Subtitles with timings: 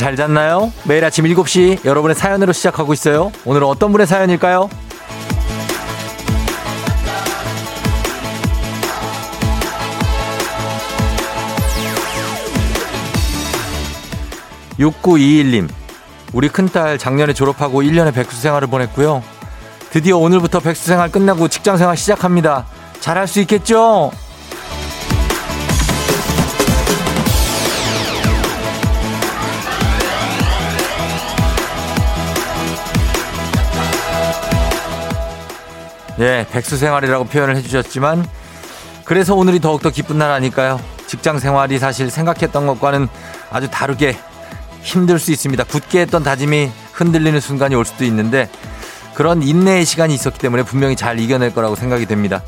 [0.00, 0.72] 잘 잤나요?
[0.84, 3.30] 매일 아침 7시 여러분의 사연으로 시작하고 있어요.
[3.44, 4.70] 오늘은 어떤 분의 사연일까요?
[14.78, 15.68] 6921님,
[16.32, 19.22] 우리 큰딸 작년에 졸업하고 1년의 백수 생활을 보냈고요.
[19.90, 22.64] 드디어 오늘부터 백수 생활 끝나고 직장 생활 시작합니다.
[23.00, 24.12] 잘할 수 있겠죠?
[36.20, 38.26] 예, 백수 생활이라고 표현을 해주셨지만
[39.04, 40.78] 그래서 오늘이 더욱더 기쁜 날 아닐까요?
[41.06, 43.08] 직장 생활이 사실 생각했던 것과는
[43.50, 44.16] 아주 다르게
[44.82, 45.64] 힘들 수 있습니다.
[45.64, 48.48] 굳게 했던 다짐이 흔들리는 순간이 올 수도 있는데
[49.14, 52.42] 그런 인내의 시간이 있었기 때문에 분명히 잘 이겨낼 거라고 생각이 됩니다.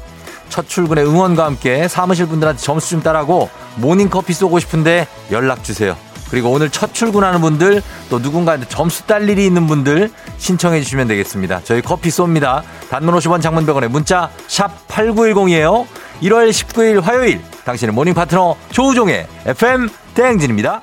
[0.49, 5.97] 첫 출근의 응원과 함께 사무실 분들한테 점수 좀 따라고 모닝커피 쏘고 싶은데 연락 주세요.
[6.33, 11.61] 그리고 오늘 첫 출근하는 분들 또 누군가한테 점수 딸 일이 있는 분들 신청해 주시면 되겠습니다.
[11.63, 12.63] 저희 커피 쏩니다.
[12.89, 15.87] 단문 50원 장문 100원에 문자 샵 8910이에요.
[16.23, 20.81] 1월 19일 화요일 당신의 morning 파트너 조우종의 FM 대행진입니다.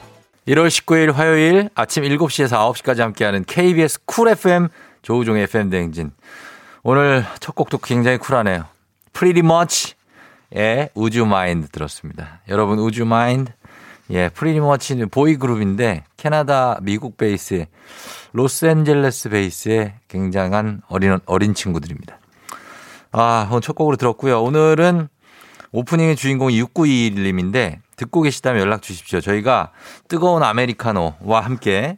[0.50, 4.68] 1월 19일 화요일 아침 7시에서 9시까지 함께하는 KBS 쿨 FM
[5.02, 6.12] 조우종의 FM 대행진.
[6.84, 8.66] 오늘 첫 곡도 굉장히 쿨하네요.
[9.14, 12.42] Pretty Much의 You Mind 들었습니다.
[12.48, 13.54] 여러분 You Mind?
[14.12, 17.68] 예, Pretty Much는 보이 그룹인데 캐나다, 미국 베이스의
[18.34, 22.20] 로스앤젤레스 베이스의 굉장한 어린 어린 친구들입니다.
[23.12, 24.42] 아, 오늘 첫 곡으로 들었고요.
[24.42, 25.08] 오늘은
[25.72, 29.22] 오프닝의 주인공이 6921님인데 듣고 계시다면 연락 주십시오.
[29.22, 29.72] 저희가
[30.08, 31.98] 뜨거운 아메리카노와 함께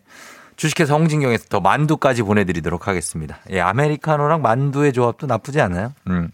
[0.58, 3.40] 주식회사 홍진경에서 더 만두까지 보내드리도록 하겠습니다.
[3.50, 5.94] 예, 아메리카노랑 만두의 조합도 나쁘지 않아요.
[6.08, 6.30] 음.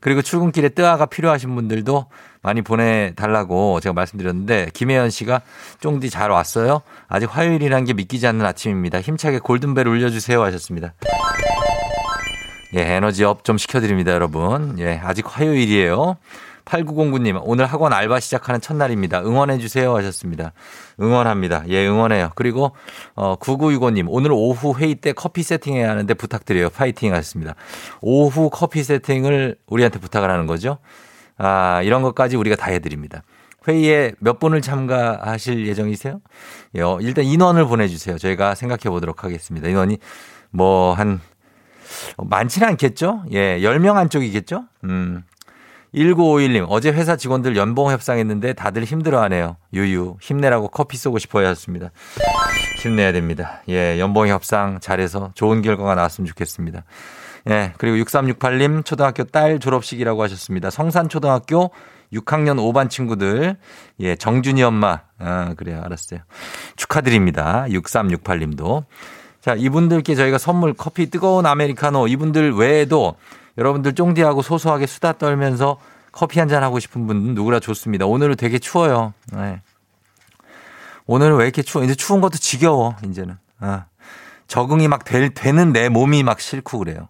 [0.00, 2.06] 그리고 출근길에 뜨아가 필요하신 분들도
[2.46, 5.42] 많이 보내달라고 제가 말씀드렸는데 김혜연 씨가
[5.80, 6.80] 쫑디 잘 왔어요.
[7.08, 9.00] 아직 화요일이란 게 믿기지 않는 아침입니다.
[9.00, 10.94] 힘차게 골든벨 울려주세요 하셨습니다.
[12.76, 14.76] 예, 에너지 up 좀 시켜드립니다, 여러분.
[14.78, 16.16] 예, 아직 화요일이에요.
[16.66, 19.22] 8909님, 오늘 학원 알바 시작하는 첫날입니다.
[19.22, 20.52] 응원해주세요 하셨습니다.
[21.00, 21.64] 응원합니다.
[21.68, 22.30] 예, 응원해요.
[22.34, 22.72] 그리고,
[23.14, 26.70] 어, 9965님, 오늘 오후 회의 때 커피 세팅해야 하는데 부탁드려요.
[26.70, 27.54] 파이팅 하셨습니다.
[28.00, 30.78] 오후 커피 세팅을 우리한테 부탁을 하는 거죠.
[31.38, 33.22] 아, 이런 것까지 우리가 다 해드립니다.
[33.68, 36.20] 회의에 몇 분을 참가하실 예정이세요?
[36.76, 38.16] 예, 어, 일단 인원을 보내주세요.
[38.18, 39.68] 저희가 생각해 보도록 하겠습니다.
[39.68, 39.98] 인원이
[40.50, 41.20] 뭐, 한,
[42.16, 43.24] 많지는 않겠죠?
[43.32, 44.64] 예, 10명 안쪽이겠죠?
[44.84, 45.24] 음,
[45.94, 49.56] 1951님, 어제 회사 직원들 연봉 협상했는데 다들 힘들어 하네요.
[49.72, 51.90] 유유, 힘내라고 커피 쏘고 싶어야 했습니다.
[52.82, 53.62] 힘내야 됩니다.
[53.68, 56.84] 예, 연봉 협상 잘해서 좋은 결과가 나왔으면 좋겠습니다.
[57.48, 60.70] 예, 그리고 6368님, 초등학교 딸 졸업식이라고 하셨습니다.
[60.70, 61.70] 성산초등학교
[62.12, 63.56] 6학년 5반 친구들,
[64.00, 65.80] 예, 정준이 엄마, 아, 그래요.
[65.84, 66.20] 알았어요.
[66.76, 67.66] 축하드립니다.
[67.68, 68.84] 6368님도.
[69.40, 73.14] 자, 이분들께 저희가 선물 커피 뜨거운 아메리카노 이분들 외에도
[73.58, 75.78] 여러분들 쫑디하고 소소하게 수다 떨면서
[76.12, 78.06] 커피 한 잔 하고 싶은 분은 누구나 좋습니다.
[78.06, 79.14] 오늘은 되게 추워요.
[79.32, 79.60] 네.
[81.06, 81.84] 오늘은 왜 이렇게 추워?
[81.84, 83.36] 이제 추운 것도 지겨워, 이제는.
[83.60, 83.86] 아.
[84.48, 87.08] 적응이 막 될, 되는 내 몸이 막 싫고 그래요.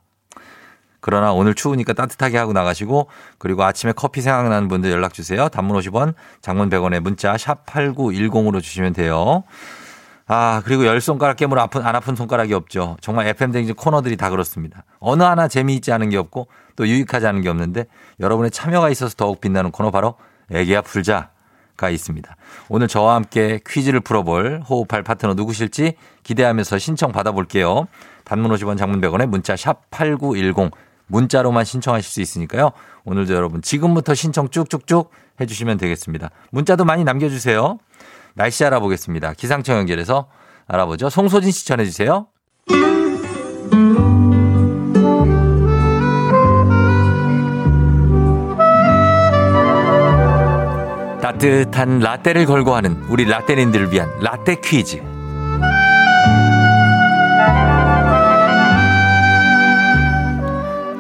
[1.07, 3.07] 그러나 오늘 추우니까 따뜻하게 하고 나가시고
[3.39, 5.49] 그리고 아침에 커피 생각나는 분들 연락 주세요.
[5.49, 9.45] 단문 50원, 장문 100원에 문자 샵 8910으로 주시면 돼요.
[10.27, 12.97] 아, 그리고 열 손가락 깨물 아픈, 안 아픈 손가락이 없죠.
[13.01, 14.83] 정말 FM댕진 코너들이 다 그렇습니다.
[14.99, 17.85] 어느 하나 재미있지 않은 게 없고 또 유익하지 않은 게 없는데
[18.19, 20.17] 여러분의 참여가 있어서 더욱 빛나는 코너 바로
[20.51, 21.31] 애기야 풀자
[21.77, 22.37] 가 있습니다.
[22.69, 25.93] 오늘 저와 함께 퀴즈를 풀어볼 호흡할 파트너 누구실지
[26.25, 27.87] 기대하면서 신청 받아볼게요.
[28.25, 30.73] 단문 50원 장문 100원에 문자 샵 8910
[31.07, 32.73] 문자로만 신청하실 수 있으니까요.
[33.05, 35.11] 오늘도 여러분 지금부터 신청 쭉쭉쭉
[35.41, 36.31] 해주시면 되겠습니다.
[36.51, 37.79] 문자도 많이 남겨주세요.
[38.35, 39.35] 날씨 알아보겠습니다.
[39.35, 40.29] 기상청 연결해서
[40.67, 41.09] 알아보죠.
[41.09, 42.27] 송소진 씨 전해주세요.
[51.21, 55.16] 따뜻한 라떼를 걸고 하는 우리 라떼님들을 위한 라떼 퀴즈.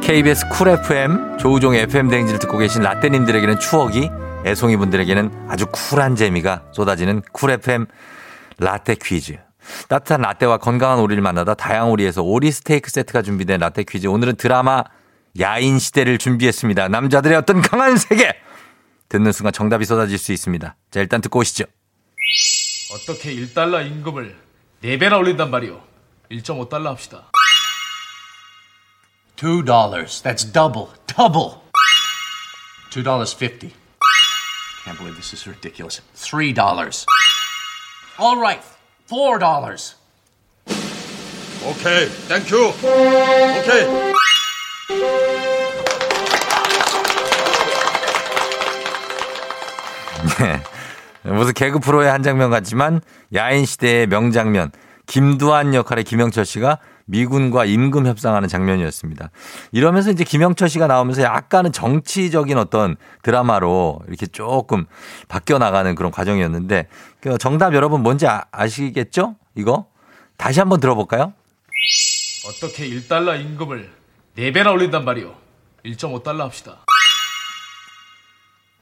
[0.06, 4.08] KBS 쿨 FM 조우종의 FM 대행진을 듣고 계신 라떼님들에게는 추억이
[4.44, 7.86] 애송이 분들에게는 아주 쿨한 재미가 쏟아지는 쿨 FM
[8.58, 9.36] 라떼 퀴즈.
[9.88, 14.06] 따뜻한 라떼와 건강한 오리를 만나다 다양한 오리에서 오리 스테이크 세트가 준비된 라떼 퀴즈.
[14.06, 14.84] 오늘은 드라마
[15.40, 16.86] 야인 시대를 준비했습니다.
[16.86, 18.32] 남자들의 어떤 강한 세계.
[19.08, 20.76] 듣는 순간 정답이 쏟아질 수 있습니다.
[20.92, 21.64] 자, 일단 듣고 오시죠.
[22.92, 24.36] 어떻게 1달러 임금을
[24.84, 25.80] 4배나 올린단 말이오.
[26.30, 27.32] 1.5달러 합시다.
[29.36, 30.22] Two dollars.
[30.22, 30.88] That's double.
[31.06, 31.62] Double.
[32.90, 33.74] Two dollars fifty.
[34.86, 36.00] Can't believe this is ridiculous.
[36.14, 37.04] Three dollars.
[38.18, 38.62] All right.
[39.06, 39.96] Four dollars.
[41.62, 42.72] OK, thank
[43.60, 43.91] you.
[43.91, 44.14] OK.
[51.24, 53.02] 무슨 개그 프로의 한 장면 같지만
[53.34, 54.70] 야인 시대의 명장면
[55.06, 59.30] 김두한 역할의 김영철 씨가 미군과 임금 협상하는 장면이었습니다.
[59.72, 64.86] 이러면서 이제 김영철 씨가 나오면서 약간은 정치적인 어떤 드라마로 이렇게 조금
[65.28, 66.88] 바뀌어 나가는 그런 과정이었는데
[67.20, 69.36] 그 정답 여러분 뭔지 아, 아시겠죠?
[69.54, 69.86] 이거
[70.36, 71.32] 다시 한번 들어볼까요?
[72.46, 73.90] 어떻게 1달러 임금을
[74.36, 75.34] 4배나 올린단 말이오.
[75.84, 76.84] 1.5달러 합시다.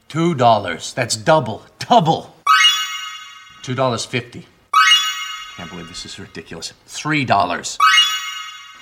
[0.09, 0.95] Two dollars.
[0.95, 1.61] That's double.
[1.79, 2.29] Double.
[3.63, 4.47] Two dollars fifty.
[5.57, 6.73] Can't believe this is ridiculous.
[6.87, 7.77] Three dollars.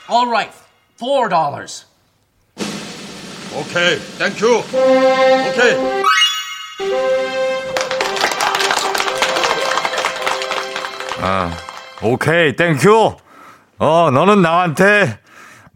[0.08, 0.52] All right.
[0.96, 1.86] Four dollars.
[3.54, 4.62] 오케이, 땡큐.
[5.48, 6.02] OK.
[12.02, 13.16] OK, thank you.
[13.78, 15.18] 어, 너는 나한테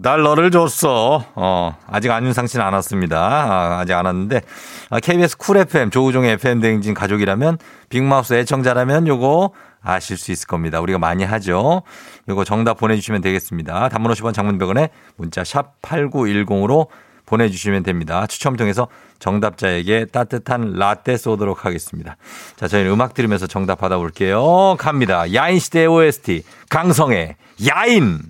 [0.02, 1.24] 달러를 줬어.
[1.34, 3.18] 어, 아직 안윤상 씨는 안 왔습니다.
[3.18, 4.40] 아, 아직 안 왔는데.
[4.90, 7.58] 아, KBS 쿨 FM, 조우종의 FM 대행진 가족이라면,
[7.88, 9.52] 빅마우스 애청자라면 요거
[9.86, 10.80] 아실 수 있을 겁니다.
[10.80, 11.82] 우리가 많이 하죠.
[12.28, 13.88] 요거 정답 보내주시면 되겠습니다.
[13.88, 16.88] 단문 50원 장문 100원에 문자 샵 8910으로
[17.24, 18.26] 보내주시면 됩니다.
[18.26, 18.88] 추첨 통해서
[19.18, 22.16] 정답자에게 따뜻한 라떼 쏘도록 하겠습니다.
[22.56, 24.76] 자, 저희는 음악 들으면서 정답 받아볼게요.
[24.78, 25.32] 갑니다.
[25.32, 27.36] 야인시대 OST, 강성의
[27.68, 28.20] 야인!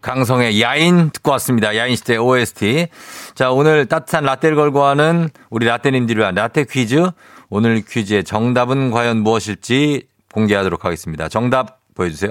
[0.00, 1.74] 강성의 야인 듣고 왔습니다.
[1.74, 2.88] 야인시대 OST.
[3.34, 7.10] 자, 오늘 따뜻한 라떼를 걸고 하는 우리 라떼님들을 위한 라떼 퀴즈.
[7.48, 11.28] 오늘 퀴즈의 정답은 과연 무엇일지 공개하도록 하겠습니다.
[11.28, 12.30] 정답 보여주세요.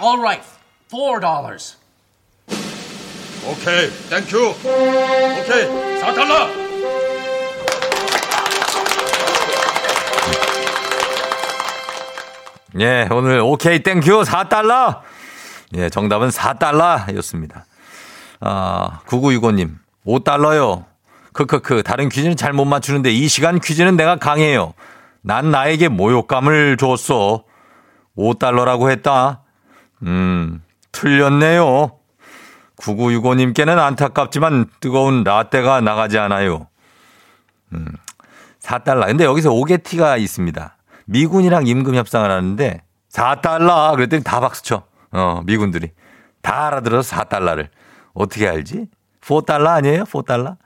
[0.00, 0.46] All right.
[0.86, 1.76] Four dollars.
[3.46, 5.31] OK, thank you.
[5.31, 6.48] OK, 4달러.
[12.80, 15.00] 예, 오늘 OK thank you 4달러.
[15.76, 17.62] 예, 정답은 4달러였습니다.
[18.40, 19.74] 아, 9965님,
[20.06, 20.84] 5달러요.
[21.32, 24.74] 크크크, 다른 퀴즈는 잘 못 맞추는데 이 시간 퀴즈는 내가 강해요.
[25.26, 27.44] 난 나에게 모욕감을 줬어.
[28.16, 29.42] 5달러라고 했다.
[30.02, 30.62] 음,
[30.92, 31.98] 틀렸네요.
[32.76, 36.68] 9965님께는 안타깝지만 뜨거운 라떼가 나가지 않아요.
[37.72, 37.86] 음,
[38.60, 39.06] 4달러.
[39.06, 40.76] 근데 여기서 오게티가 있습니다.
[41.06, 44.82] 미군이랑 임금 협상을 하는데 4달러 그랬더니 다 박수쳐.
[45.12, 45.90] 어, 미군들이.
[46.42, 47.68] 다 알아들어서 4달러를.
[48.12, 48.88] 어떻게 알지?
[49.22, 50.04] 4달러 아니에요?
[50.04, 50.56] 4달러?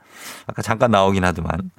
[0.47, 1.71] 아까 잠깐 나오긴 하더만.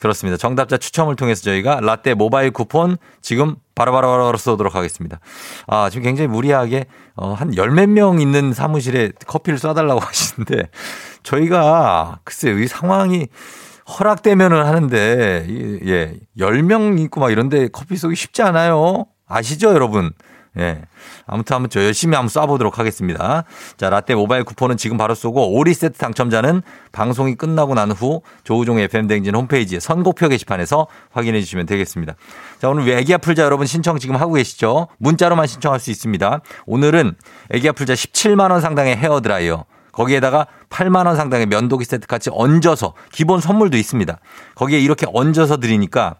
[0.00, 0.36] 그렇습니다.
[0.36, 5.20] 정답자 추첨을 통해서 저희가 라떼 모바일 쿠폰 지금 바로 바로 쏘도록 하겠습니다.
[5.66, 6.84] 아, 지금 굉장히 무리하게
[7.14, 10.68] 어, 한 열 몇 명 있는 사무실에 커피를 쏴달라고 하시는데
[11.22, 13.28] 저희가 글쎄 이 상황이
[13.98, 15.46] 허락되면은 하는데
[15.86, 19.06] 예, 10명 있고 막 이런데 커피 쏘기 쉽지 않아요.
[19.28, 20.10] 아시죠, 여러분?
[20.58, 20.82] 예.
[21.26, 23.44] 아무튼 한번 저 열심히 한번 쏴보도록 하겠습니다.
[23.76, 28.78] 자, 라떼 모바일 쿠폰은 지금 바로 쏘고 오리 세트 당첨자는 방송이 끝나고 난 후 조우종
[28.78, 32.14] FM 대행진 홈페이지에 선곡표 게시판에서 확인해 주시면 되겠습니다.
[32.60, 34.88] 자, 오늘 애기야 풀자 여러분 신청 지금 하고 계시죠?
[34.98, 36.40] 문자로만 신청할 수 있습니다.
[36.66, 37.14] 오늘은
[37.50, 42.92] 애기야 풀자 17만 원 상당의 헤어 드라이어 거기에다가 8만 원 상당의 면도기 세트 같이 얹어서
[43.12, 44.18] 기본 선물도 있습니다.
[44.54, 46.16] 거기에 이렇게 얹어서 드리니까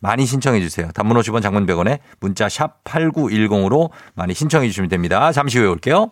[0.00, 0.90] 많이 신청해 주세요.
[0.94, 5.32] 단문 50원 장문 100원에 문자 샵 8910으로 많이 신청해 주시면 됩니다.
[5.32, 6.10] 잠시 후에 올게요.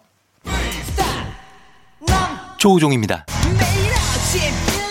[2.59, 3.27] 조우종입니다.
[3.59, 4.41] 매일 아침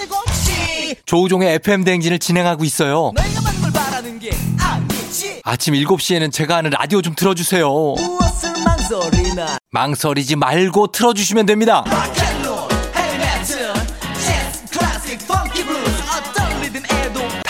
[0.09, 3.11] 7시 조우종의 FM 대행진을 진행하고 있어요.
[3.15, 7.67] 내가 받는 걸 바라는 게 아니지 아침 7시에는 제가 하는 라디오 좀 틀어주세요.
[9.71, 11.83] 망설이지 말고 틀어주시면 됩니다.
[11.87, 12.24] 락앤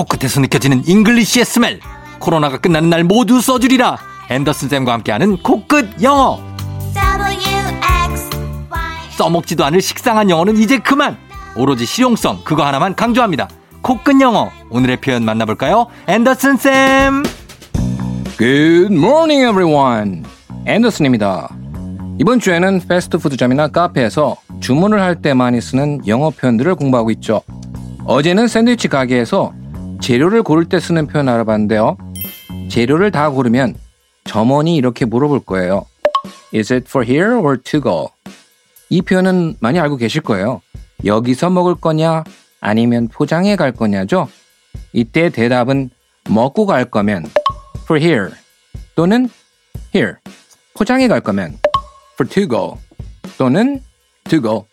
[0.00, 1.80] 코끝에서 느껴지는 English의 smell.
[2.20, 3.98] 코로나가 끝나는 날 모두 써주리라.
[4.30, 6.40] 앤더슨 쌤과 함께하는 코끝 영어.
[9.10, 11.18] 써먹지도 않을 식상한 영어는 이제 그만.
[11.54, 13.48] 오로지 실용성 그거 하나만 강조합니다.
[13.82, 14.50] 코끝 영어.
[14.70, 15.86] 오늘의 표현 만나볼까요?
[16.06, 17.22] 앤더슨 쌤.
[18.38, 20.22] Good morning, everyone.
[20.66, 21.50] 앤더슨입니다.
[22.18, 27.42] 이번 주에는 패스트푸드점이나 카페에서 주문을 할 때 많이 쓰는 영어 표현들을 공부하고 있죠.
[28.06, 29.52] 어제는 샌드위치 가게에서
[30.00, 31.96] 재료를 고를 때 쓰는 표현 알아봤는데요.
[32.70, 33.74] 재료를 다 고르면
[34.24, 35.86] 점원이 이렇게 물어볼 거예요.
[36.54, 38.08] Is it for here or to go?
[38.88, 40.62] 이 표현은 많이 알고 계실 거예요.
[41.04, 42.24] 여기서 먹을 거냐
[42.60, 44.28] 아니면 포장해 갈 거냐죠.
[44.92, 45.90] 이때 대답은
[46.28, 47.26] 먹고 갈 거면
[47.82, 48.30] for here
[48.94, 49.28] 또는
[49.94, 50.14] here
[50.74, 51.58] 포장해 갈 거면
[52.14, 52.78] for to go
[53.38, 53.82] 또는
[54.28, 54.66] to go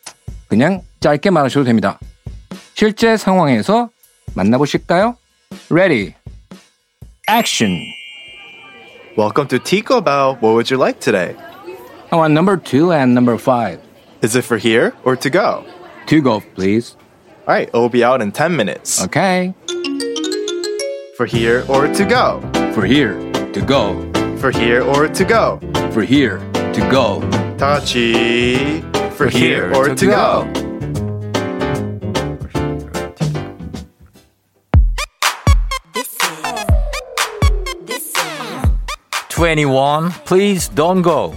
[0.48, 2.00] 그냥 짧게 말하셔도 됩니다.
[2.74, 3.90] 실제 상황에서
[4.37, 5.17] 만나보실까요?
[5.71, 6.15] Ready,
[7.29, 7.79] action.
[9.17, 10.41] Welcome to Tico Bao.
[10.41, 11.37] What would you like today?
[12.11, 13.81] I want number two and number five.
[14.23, 15.65] Is it for here or to go?
[16.07, 16.97] To go, please.
[17.47, 19.03] All right, it will be out in 10 minutes.
[19.05, 19.53] Okay.
[21.17, 22.41] For here or to go?
[22.75, 23.19] For here,
[23.53, 24.01] to go.
[24.39, 25.61] For here or to go?
[25.93, 26.39] For here,
[26.73, 27.21] to go.
[27.59, 28.83] 다 같이.
[29.17, 30.47] For here or to go?
[30.55, 30.66] This
[39.38, 41.36] 21, Please Don't Go.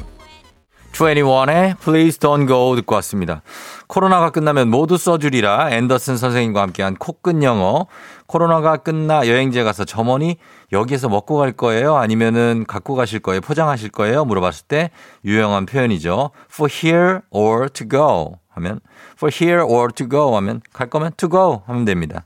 [0.93, 3.43] 21의 Please Don't Go 듣고 왔습니다.
[3.89, 7.89] 코로나가 끝나면 모두 써주리라 앤더슨 선생님과 함께한 코끝 영어.
[8.25, 10.39] 코로나가 끝나 여행지에 가서 점원이
[10.73, 11.97] 여기에서 먹고 갈 거예요?
[11.97, 13.43] 아니면은 갖고 가실 거예요?
[13.43, 14.25] 포장하실 거예요?
[14.25, 14.91] 물어봤을 때
[15.27, 16.31] 유용한 표현이죠.
[16.51, 18.81] For here or to go 하면
[19.13, 22.25] for here or to go 하면 갈 거면 to go 하면 됩니다.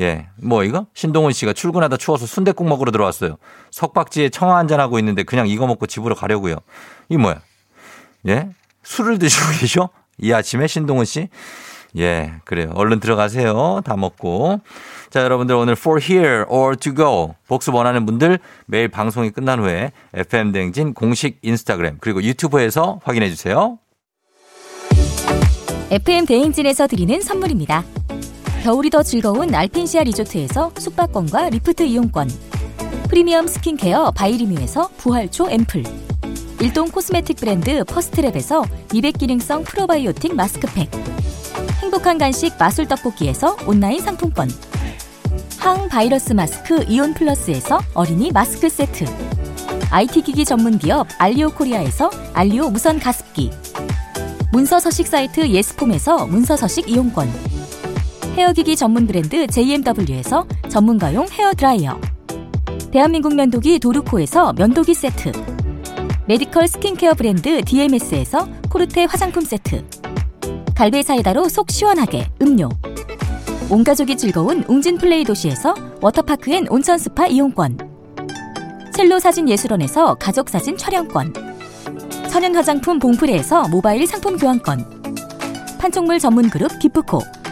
[0.00, 0.28] 예.
[0.36, 0.86] 뭐 이거?
[0.94, 3.36] 신동훈 씨가 출근하다 추워서 순댓국 먹으러 들어왔어요.
[3.70, 6.56] 석박지에 청아 한잔 하고 있는데 그냥 이거 먹고 집으로 가려고요.
[7.08, 7.40] 이 뭐야?
[8.28, 8.48] 예?
[8.82, 9.90] 술을 드시고 계셔?
[10.18, 11.28] 이 아침에 신동훈 씨?
[11.98, 12.70] 예, 그래요.
[12.74, 13.82] 얼른 들어가세요.
[13.84, 14.60] 다 먹고.
[15.10, 19.92] 자, 여러분들 오늘 for here or to go 복습 원하는 분들 매일 방송이 끝난 후에
[20.14, 23.78] FM 댕진 공식 인스타그램 그리고 유튜브에서 확인해 주세요.
[25.90, 27.84] FM 대행진에서 드리는 선물입니다.
[28.62, 32.30] 겨울이 더 즐거운 알펜시아 리조트에서 숙박권과 리프트 이용권.
[33.08, 35.82] 프리미엄 스킨케어 바이리뮤에서 부활초 앰플.
[36.60, 40.88] 일동 코스메틱 브랜드 퍼스트랩에서 미백 기능성 프로바이오틱 마스크팩.
[41.80, 44.48] 행복한 간식 마술 떡볶이에서 온라인 상품권.
[45.58, 49.06] 항바이러스 마스크 이온 플러스에서 어린이 마스크 세트.
[49.90, 53.50] IT 기기 전문 기업 알리오 코리아에서 알리오 무선 가습기.
[54.52, 57.61] 문서 서식 사이트 예스폼에서 문서 서식 이용권.
[58.36, 62.00] 헤어기기 전문 브랜드 JMW에서 전문가용 헤어 드라이어.
[62.90, 65.32] 대한민국 면도기 도르코에서 면도기 세트.
[66.26, 69.84] 메디컬 스킨케어 브랜드 DMS에서 코르테 화장품 세트.
[70.74, 72.70] 갈배 사이다로 속 시원하게 음료.
[73.68, 77.78] 온 가족이 즐거운 웅진 플레이 도시에서 워터파크 and 온천 스파 이용권.
[78.94, 81.34] 첼로 사진 예술원에서 가족 사진 촬영권.
[82.30, 85.02] 천연 화장품 봉프레에서 모바일 상품 교환권.
[85.78, 87.20] 판촉물 전문 그룹 기프코,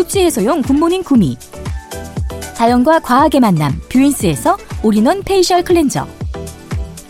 [0.00, 1.36] 숙취 해소용 굿모닝 구미.
[2.54, 6.06] 자연과 과학의 만남 뷰인스에서 올인원 페이셜 클렌저.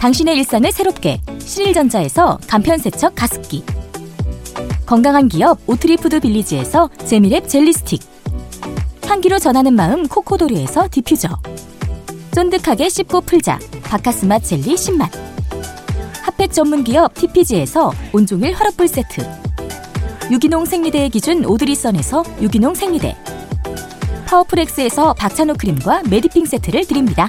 [0.00, 3.64] 당신의 일상을 새롭게 신일전자에서 간편세척 가습기.
[4.87, 8.00] 건강한 기업 오트리푸드 빌리지에서 재미랩 젤리 스틱.
[9.06, 11.28] 향기로 전하는 마음 코코도리에서 디퓨저.
[12.32, 15.09] 쫀득하게 씹고 풀자 바카스맛 젤리 10만.
[16.23, 19.50] 핫팩 전문 기업 TPG에서 온종일 화롯불 세트.
[20.30, 23.16] 유기농 생리대의 기준 오드리선에서 유기농 생리대.
[24.26, 27.28] 파워풀엑스에서 박찬호 크림과 메디핑 세트를 드립니다.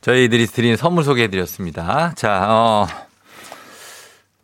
[0.00, 2.12] 저희들이 드린 선물 소개해 드렸습니다.
[2.14, 2.86] 자, 어,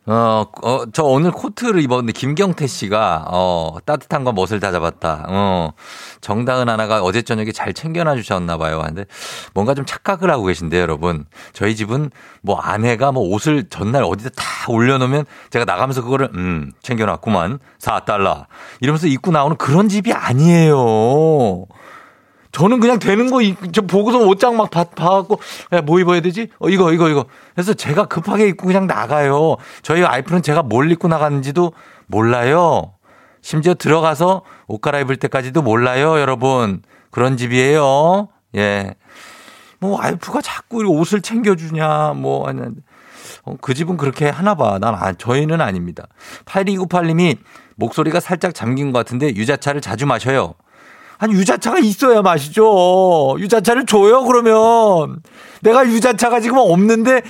[0.05, 5.25] 어, 어, 저 오늘 코트를 입었는데 김경태 씨가, 어, 따뜻한 건 멋을 다 잡았다.
[5.27, 5.73] 어,
[6.21, 8.81] 정다은 하나가 어제 저녁에 잘 챙겨놔 주셨나 봐요.
[8.83, 9.05] 근데
[9.53, 11.25] 뭔가 좀 착각을 하고 계신데요, 여러분.
[11.53, 12.09] 저희 집은
[12.41, 17.59] 뭐 아내가 뭐 옷을 전날 어디다 다 올려놓으면 제가 나가면서 그거를, 음, 챙겨놨구만.
[17.79, 18.45] 4달러.
[18.79, 21.65] 이러면서 입고 나오는 그런 집이 아니에요.
[22.51, 25.39] 저는 그냥 되는 거, 입- 저 보고서 옷장 막 봐, 봐갖고,
[25.73, 26.49] 야, 뭐 입어야 되지?
[26.59, 27.25] 어, 이거, 이거, 이거.
[27.53, 29.57] 그래서 제가 급하게 입고 그냥 나가요.
[29.83, 31.73] 저희 와이프는 제가 뭘 입고 나갔는지도
[32.07, 32.93] 몰라요.
[33.41, 36.81] 심지어 들어가서 옷 갈아입을 때까지도 몰라요, 여러분.
[37.11, 38.29] 그런 집이에요.
[38.55, 38.95] 예.
[39.79, 42.81] 뭐, 와이프가 자꾸 이 옷을 챙겨주냐, 뭐, 하는데.
[43.43, 44.79] 어, 그 집은 그렇게 하나 봐.
[44.79, 46.07] 난, 아, 저희는 아닙니다.
[46.45, 47.37] 8298님이
[47.75, 50.55] 목소리가 살짝 잠긴 것 같은데 유자차를 자주 마셔요.
[51.19, 53.35] 아니 유자차가 있어야 마시죠.
[53.39, 55.21] 유자차를 줘요 그러면
[55.61, 57.21] 내가 유자차가 지금 없는데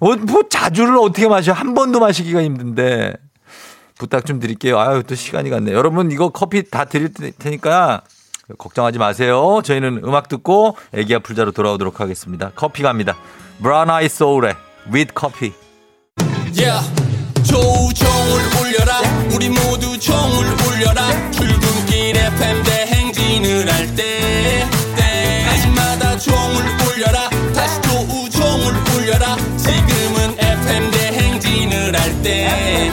[0.00, 3.14] 어, 뭐 자주를 어떻게 마셔 한 번도 마시기가 힘든데
[3.98, 4.78] 부탁 좀 드릴게요.
[4.78, 5.72] 아유 또 시간이 갔네.
[5.72, 8.02] 여러분 이거 커피 다 드릴 테니까
[8.58, 9.60] 걱정하지 마세요.
[9.64, 12.50] 저희는 음악 듣고 애기야 풀자로 돌아오도록 하겠습니다.
[12.56, 13.16] 커피 갑니다.
[13.62, 14.54] 브라운 아이 소울의
[14.92, 15.52] with 커피.
[16.58, 17.06] Yeah.
[17.44, 19.00] 조우종을 울려라
[19.34, 22.75] 우리 모두 종을 울려라 출근길 FM 대행
[23.76, 24.64] 진을 할때
[24.96, 27.28] 때마다 종을 울려라.
[27.54, 29.36] 다시 조우종을 울려라.
[29.56, 32.90] 지금은 FM 대행진을 할때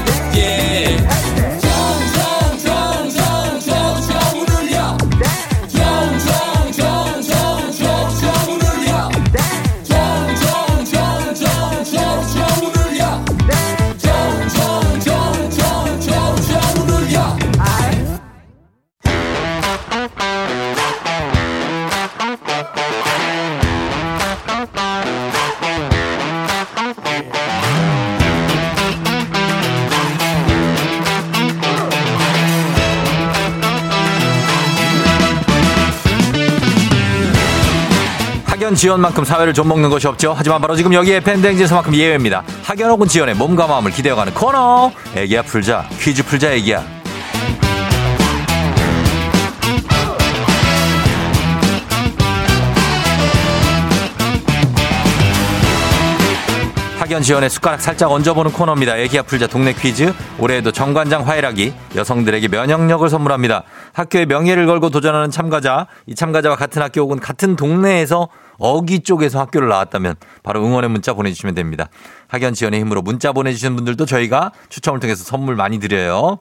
[38.63, 40.33] 학연 지원만큼 사회를 좀 먹는 것이 없죠.
[40.33, 42.43] 하지만 바로 지금 여기에 팬댕지에서만큼 예외입니다.
[42.63, 44.89] 학연 혹은 지원의 몸과 마음을 기대어가는 코너.
[45.17, 45.85] 애기야 풀자.
[45.99, 46.81] 퀴즈 풀자 애기야.
[56.99, 58.95] 학연 지원의 숟가락 살짝 얹어보는 코너입니다.
[58.95, 60.13] 애기야 풀자 동네 퀴즈.
[60.39, 63.63] 올해에도 정관장 화이락이 여성들에게 면역력을 선물합니다.
[63.91, 65.87] 학교의 명예를 걸고 도전하는 참가자.
[66.07, 71.55] 이 참가자와 같은 학교 혹은 같은 동네에서 어기 쪽에서 학교를 나왔다면 바로 응원의 문자 보내주시면
[71.55, 71.89] 됩니다.
[72.27, 76.39] 학연 지원의 힘으로 문자 보내주시는 분들도 저희가 추첨을 통해서 선물 많이 드려요.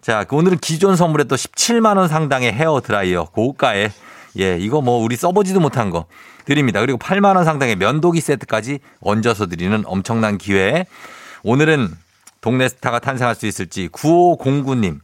[0.00, 3.90] 자, 그 오늘은 기존 선물에 또 17만원 상당의 헤어 드라이어 고가에
[4.38, 6.06] 예, 이거 뭐 우리 써보지도 못한 거
[6.44, 6.80] 드립니다.
[6.80, 10.86] 그리고 8만 원 상당의 면도기 세트까지 얹어서 드리는 엄청난 기회.
[11.42, 11.90] 오늘은
[12.40, 15.00] 동네 스타가 탄생할 수 있을지 9509님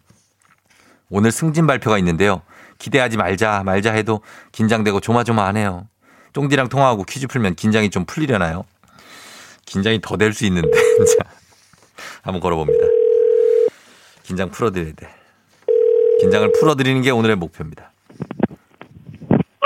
[1.10, 2.42] 오늘 승진 발표가 있는데요.
[2.78, 4.20] 기대하지 말자 말자 해도
[4.52, 5.86] 긴장되고 조마조마하네요.
[6.34, 8.64] 쫑디랑 통화하고 퀴즈 풀면 긴장이 좀 풀리려나요?
[9.66, 10.68] 긴장이 더 될 수 있는데
[11.16, 11.30] 자,
[12.22, 12.84] 한번 걸어봅니다.
[14.24, 15.08] 긴장 풀어드려야 돼.
[16.20, 17.90] 긴장을 풀어드리는 게 오늘의 목표입니다.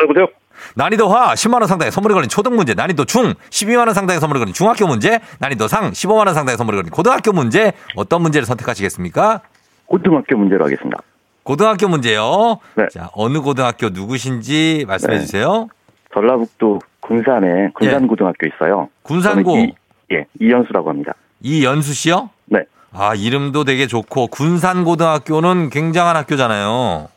[0.02, 0.26] 여보세요?
[0.74, 4.38] 난이도 하 10만 원 상당의 선물이 걸린 초등 문제, 난이도 중 12만 원 상당의 선물이
[4.38, 9.40] 걸린 중학교 문제, 난이도 상 15만 원 상당의 선물이 걸린 고등학교 문제 어떤 문제를 선택하시겠습니까?
[9.86, 10.98] 고등학교 문제로 하겠습니다.
[11.42, 12.58] 고등학교 문제요.
[12.76, 12.86] 네.
[12.92, 15.20] 자, 어느 고등학교 누구신지 말씀해 네.
[15.20, 15.68] 주세요.
[16.12, 18.88] 전라북도 군산에 군산고등학교 있어요.
[19.02, 19.72] 군산고 이,
[20.12, 21.14] 예, 이연수라고 합니다.
[21.40, 22.30] 이연수 씨요?
[22.46, 22.64] 네.
[22.92, 27.08] 아, 이름도 되게 좋고 군산고등학교는 굉장한 학교잖아요.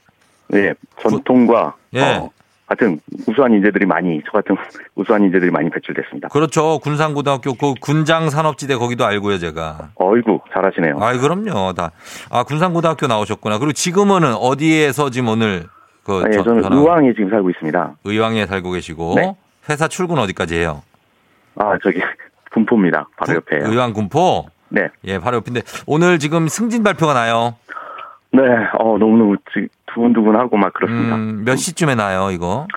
[0.50, 2.02] 네, 전통과 예.
[2.02, 2.30] 어,
[2.68, 4.56] 같은 우수한 인재들이 많이 저 같은
[4.96, 6.30] 우수한 인재들이 많이 배출됐습니다.
[6.30, 6.80] 그렇죠.
[6.80, 9.90] 군산고등학교 그 군장 산업지대 거기도 알고요, 제가.
[9.96, 10.98] 어이구 잘하시네요.
[11.02, 11.74] 아이 그럼요.
[11.74, 11.92] 다.
[12.30, 13.58] 아, 군산고등학교 나오셨구나.
[13.60, 15.66] 그리고 지금은 어디에서 지금 오늘
[16.20, 17.94] 그 예, 저- 저는 전화- 의왕에 지금 살고 있습니다.
[18.04, 19.36] 의왕에 살고 계시고 네.
[19.70, 20.84] 회사 출근 어디까지 해요?
[21.56, 22.02] 아 저기
[22.52, 23.08] 군포입니다.
[23.18, 23.70] 바로 옆에요.
[23.72, 24.48] 의왕 군포.
[24.70, 27.56] 네, 예, 바로 옆인데 오늘 지금 승진 발표가 나요.
[28.32, 28.42] 네,
[28.80, 29.36] 어 너무 너무
[29.94, 31.16] 두근두근하고 막 그렇습니다.
[31.16, 32.68] 음, 몇 시쯤에 나요, 이거?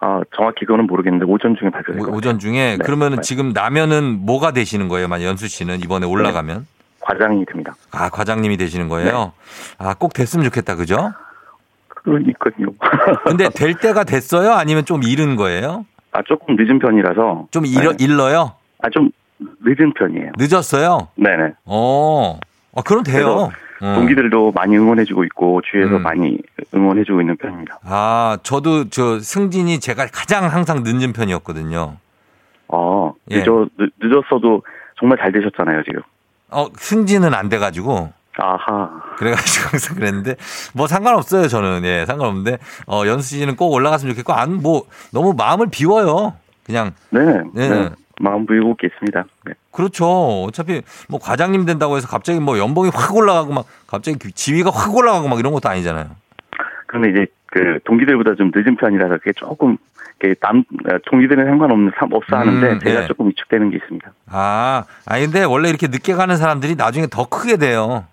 [0.00, 2.16] 아 정확히 그거는 모르겠는데 오전 중에 발표될 같아요.
[2.16, 3.22] 오전 중에 네, 그러면은 네.
[3.22, 5.08] 지금 나면은 뭐가 되시는 거예요?
[5.08, 6.66] 만약 연수 씨는 이번에 올라가면
[7.00, 7.74] 과장이 됩니다.
[7.92, 9.32] 아 과장님이 되시는 거예요?
[9.78, 9.84] 네.
[9.86, 11.12] 아꼭 됐으면 좋겠다, 그죠?
[12.06, 12.68] 그러니까요.
[13.24, 14.52] 근데 될 때가 됐어요?
[14.52, 15.84] 아니면 좀 이른 거예요?
[16.12, 17.96] 아 조금 늦은 편이라서 좀 일러, 네.
[18.04, 18.52] 일러요?
[18.82, 20.32] 아 좀 늦은 편이에요.
[20.38, 21.08] 늦었어요?
[21.16, 21.52] 네네.
[21.66, 22.38] 어,
[22.74, 23.50] 아, 그럼 돼요.
[23.82, 23.94] 어.
[23.94, 26.02] 동기들도 많이 응원해주고 있고 주위에서 음.
[26.02, 26.38] 많이
[26.74, 27.78] 응원해주고 있는 편입니다.
[27.84, 31.96] 아, 저도 저 승진이 제가 가장 항상 늦는 편이었거든요.
[32.68, 33.40] 어 예.
[33.40, 34.62] 늦어 늦, 늦었어도
[34.98, 36.00] 정말 잘 되셨잖아요 지금.
[36.50, 38.12] 어, 승진은 안 돼가지고.
[38.38, 38.90] 아하.
[39.16, 40.36] 그래가지고 항상 그랬는데
[40.74, 45.68] 뭐 상관없어요 저는 예 상관없는데 어 연수 씨는 꼭 올라갔으면 좋겠고 안 뭐 너무 마음을
[45.70, 47.20] 비워요 그냥 네.
[47.54, 47.68] 네.
[47.68, 47.90] 네.
[48.20, 49.24] 마음 부이고 있겠습니다.
[49.44, 49.52] 네.
[49.70, 54.70] 그렇죠 어차피 뭐 과장님 된다고 해서 갑자기 뭐 연봉이 확 올라가고 막 갑자기 그 지위가
[54.72, 56.06] 확 올라가고 막 이런 것도 아니잖아요
[56.86, 59.76] 그런데 이제 그 동기들보다 좀 늦은 편이라서 그게 조금
[60.18, 63.06] 이렇게 남 어, 동기들은 상관없는 상- 없어 하는데 음, 제가 예.
[63.06, 64.10] 조금 위축되는 게 있습니다.
[64.30, 68.04] 아 아니 근데 원래 이렇게 늦게 가는 사람들이 나중에 더 크게 돼요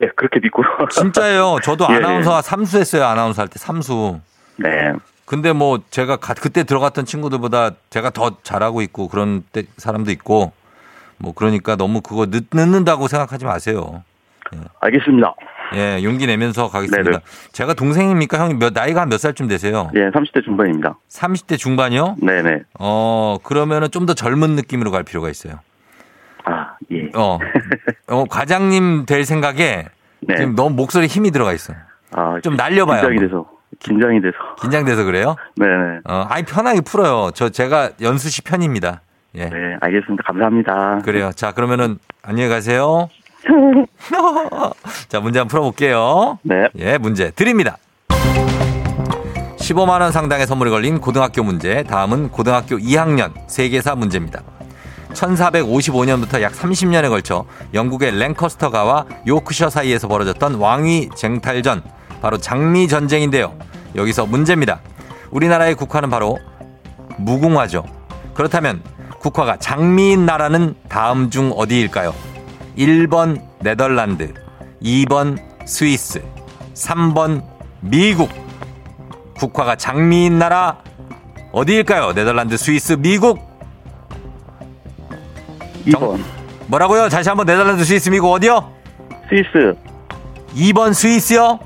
[0.00, 0.62] 네 그렇게 믿고.
[0.90, 1.96] 진짜예요 저도 예, 예.
[1.98, 4.20] 아나운서가 삼수했어요 아나운서 할 때 삼수
[4.56, 4.92] 네.
[5.24, 10.52] 근데 뭐 제가 가- 그때 들어갔던 친구들보다 제가 더 잘하고 있고 그런 때 사람도 있고
[11.18, 14.02] 뭐 그러니까 너무 그거 늦, 늦는다고 생각하지 마세요.
[14.80, 15.34] 알겠습니다.
[15.74, 17.10] 예, 용기 내면서 가겠습니다.
[17.10, 17.22] 네네.
[17.52, 18.38] 제가 동생입니까?
[18.38, 19.90] 형이 몇, 나이가 한몇 살쯤 되세요?
[19.94, 20.98] 예, 30대 중반입니다.
[21.08, 22.16] 30대 중반이요?
[22.20, 22.64] 네네.
[22.80, 25.60] 어, 그러면은 좀 더 젊은 느낌으로 갈 필요가 있어요.
[26.92, 27.10] 아, 예.
[27.14, 27.38] 어,
[28.08, 29.86] 어 과장님 될 생각에
[30.20, 30.36] 네.
[30.36, 31.72] 지금 너무 목소리 힘이 들어가 있어.
[32.12, 33.00] 아, 좀 날려봐요.
[33.00, 33.28] 긴장이 한번.
[33.28, 33.46] 돼서.
[33.78, 34.36] 긴장이 돼서.
[34.60, 35.36] 긴장돼서 그래요?
[35.56, 36.00] 네네.
[36.04, 37.30] 어, 아니, 편하게 풀어요.
[37.34, 39.00] 저, 제가 연수 씨 편입니다.
[39.34, 39.46] 예.
[39.46, 40.22] 네, 알겠습니다.
[40.26, 40.98] 감사합니다.
[41.04, 41.32] 그래요.
[41.34, 43.08] 자, 그러면은 안녕히 가세요.
[45.08, 46.38] 자, 문제 한번 풀어볼게요.
[46.42, 46.68] 네.
[46.78, 47.78] 예, 문제 드립니다.
[49.56, 51.82] 15만 원 상당의 선물이 걸린 고등학교 문제.
[51.84, 54.42] 다음은 고등학교 2학년 세계사 문제입니다.
[55.14, 57.44] 1455년부터 약 30년에 걸쳐
[57.74, 61.82] 영국의 랭커스터 가와 요크셔 사이에서 벌어졌던 왕위 쟁탈전.
[62.20, 63.54] 바로 장미 전쟁인데요.
[63.94, 64.80] 여기서 문제입니다.
[65.30, 66.38] 우리나라의 국화는 바로
[67.18, 67.84] 무궁화죠.
[68.34, 68.82] 그렇다면
[69.18, 72.14] 국화가 장미인 나라는 다음 중 어디일까요?
[72.76, 74.32] 1번 네덜란드,
[74.82, 76.22] 2번 스위스,
[76.74, 77.44] 3번
[77.80, 78.30] 미국.
[79.36, 80.78] 국화가 장미인 나라
[81.52, 82.14] 어디일까요?
[82.14, 83.51] 네덜란드, 스위스, 미국.
[85.86, 86.20] 2번.
[86.66, 87.08] 뭐라고요?
[87.08, 88.72] 다시 한번 네덜란드, 스위스, 미국 어디요?
[89.28, 89.76] 스위스.
[90.54, 91.58] 2번 스위스요?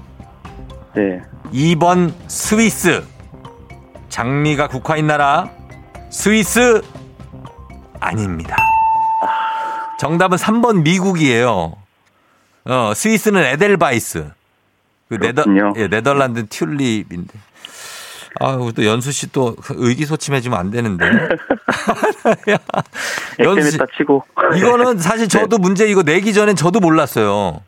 [0.94, 1.20] 네.
[1.52, 3.04] 2번 스위스.
[4.08, 5.50] 장미가 국화인 나라
[6.10, 6.80] 스위스
[8.00, 8.56] 아닙니다.
[9.98, 11.74] 정답은 3번 미국이에요.
[12.64, 14.30] 어, 스위스는 에델바이스.
[15.08, 15.44] 그 네더.
[15.76, 17.38] 예, 네덜란드 튤립인데.
[18.40, 21.04] 아우, 또 연수 씨 또 의기소침해지면 안 되는데.
[23.40, 24.24] 연수 씨, 치고.
[24.56, 27.60] 이거는 사실 저도 문제 이거 내기 전엔 저도 몰랐어요.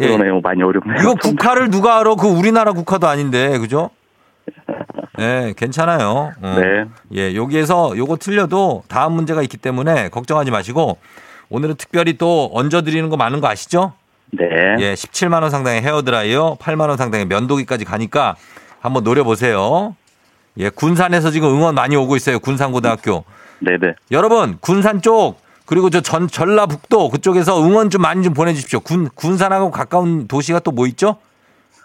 [0.00, 0.08] 예.
[0.08, 0.40] 그러네요.
[0.40, 1.00] 많이 어렵네요.
[1.00, 2.16] 이거 국화를 누가 알아?
[2.16, 3.90] 그 우리나라 국화도 아닌데, 그죠?
[5.16, 6.32] 네, 괜찮아요.
[6.42, 6.58] 어.
[6.60, 6.84] 네.
[7.14, 10.98] 예, 여기에서 요거 틀려도 다음 문제가 있기 때문에 걱정하지 마시고
[11.50, 13.92] 오늘은 특별히 또 얹어드리는 거 많은 거 아시죠?
[14.32, 14.44] 네.
[14.80, 18.34] 예, 17만 원 상당의 헤어드라이어, 8만 원 상당의 면도기까지 가니까
[18.84, 19.96] 한번 노려보세요.
[20.58, 22.38] 예, 군산에서 지금 응원 많이 오고 있어요.
[22.38, 23.24] 군산고등학교.
[23.60, 23.94] 네네.
[24.10, 28.80] 여러분, 군산 쪽, 그리고 저 전, 전라북도 그쪽에서 응원 좀 많이 좀 보내주십시오.
[28.80, 31.16] 군, 군산하고 가까운 도시가 또 뭐 있죠?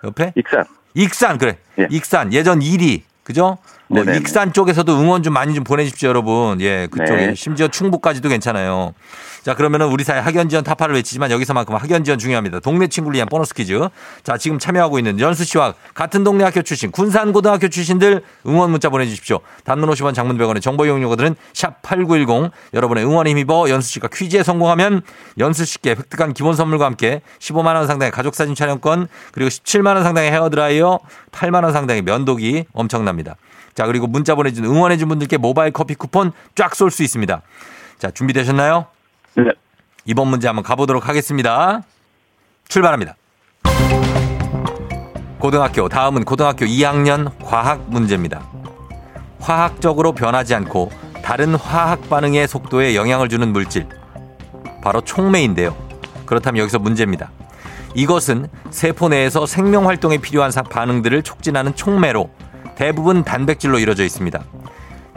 [0.03, 0.33] 옆에?
[0.35, 0.65] 익산.
[0.93, 1.57] 익산, 그래.
[1.79, 1.88] 예.
[1.89, 3.03] 익산, 예전 1위.
[3.23, 3.57] 그죠?
[3.91, 4.17] 어, 네네네.
[4.19, 6.62] 익산 쪽에서도 응원 좀 많이 좀 보내주십시오, 여러분.
[6.62, 7.28] 예, 그쪽에.
[7.28, 7.36] 네.
[7.36, 8.93] 심지어 충북까지도 괜찮아요.
[9.41, 12.60] 자, 그러면은 우리 사회 학연 지원 타파를 외치지만 여기서만큼 학연 지원 중요합니다.
[12.60, 13.80] 동네 친구를 위한 보너스 퀴즈.
[14.23, 19.39] 자, 지금 참여하고 있는 연수 씨와 같은 동네 학교 출신, 군산고등학교 출신들 응원 문자 보내주십시오.
[19.63, 25.02] 단문 50원 장문 100원의 정보 이용료들은 샵 8910 여러분의 응원에 힘입어 연수 씨가 퀴즈에 성공하면
[25.39, 30.04] 연수 씨께 획득한 기본 선물과 함께 15만 원 상당의 가족 사진 촬영권 그리고 17만 원
[30.04, 30.99] 상당의 헤어 드라이어,
[31.32, 33.36] 8만 원 상당의 면도기 엄청납니다.
[33.79, 37.41] 자, 그리고 문자 보내준 응원해준 분들께 모바일 커피 쿠폰 쫙 쏠 수 있습니다.
[37.97, 38.87] 자, 준비되셨나요?
[39.35, 39.45] 네.
[40.03, 41.83] 이번 문제 한번 가보도록 하겠습니다.
[42.67, 43.15] 출발합니다.
[45.39, 48.41] 고등학교, 다음은 고등학교 2학년 과학 문제입니다.
[49.39, 50.91] 화학적으로 변하지 않고
[51.23, 53.87] 다른 화학 반응의 속도에 영향을 주는 물질.
[54.83, 55.73] 바로 촉매인데요.
[56.25, 57.31] 그렇다면 여기서 문제입니다.
[57.95, 62.29] 이것은 세포 내에서 생명 활동에 필요한 사- 반응들을 촉진하는 촉매로
[62.79, 64.41] 대부분 단백질로 이루어져 있습니다.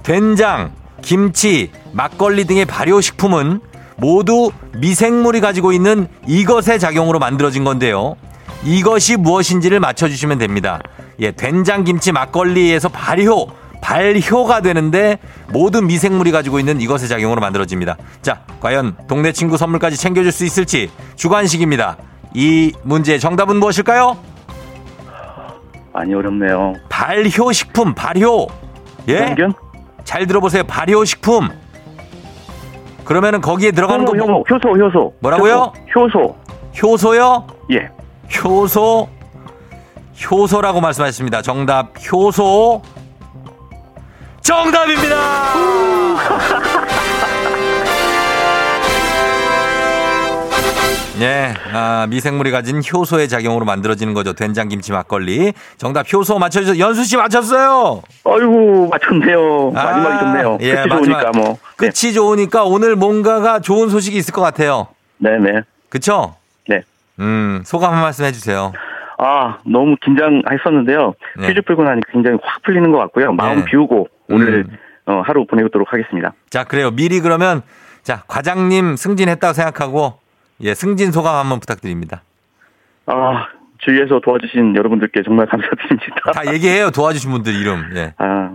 [0.02, 3.60] 된장, 김치, 막걸리 등의 발효식품은
[3.98, 8.16] 모두 미생물이 가지고 있는 이것의 작용으로 만들어진 건데요.
[8.64, 10.80] 이것이 무엇인지를 맞춰주시면 됩니다.
[11.20, 13.46] 예, 된장, 김치, 막걸리에서 발효,
[13.80, 15.20] 발효가 되는데
[15.50, 17.96] 모든 미생물이 가지고 있는 이것의 작용으로 만들어집니다.
[18.22, 21.96] 자, 과연 동네 친구 선물까지 챙겨줄 수 있을지 주관식입니다.
[22.34, 24.31] 이 문제의 정답은 무엇일까요?
[25.92, 26.74] 많이 어렵네요.
[26.88, 28.46] 발효식품, 발효.
[29.08, 29.18] 예?
[29.26, 29.52] 편견?
[30.04, 30.64] 잘 들어보세요.
[30.64, 31.48] 발효식품.
[33.04, 35.14] 그러면은 거기에 들어가는 거 효소, 뭐, 효소, 효소, 효소.
[35.20, 35.72] 뭐라고요?
[35.94, 36.36] 효소.
[36.82, 37.46] 효소요?
[37.72, 37.90] 예.
[38.42, 39.08] 효소.
[40.30, 41.42] 효소라고 말씀하셨습니다.
[41.42, 42.80] 정답 효소.
[44.40, 45.16] 정답입니다.
[51.22, 54.32] 예, 아, 미생물이 가진 효소의 작용으로 만들어지는 거죠.
[54.32, 55.52] 된장, 김치, 막걸리.
[55.76, 56.84] 정답 효소 맞춰주세요.
[56.84, 58.02] 연수 씨 맞췄어요.
[58.24, 59.70] 아이고, 맞췄네요.
[59.70, 60.58] 마지막이 아, 좋네요.
[60.62, 61.04] 예, 끝이 마지막.
[61.04, 61.44] 좋으니까 뭐.
[61.48, 61.58] 네.
[61.76, 64.88] 끝이 좋으니까 오늘 뭔가가 좋은 소식이 있을 것 같아요.
[65.18, 65.62] 네네.
[65.88, 66.34] 그쵸?
[66.66, 66.82] 네.
[67.20, 68.72] 음, 소감 한 말씀 해주세요.
[69.18, 71.14] 아, 너무 긴장했었는데요.
[71.38, 71.48] 네.
[71.48, 73.32] 퀴즈 풀고 나니까 굉장히 확 풀리는 것 같고요.
[73.32, 73.64] 마음 네.
[73.66, 74.76] 비우고 오늘 음.
[75.06, 76.32] 어, 하루 보내도록 하겠습니다.
[76.50, 76.90] 자, 그래요.
[76.90, 77.62] 미리 그러면,
[78.02, 80.21] 자, 과장님 승진했다고 생각하고,
[80.62, 82.22] 예, 승진 소감 한번 부탁드립니다.
[83.06, 83.46] 아,
[83.78, 86.32] 주위에서 도와주신 여러분들께 정말 감사드립니다.
[86.32, 86.90] 다 얘기해요.
[86.90, 87.90] 도와주신 분들 이름.
[87.96, 88.14] 예.
[88.18, 88.50] 아,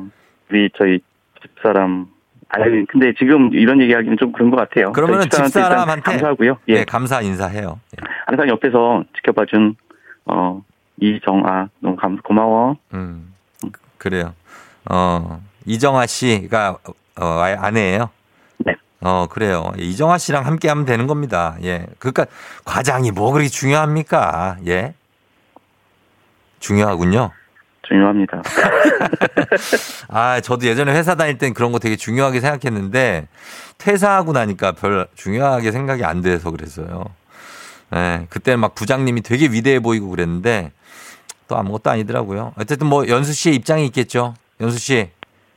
[0.49, 0.99] 우리 저희
[1.41, 2.07] 집사람.
[2.49, 4.93] 아니, 근데 지금 이런 얘기하기는 좀 그런 것 같아요.
[4.93, 6.59] 그러면은 저희 집사람한테 감사하고요.
[6.69, 6.73] 예.
[6.75, 7.79] 예, 감사 인사해요.
[7.99, 8.07] 예.
[8.25, 9.75] 항상 옆에서 지켜봐준
[10.27, 10.61] 어
[11.01, 12.77] 이정아 너무 감 고마워.
[12.93, 13.33] 음,
[13.97, 14.33] 그래요.
[14.89, 16.77] 어, 이정아 씨가
[17.19, 18.09] 어, 아- 아내예요?
[18.59, 18.75] 네.
[19.01, 19.71] 어, 그래요.
[19.77, 21.55] 이정아 씨랑 함께 하면 되는 겁니다.
[21.63, 21.85] 예.
[21.99, 22.25] 그러니까
[22.65, 24.57] 과장이 뭐 그렇게 중요합니까?
[24.67, 24.95] 예.
[26.59, 27.31] 중요하군요.
[27.87, 28.41] 중요합니다.
[30.09, 33.27] 아, 저도 예전에 회사 다닐 땐 그런 거 되게 중요하게 생각했는데
[33.77, 37.05] 퇴사하고 나니까 별 중요하게 생각이 안 돼서 그랬어요.
[37.95, 38.25] 예.
[38.29, 40.71] 그때는 막 부장님이 되게 위대해 보이고 그랬는데
[41.47, 42.53] 또 아무것도 아니더라고요.
[42.57, 44.33] 어쨌든 뭐 연수 씨의 입장이 있겠죠.
[44.59, 45.09] 연수 씨.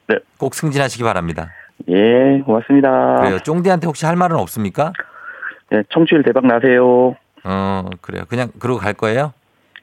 [0.08, 0.16] 네.
[0.36, 1.50] 꼭 승진하시기 바랍니다.
[1.90, 3.16] 예, 고맙습니다.
[3.16, 3.38] 그래요.
[3.40, 4.92] 쫑디한테 혹시 할 말은 없습니까?
[5.72, 7.16] 예, 청취율 대박 나세요.
[7.44, 8.24] 어, 그래요.
[8.28, 9.32] 그냥 그러고 갈 거예요?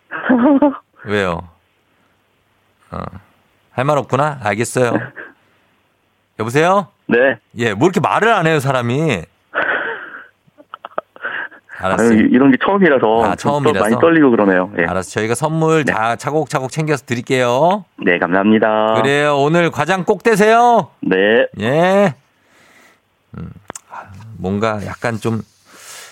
[1.05, 1.41] 왜요?
[2.91, 2.97] 어.
[3.71, 4.39] 할 말 없구나?
[4.43, 4.93] 알겠어요.
[6.39, 6.87] 여보세요?
[7.07, 7.37] 네.
[7.57, 9.21] 예, 뭐 이렇게 말을 안 해요, 사람이.
[11.79, 12.09] 알았어요.
[12.09, 13.79] 아유, 이런 게 처음이라서 아, 좀 처음이라서?
[13.79, 14.71] 많이 떨리고 그러네요.
[14.79, 14.85] 예.
[14.85, 15.11] 알았어.
[15.11, 17.85] 저희가 선물 다 차곡차곡 챙겨서 드릴게요.
[18.03, 18.95] 네, 감사합니다.
[19.01, 19.37] 그래요.
[19.37, 20.89] 오늘 과장 꼭 되세요.
[21.01, 21.47] 네.
[21.59, 22.15] 예.
[23.37, 23.51] 음,
[23.91, 24.03] 아,
[24.37, 25.41] 뭔가 약간 좀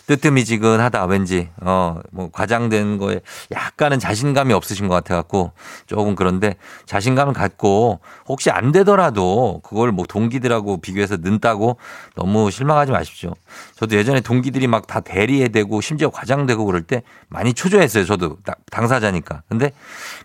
[0.07, 3.19] 뜨뜨미지근하다 왠지 어 뭐 과장된 거에
[3.51, 5.51] 약간은 자신감이 없으신 것 같아 갖고
[5.85, 11.77] 조금 그런데 자신감을 갖고 혹시 안 되더라도 그걸 뭐 동기들하고 비교해서 는다고
[12.15, 13.33] 너무 실망하지 마십시오.
[13.75, 18.05] 저도 예전에 동기들이 막 다 대리해 되고 심지어 과장되고 그럴 때 많이 초조했어요.
[18.05, 19.41] 저도 다- 당사자니까.
[19.49, 19.71] 근데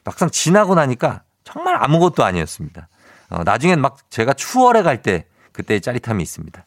[0.04, 2.88] 막상 지나고 나니까 정말 아무것도 아니었습니다.
[3.30, 6.64] 어, 나중엔 막 제가 추월해 갈 때 그때의 짜릿함이 있습니다.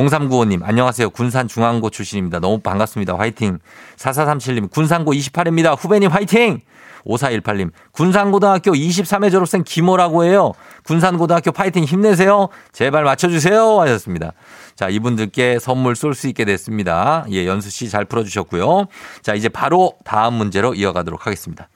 [0.00, 1.10] 0395님, 안녕하세요.
[1.10, 2.40] 군산 중앙고 출신입니다.
[2.40, 3.18] 너무 반갑습니다.
[3.18, 3.58] 화이팅.
[3.96, 5.76] 4437님, 군산고 28입니다.
[5.78, 6.60] 후배님 화이팅!
[7.04, 10.52] 5418님, 군산고등학교 23회 졸업생 김호라고 해요.
[10.84, 12.48] 군산고등학교 파이팅 힘내세요.
[12.72, 13.80] 제발 맞춰주세요.
[13.80, 14.32] 하셨습니다.
[14.74, 17.24] 자, 이분들께 선물 쏠 수 있게 됐습니다.
[17.30, 18.86] 예, 연수 씨 잘 풀어주셨고요.
[19.22, 21.68] 자, 이제 바로 다음 문제로 이어가도록 하겠습니다.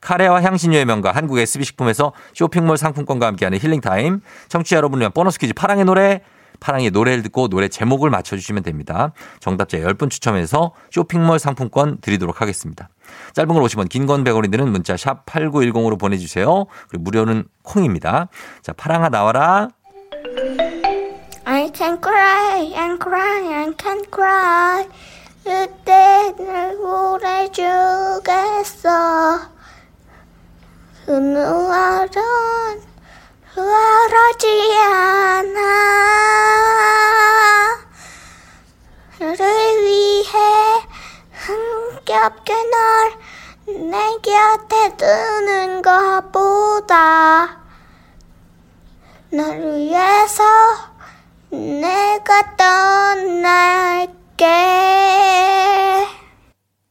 [0.00, 4.20] 카레와 향신료의 명가 한국 SB식품에서 쇼핑몰 상품권과 함께하는 힐링타임.
[4.48, 6.22] 청취자 여러분을 위한 보너스 퀴즈 파랑의 노래.
[6.62, 9.12] 파랑의 노래를 듣고 노래 제목을 맞춰주시면 됩니다.
[9.40, 12.88] 정답자 10분 추첨해서 쇼핑몰 상품권 드리도록 하겠습니다.
[13.34, 16.66] 짧은 걸 50원, 긴 건 100원이 드는 문자 샵 8910으로 보내주세요.
[16.88, 18.28] 그리고 무료는 콩입니다.
[18.62, 19.68] 자, 파랑아 나와라.
[21.44, 24.86] I can cry and cry and can cry
[25.42, 26.76] 그때 날
[28.22, 28.88] 보내주겠어
[31.04, 32.10] 그 누아런
[33.54, 35.58] 흐르지 않아
[39.18, 40.32] 너를 위해
[41.32, 43.32] 흥겹게 널
[43.66, 47.58] 내 곁에 두는 것보다
[49.30, 50.42] 너를 위해서
[51.50, 54.46] 내가 떠날게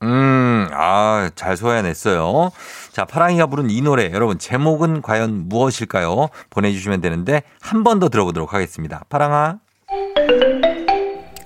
[0.03, 2.51] 음, 아, 잘 소화해냈어요.
[2.91, 6.27] 자, 파랑이가 부른 이 노래, 여러분, 제목은 과연 무엇일까요?
[6.49, 9.03] 보내주시면 되는데, 한 번 더 들어보도록 하겠습니다.
[9.09, 9.59] 파랑아.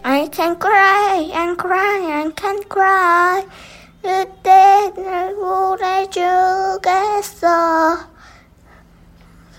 [0.04, 3.46] I can cry and cry and can cry
[4.02, 6.38] 그때 날 보내주겠어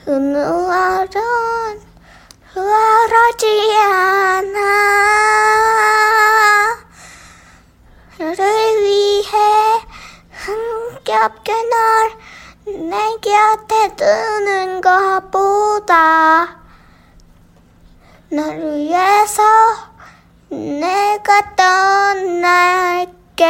[0.04, 1.08] 그 누아런
[2.54, 4.58] 흐르지 않아
[11.06, 11.52] 흥겹게
[12.66, 16.56] 널내 곁에 두는 것보다
[18.32, 19.42] 너를 위해서
[20.50, 23.44] 내가 떠날게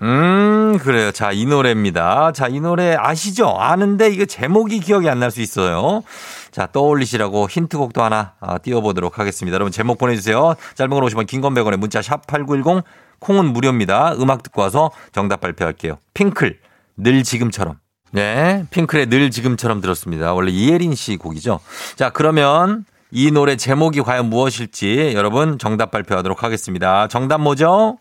[0.00, 1.10] 음, 그래요.
[1.12, 2.32] 자, 이 노래입니다.
[2.32, 3.48] 자, 이 노래 아시죠?
[3.58, 6.02] 아는데 이거 제목이 기억이 안 날 수 있어요.
[6.50, 9.54] 자, 떠올리시라고 힌트곡도 하나 아, 띄워보도록 하겠습니다.
[9.54, 10.54] 여러분 제목 보내주세요.
[10.76, 12.84] 짧은 걸 오시면 긴건 100원에 문자 샵 8910
[13.20, 14.14] 콩은 무료입니다.
[14.18, 15.98] 음악 듣고 와서 정답 발표할게요.
[16.14, 16.58] 핑클,
[16.96, 17.78] 늘 지금처럼.
[18.10, 20.32] 네, 핑클의 늘 지금처럼 들었습니다.
[20.32, 21.60] 원래 이혜린 씨 곡이죠.
[21.96, 27.08] 자, 그러면 이 노래 제목이 과연 무엇일지 여러분 정답 발표하도록 하겠습니다.
[27.08, 27.98] 정답 뭐죠?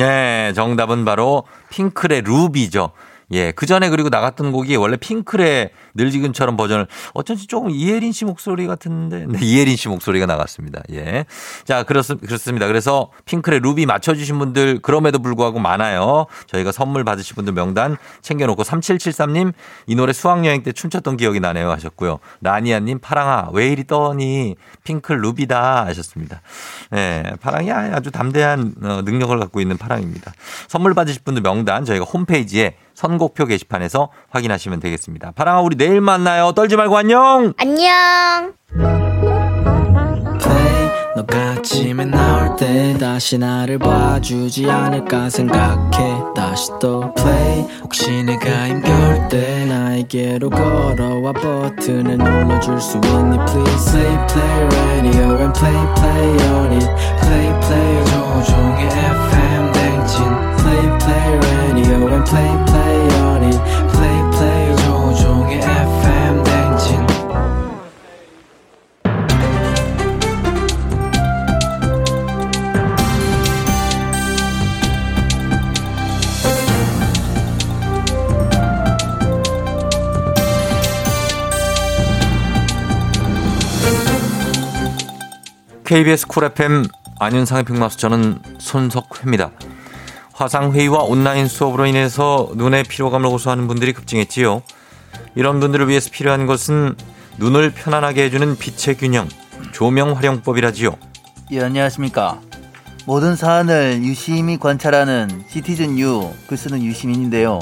[0.00, 2.92] 네, 정답은 바로 핑클의 루비죠.
[3.32, 8.24] 예, 그 전에 그리고 나갔던 곡이 원래 핑클의 늘 지금처럼 버전을 어쩐지 조금 이혜린 씨
[8.24, 10.82] 목소리 같은데, 네, 이혜린 씨 목소리가 나갔습니다.
[10.92, 11.26] 예.
[11.64, 12.66] 자, 그렇습, 그렇습니다.
[12.66, 16.26] 그래서 핑클의 루비 맞춰주신 분들 그럼에도 불구하고 많아요.
[16.46, 19.52] 저희가 선물 받으실 분들 명단 챙겨놓고 3773님
[19.86, 22.18] 이 노래 수학여행 때 춤췄던 기억이 나네요 하셨고요.
[22.40, 26.42] 라니아님 파랑아 왜 이리 떠니 핑클 루비다 하셨습니다.
[26.94, 30.32] 예, 파랑이 아주 담대한 어, 능력을 갖고 있는 파랑입니다.
[30.68, 35.32] 선물 받으실 분들 명단 저희가 홈페이지에 선곡표 게시판에서 확인하시면 되겠습니다.
[35.32, 36.52] 파랑아 우리 내일 만나요.
[36.52, 37.54] 떨지 말고 안녕.
[37.56, 38.52] 안녕.
[41.16, 49.28] 너가 아침에 나올 때 다시 나를 봐주지 않을까 생각해 다시 또 play 혹시 내가 힘겨울
[49.28, 56.72] 때 나에게로 걸어와 버튼을 눌러줄 수 있니 please play play radio and play play on
[56.72, 56.88] it
[57.20, 59.39] play play 조종의 FM
[85.90, 86.86] KBS 쿨 FM
[87.18, 89.50] 안윤상의 빅마스 저는 손석회입니다.
[90.32, 94.62] 화상회의와 온라인 수업으로 인해서 눈의 피로감을 호소하는 분들이 급증했지요.
[95.34, 96.94] 이런 분들을 위해서 필요한 것은
[97.38, 99.28] 눈을 편안하게 해주는 빛의 균형,
[99.72, 100.94] 조명 활용법이라지요.
[101.50, 102.40] 예, 안녕하십니까.
[103.04, 107.58] 모든 사안을 유심히 관찰하는 Citizen 유, 글 쓰는 유시민인데요.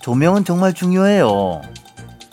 [0.00, 1.60] 조명은 정말 중요해요.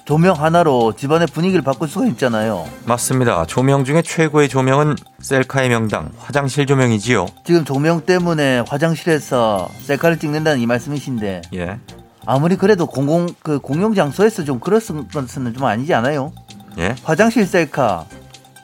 [0.05, 2.65] 조명 하나로 집안의 분위기를 바꿀 수가 있잖아요.
[2.85, 3.45] 맞습니다.
[3.47, 7.25] 조명 중에 최고의 조명은 셀카의 명당, 화장실 조명이지요.
[7.43, 11.79] 지금 조명 때문에 화장실에서 셀카를 찍는다는 이 말씀이신데 예.
[12.23, 14.79] 아무리 그래도 공공 그 공용 장소에서 좀 그런
[15.11, 16.31] 것은 좀 아니지 않아요?
[16.77, 16.95] 예.
[17.03, 18.05] 화장실 셀카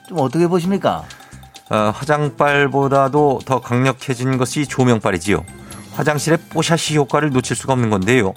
[0.08, 1.02] 좀 어떻게 보십니까?
[1.70, 5.44] 어, 화장빨보다도 더 강력해진 것이 조명빨이지요.
[5.94, 8.32] 화장실의 뽀샤시 효과를 놓칠 수가 없는 건데요.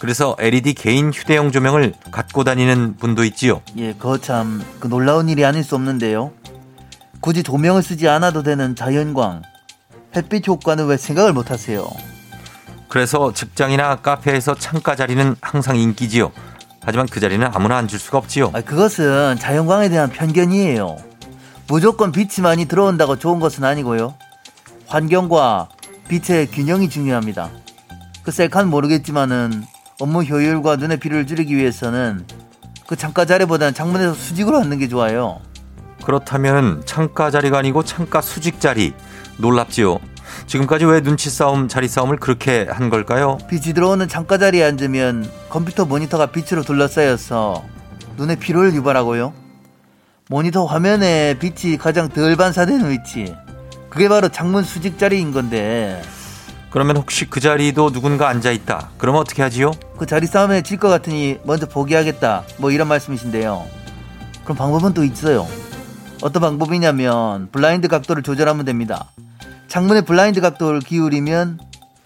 [0.00, 3.62] 그래서 LED 개인 휴대용 조명을 갖고 다니는 분도 있지요.
[3.76, 6.32] 예, 그거 참 그 놀라운 일이 아닐 수 없는데요.
[7.20, 9.42] 굳이 조명을 쓰지 않아도 되는 자연광,
[10.14, 11.88] 햇빛 효과는 왜 생각을 못 하세요?
[12.88, 16.30] 그래서 직장이나 카페에서 창가 자리는 항상 인기지요.
[16.82, 18.52] 하지만 그 자리는 아무나 앉을 수가 없지요.
[18.54, 20.96] 아, 그것은 자연광에 대한 편견이에요.
[21.68, 24.14] 무조건 빛이 많이 들어온다고 좋은 것은 아니고요.
[24.86, 25.68] 환경과
[26.08, 27.50] 빛의 균형이 중요합니다.
[28.22, 29.64] 그 셀카는 모르겠지만은
[29.98, 32.26] 업무 효율과 눈의 피로를 줄이기 위해서는
[32.86, 35.40] 그 창가 자리보다는 창문에서 수직으로 앉는 게 좋아요.
[36.04, 38.92] 그렇다면 창가 자리가 아니고 창가 수직 자리
[39.38, 39.98] 놀랍지요.
[40.46, 43.38] 지금까지 왜 눈치 싸움, 자리 싸움을 그렇게 한 걸까요?
[43.48, 47.64] 빛이 들어오는 창가 자리에 앉으면 컴퓨터 모니터가 빛으로 둘러싸여서
[48.18, 49.32] 눈의 피로를 유발하고요.
[50.28, 53.34] 모니터 화면에 빛이 가장 덜 반사되는 위치.
[53.88, 56.02] 그게 바로 창문 수직 자리인 건데
[56.70, 58.90] 그러면 혹시 그 자리도 누군가 앉아 있다.
[58.98, 59.70] 그러면 어떻게 하지요?
[59.98, 62.42] 그 자리 싸움에 질 것 같으니 먼저 포기하겠다.
[62.58, 63.64] 뭐 이런 말씀이신데요.
[64.44, 65.46] 그럼 방법은 또 있어요.
[66.22, 69.06] 어떤 방법이냐면 블라인드 각도를 조절하면 됩니다.
[69.68, 71.60] 창문의 블라인드 각도를 기울이면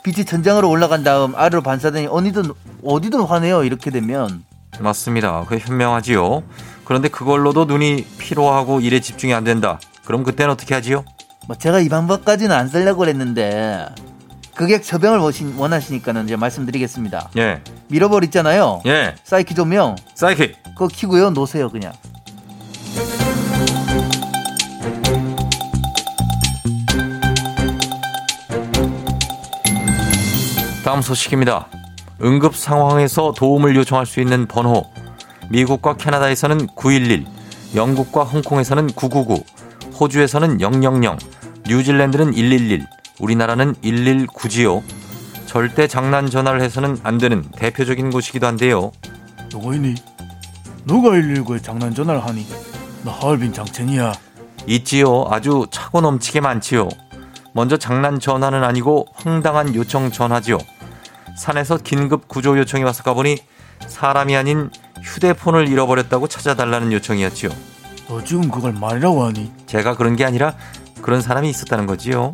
[0.04, 2.52] 빛이 천장으로 올라간 다음 아래로 반사되니 어디든
[2.84, 3.64] 어디든 환해요.
[3.64, 4.44] 이렇게 되면
[4.78, 5.44] 맞습니다.
[5.48, 6.42] 그게 현명하지요.
[6.84, 9.78] 그런데 그걸로도 눈이 피로하고 일에 집중이 안 된다.
[10.04, 11.04] 그럼 그때는 어떻게 하지요?
[11.46, 13.86] 뭐 제가 이 방법까지는 안 쓰려고 그랬는데
[14.60, 17.30] 그게 처병을 원시- 원하시니까는 이제 말씀드리겠습니다.
[17.38, 17.62] 예.
[17.88, 18.82] 밀어버리 있잖아요.
[18.84, 19.14] 예.
[19.24, 19.96] 사이키 조명.
[20.14, 20.52] 사이키.
[20.76, 21.30] 그거 키고요.
[21.30, 21.94] 놓으세요 그냥.
[30.84, 31.68] 다음 소식입니다.
[32.22, 34.84] 응급 상황에서 도움을 요청할 수 있는 번호.
[35.50, 37.26] 미국과 캐나다에서는 911,
[37.74, 39.42] 영국과 홍콩에서는 999,
[39.98, 41.18] 호주에서는 000,
[41.66, 42.86] 뉴질랜드는 111,
[43.20, 44.82] 우리나라는 119지요.
[45.46, 48.92] 절대 장난 전화를 해서는 안 되는 대표적인 곳이기도 한데요.
[49.48, 49.94] 누가 있니?
[50.86, 52.46] 누가 119에 장난 전화를 하니?
[53.04, 54.12] 나 하얼빈 장첸이야.
[54.66, 55.26] 있지요.
[55.30, 56.88] 아주 차고 넘치게 많지요.
[57.52, 60.58] 먼저 장난 전화는 아니고 황당한 요청 전화지요.
[61.36, 63.38] 산에서 긴급 구조 요청이 와서 가보니
[63.86, 64.70] 사람이 아닌
[65.02, 67.50] 휴대폰을 잃어버렸다고 찾아달라는 요청이었지요.
[68.08, 69.50] 너 지금 그걸 말이라고 하니?
[69.66, 70.54] 제가 그런 게 아니라
[71.02, 72.32] 그런 사람이 있었다는 거지요.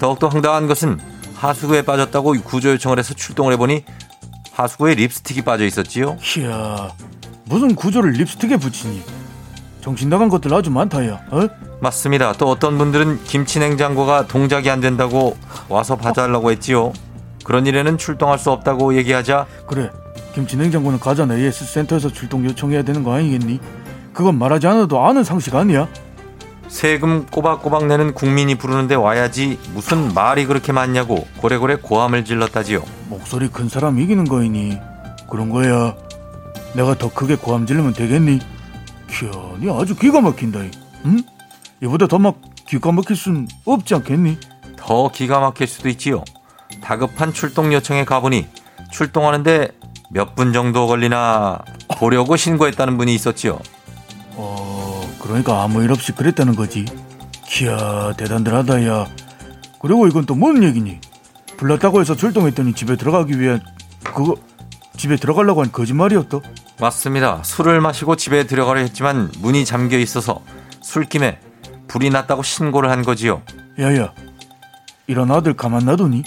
[0.00, 0.98] 더욱더 황당한 것은
[1.36, 3.84] 하수구에 빠졌다고 구조 요청을 해서 출동을 해보니
[4.52, 6.16] 하수구에 립스틱이 빠져 있었지요.
[6.38, 6.90] 이야,
[7.44, 9.02] 무슨 구조를 립스틱에 붙이니?
[9.80, 11.20] 정신 나간 것들 아주 많다야.
[11.30, 11.48] 어?
[11.80, 12.32] 맞습니다.
[12.34, 15.36] 또 어떤 분들은 김치 냉장고가 동작이 안 된다고
[15.68, 16.92] 와서 봐달라고 했지요.
[17.44, 19.90] 그런 일에는 출동할 수 없다고 얘기하자 그래
[20.34, 23.60] 김치 냉장고는 가전 AS 센터에서 출동 요청해야 되는 거 아니겠니?
[24.12, 25.88] 그건 말하지 않아도 아는 상식 아니야?
[26.70, 32.82] 세금 꼬박꼬박 내는 국민이 부르는데 와야지 무슨 말이 그렇게 많냐고 고래고래 고함을 질렀다지요.
[33.08, 34.78] 목소리 큰 사람 이기는 거이니
[35.28, 35.94] 그런 거야.
[36.74, 38.38] 내가 더 크게 고함 지르면 되겠니?
[39.10, 40.60] 키야, 니 아주 기가 막힌다.
[40.62, 40.70] 이.
[41.06, 41.18] 응?
[41.82, 42.36] 이보다 더 막
[42.68, 44.38] 기가 막힐 순 없지 않겠니?
[44.76, 46.22] 더 기가 막힐 수도 있지요.
[46.80, 48.46] 다급한 출동 요청에 가보니
[48.92, 49.68] 출동하는데
[50.10, 51.58] 몇 분 정도 걸리나
[51.98, 53.58] 보려고 신고했다는 분이 있었지요.
[55.30, 56.84] 어, 그러니까 아무 일 없이 그랬다는 거지.
[57.46, 59.06] 키야, 대단들 하다, 야.
[59.80, 61.00] 그리고 이건 또 뭔 얘기니?
[61.56, 63.60] 불났다고 해서 출동했더니 집에 들어가기 위한
[64.02, 64.34] 그거
[64.96, 66.40] 집에 들어가려고 한 거짓말이었다.
[66.80, 67.42] 맞습니다.
[67.44, 70.42] 술을 마시고 집에 들어가려 했지만 문이 잠겨 있어서
[70.82, 71.38] 술김에
[71.88, 73.42] 불이 났다고 신고를 한 거지요.
[73.78, 74.12] 야야,
[75.06, 76.24] 이런 아들 가만 놔두니?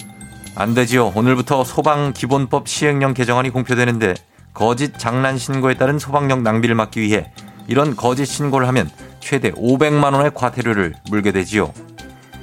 [0.56, 1.12] 안 되지요.
[1.14, 4.14] 오늘부터 소방 기본법 시행령 개정안이 공표되는데
[4.52, 7.32] 거짓 장난 신고에 따른 소방력 낭비를 막기 위해
[7.66, 8.90] 이런 거짓 신고를 하면
[9.20, 11.72] 최대 500만 원의 과태료를 물게 되지요.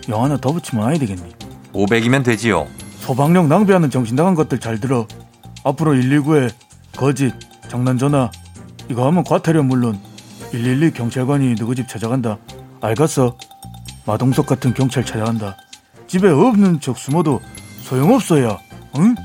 [0.09, 1.34] 영 하나 더 붙이면 아야 되겠니?
[1.74, 2.67] 500이면 되지요.
[2.99, 5.07] 소방력 낭비하는 정신 나간 것들 잘 들어.
[5.63, 6.51] 앞으로 119에
[6.95, 7.34] 거짓,
[7.67, 8.30] 장난 전화
[8.89, 9.99] 이거 하면 과태료 물론
[10.51, 12.38] 112 경찰관이 누구 집 찾아간다.
[12.82, 13.38] 알겠어?
[14.05, 15.55] 마동석 같은 경찰 찾아간다.
[16.07, 17.39] 집에 없는 척 숨어도
[17.84, 18.57] 소용없어야.
[18.97, 19.15] 응?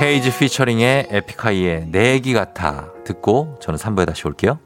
[0.00, 4.58] 헤이즈 피처링의 에픽하이의 내 얘기 같아 듣고 저는 3부에 다시 올게요.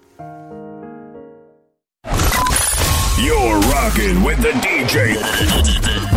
[3.16, 5.14] You're rocking with the DJ.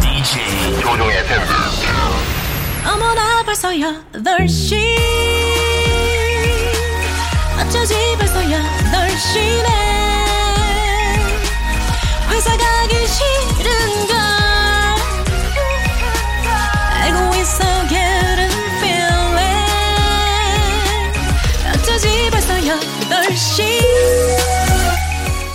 [0.01, 1.41] DJ 조종의 FM.
[2.87, 4.75] 어머나 벌써 8시
[7.61, 9.67] 어쩌지 벌써 8시네
[12.31, 12.82] 회사 가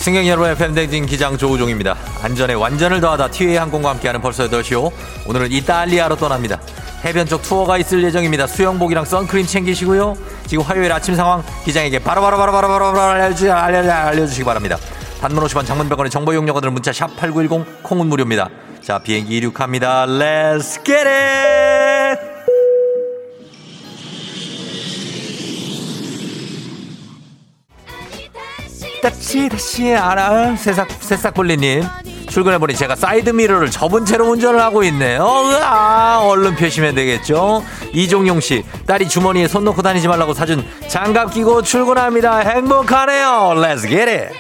[0.09, 1.95] 승객 여러분의 팬데진 기장 조우종입니다.
[2.23, 4.91] 안전에 완전을 더하다 티웨이 항공과 함께하는 벌써 8시오.
[5.27, 6.59] 오늘은 이탈리아로 떠납니다.
[7.05, 8.47] 해변 쪽 투어가 있을 예정입니다.
[8.47, 10.17] 수영복이랑 선크림 챙기시고요.
[10.47, 14.79] 지금 화요일 아침 상황 기장에게 바로바로바로바로바로 알려주, 알려, 알려주시기 바랍니다.
[15.21, 18.49] 단문 50원 장문병원의 정보 이용료들은 문자 샵 8910 콩은 무료입니다.
[18.81, 20.07] 자 비행기 이륙합니다.
[20.07, 21.68] Let's!
[29.03, 30.57] 다시 다시 알아.
[30.57, 31.85] 새싹 새싹볼리님.
[32.29, 35.25] 출근해보니 제가 사이드미러를 접은 채로 운전을 하고 있네요.
[35.63, 37.65] 아 얼른 펴시면 되겠죠?
[37.93, 42.39] 이종용 씨 딸이 주머니에 손 넣고 다니지 말라고 사준 장갑 끼고 출근합니다.
[42.39, 43.55] 행복하네요.
[43.57, 44.35] Let's get it.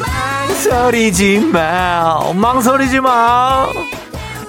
[0.00, 2.32] 망설이지 마.
[2.34, 3.66] 망설이지 마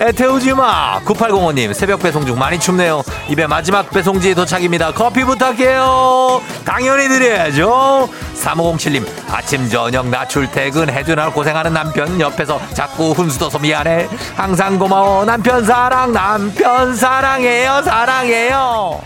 [0.01, 3.03] 애태우지 마 9805님 새벽 배송 중 많이 춥네요.
[3.27, 4.93] 입에 마지막 배송지 도착입니다.
[4.93, 6.41] 커피 부탁해요.
[6.63, 8.09] 당연히 드려야죠.
[8.35, 14.07] 3507님 아침 저녁 나 출퇴근 해주느라 고생하는 남편 옆에서 자꾸 훈수둬서 미안해.
[14.35, 15.25] 항상 고마워.
[15.25, 17.81] 남편 사랑 남편 사랑해요.
[17.83, 19.01] 사랑해요.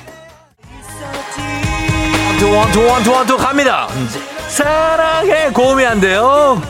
[2.43, 3.87] 원투 원투 원투 원투 갑니다.
[4.47, 5.49] 사랑해.
[5.49, 6.61] 고음이 안 돼요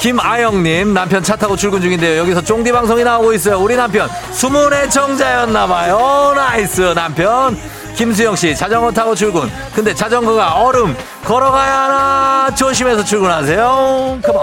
[0.00, 2.18] 김아영님 남편 차 타고 출근 중인데요.
[2.20, 3.58] 여기서 쫑디 방송이 나오고 있어요.
[3.58, 6.34] 우리 남편 수문의 청자였나봐요.
[6.36, 7.58] nice 남편.
[7.96, 9.50] 김수영 씨 자전거 타고 출근.
[9.74, 10.96] 근데 자전거가 얼음.
[11.24, 12.54] 걸어가야 하나.
[12.54, 14.20] 조심해서 출근하세요.
[14.24, 14.40] 컴온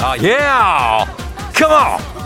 [0.00, 0.38] 아 예
[1.54, 2.17] 컴온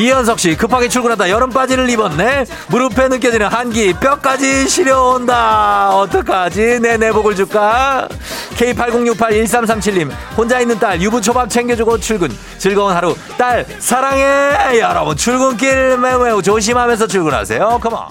[0.00, 2.46] 이현석 씨 급하게 출근하다 여름 바지를 입었네.
[2.68, 5.90] 무릎에 느껴지는 한기 뼈까지 시려온다.
[5.94, 6.80] 어떡하지?
[6.80, 8.08] 내 내복을 줄까?
[8.54, 12.30] K80681337님 혼자 있는 딸 유부초밥 챙겨주고 출근.
[12.56, 13.14] 즐거운 하루.
[13.36, 14.78] 딸 사랑해.
[14.78, 17.80] 여러분 출근길 매우 매우 조심하면서 출근하세요.
[17.82, 18.08] 컴온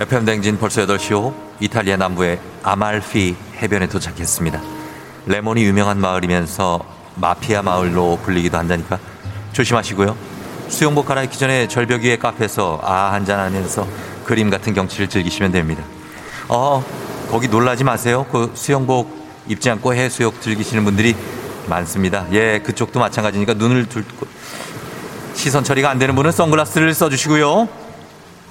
[0.00, 1.32] FM 댕진 벌써 8시오.
[1.58, 4.60] 이탈리아 남부의 아말피 해변에 도착했습니다.
[5.26, 6.84] 레몬이 유명한 마을이면서
[7.14, 8.98] 마피아 마을로 불리기도 한다니까
[9.52, 10.16] 조심하시고요.
[10.68, 13.86] 수영복 갈아입기 전에 절벽 위의 카페에서 아 한잔하면서
[14.24, 15.84] 그림 같은 경치를 즐기시면 됩니다.
[16.48, 16.84] 어
[17.30, 18.26] 거기 놀라지 마세요.
[18.32, 21.14] 그 수영복 입지 않고 해수욕 즐기시는 분들이
[21.66, 22.26] 많습니다.
[22.32, 24.26] 예 그쪽도 마찬가지니까 눈을 둘 곳
[25.34, 27.68] 시선 처리가 안 되는 분은 선글라스를 써주시고요.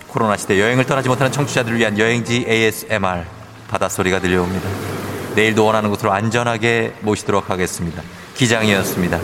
[0.07, 3.23] 코로나 시대 여행을 떠나지 못하는 청취자들을 위한 여행지 ASMR
[3.69, 5.00] 바닷소리가 들려옵니다.
[5.35, 8.01] 내일도 원하는 곳으로 안전하게 모시도록 하겠습니다.
[8.35, 9.19] 기장이었습니다.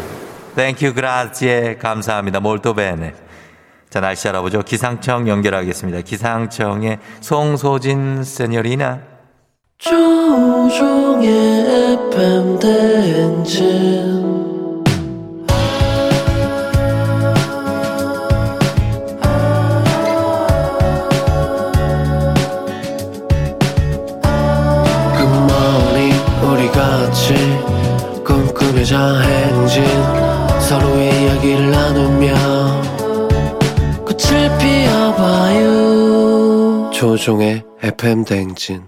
[0.55, 2.39] Thank you grazie 감사합니다.
[2.39, 3.13] Molto bene.
[3.89, 4.63] 자, 날씨 알아보죠.
[4.63, 6.01] 기상청 연결하겠습니다.
[6.01, 8.99] 기상청의 송소진 세녀리나.
[9.77, 11.29] 조종의
[12.11, 14.36] FM 대행진
[37.17, 38.83] 조종의 FM 대행진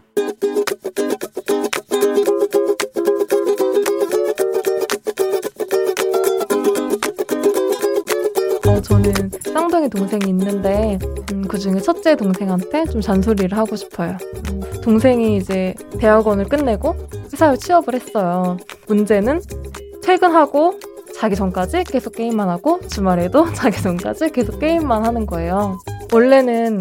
[8.68, 9.14] 어, 저는
[9.52, 11.00] 쌍둥이 동생이 있는데
[11.32, 14.16] 음, 그 중에 첫째 동생한테 좀 잔소리를 하고 싶어요.
[14.52, 16.96] 음, 동생이 이제 대학원을 끝내고
[17.34, 18.58] 회사에 취업을 했어요.
[18.88, 19.42] 문제는
[20.04, 20.80] 퇴근하고
[21.16, 25.80] 자기 전까지 계속 게임만 하고 주말에도 자기 전까지 계속 게임만 하는 거예요.
[26.14, 26.80] 원래는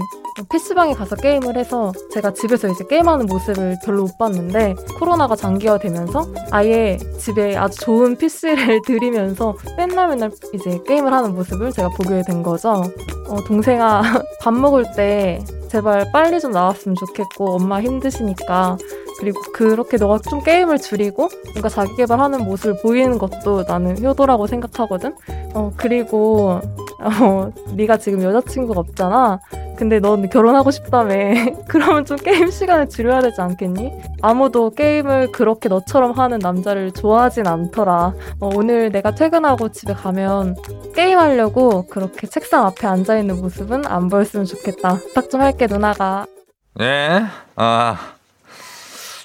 [0.51, 6.99] PC방에 가서 게임을 해서 제가 집에서 이제 게임하는 모습을 별로 못 봤는데 코로나가 장기화되면서 아예
[7.19, 12.83] 집에 아주 좋은 PC를 들이면서 맨날 맨날 이제 게임을 하는 모습을 제가 보게 된 거죠.
[13.29, 14.03] 어, 동생아
[14.41, 18.79] 밥 먹을 때 제발 빨리 좀 나왔으면 좋겠고 엄마 힘드시니까
[19.19, 25.15] 그리고 그렇게 너가 좀 게임을 줄이고 뭔가 자기 개발하는 모습을 보이는 것도 나는 효도라고 생각하거든.
[25.55, 26.61] 어 그리고
[27.01, 29.41] 어 네가 지금 여자친구가 없잖아.
[29.79, 31.15] 근데 넌 결혼하고 싶다며.
[31.69, 33.93] 그러면 좀 게임 시간을 줄여야 되지 않겠니?
[34.23, 38.13] 아무도 게임을 그렇게 너처럼 하는 남자를 좋아하진 않더라.
[38.41, 40.57] 어, 오늘 내가 퇴근하고 집에 가면
[40.97, 44.97] 게임하려고 그렇게 책상 앞에 앉아있는 모습은 안 보였으면 좋겠다.
[44.97, 46.27] 부탁 좀 할게, 누나가.
[46.75, 47.23] 네.
[47.55, 48.18] 아.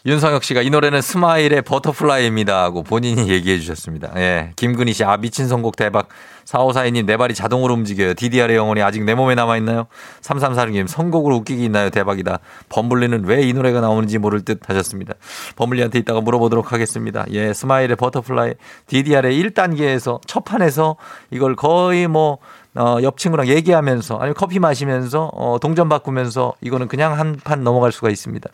[0.05, 4.11] 윤성혁 씨가 이 노래는 스마일의 Butterfly입니다 하고 본인이 얘기해 주셨습니다.
[4.17, 4.51] 예.
[4.57, 6.09] 김근희 씨, 아, 미친 선곡 대박.
[6.43, 8.13] 4542님, 내 발이 자동으로 움직여요.
[8.15, 9.87] DDR의 영혼이 아직 내 몸에 남아있나요?
[10.21, 11.89] 3346님, 선곡으로 웃기기 있나요?
[11.89, 12.39] 대박이다.
[12.67, 15.13] 범블리는 왜 이 노래가 나오는지 모를 듯 하셨습니다.
[15.55, 17.23] 범블리한테 이따가 물어보도록 하겠습니다.
[17.31, 18.55] 예, 스마일의 Butterfly.
[18.87, 20.97] DDR의 1단계에서, 첫 판에서
[21.31, 22.39] 이걸 거의 뭐,
[22.75, 27.93] 어, 옆 친구랑 얘기하면서, 아니면 커피 마시면서, 어, 동전 바꾸면서 이거는 그냥 한 판 넘어갈
[27.93, 28.49] 수가 있습니다.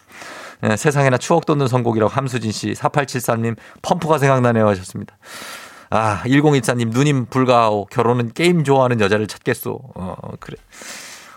[0.63, 5.17] 예, 세상에나 추억 돋는 선곡이라고 함수진 씨, 4873님, 펌프가 생각나네요 하셨습니다.
[5.89, 7.85] 아, 1024님, 누님 불가하오.
[7.85, 9.79] 결혼은 게임 좋아하는 여자를 찾겠소.
[9.95, 10.57] 어, 그래.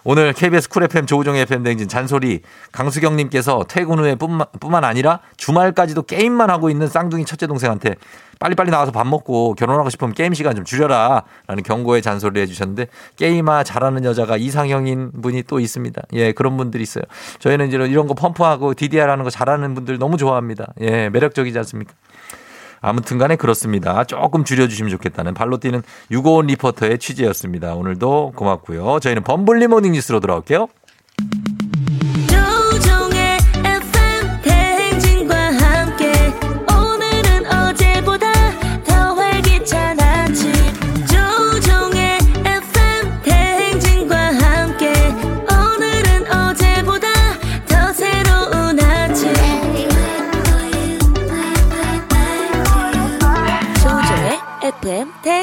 [0.05, 2.41] 오늘 KBS 쿨 FM 조우종의 FM 댕진 잔소리
[2.73, 7.95] 강수경님께서 퇴근 후에 뿐만, 뿐만 아니라 주말까지도 게임만 하고 있는 쌍둥이 첫째 동생한테
[8.41, 13.63] 빨리빨리 나와서 밥 먹고 결혼하고 싶으면 게임 시간 좀 줄여라 라는 경고의 잔소리를 해주셨는데 게임아
[13.63, 16.03] 잘하는 여자가 이상형인 분이 또 있습니다.
[16.15, 17.05] 예, 그런 분들이 있어요.
[17.39, 20.73] 저희는 이런, 이런 거 펌프하고 DDR 하는 거 잘하는 분들 너무 좋아합니다.
[20.81, 21.95] 예, 매력적이지 않습니까?
[22.83, 24.05] 아무튼 간에 그렇습니다.
[24.05, 27.75] 조금 줄여주시면 좋겠다는 발로 뛰는 유고원 리포터의 취재였습니다.
[27.75, 28.99] 오늘도 고맙고요.
[29.01, 30.69] 저희는 범블리 모닝 뉴스로 돌아올게요.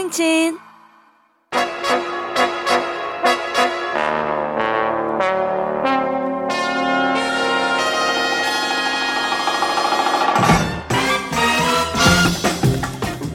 [0.10, 0.58] 대행진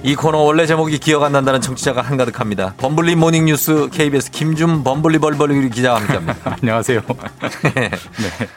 [0.03, 2.75] 이 코너 원래 제목이 기억 안 난다는 청취자가 한가득합니다.
[2.77, 6.57] 범블리 모닝 뉴스 KBS 김준 범블리 벌벌리 기자와 함께합니다.
[6.61, 7.01] 안녕하세요.
[7.75, 7.91] 네.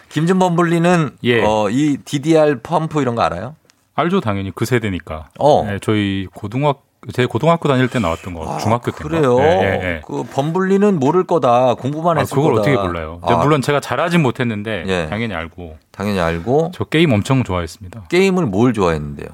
[0.09, 3.55] 김준 범블리는 어, 이 DDR 펌프 이런 거 알아요?
[3.95, 5.29] 알죠, 당연히 그 세대니까.
[5.39, 5.63] 어.
[5.65, 8.97] 네, 저희 고등학 제 고등학교 다닐 때 나왔던 거 중학교 때.
[8.99, 10.01] 아, 그래요.
[10.05, 11.75] 그 범블리는 모를 거다.
[11.75, 12.61] 공부만 아, 했을 그걸 거다.
[12.61, 13.19] 어떻게 몰라요?
[13.23, 15.07] 아, 물론 제가 잘하진 못했는데 예.
[15.09, 15.77] 당연히 알고.
[15.91, 16.71] 당연히 알고.
[16.73, 18.05] 저 게임 엄청 좋아했습니다.
[18.09, 19.27] 게임을 뭘 좋아했는데요?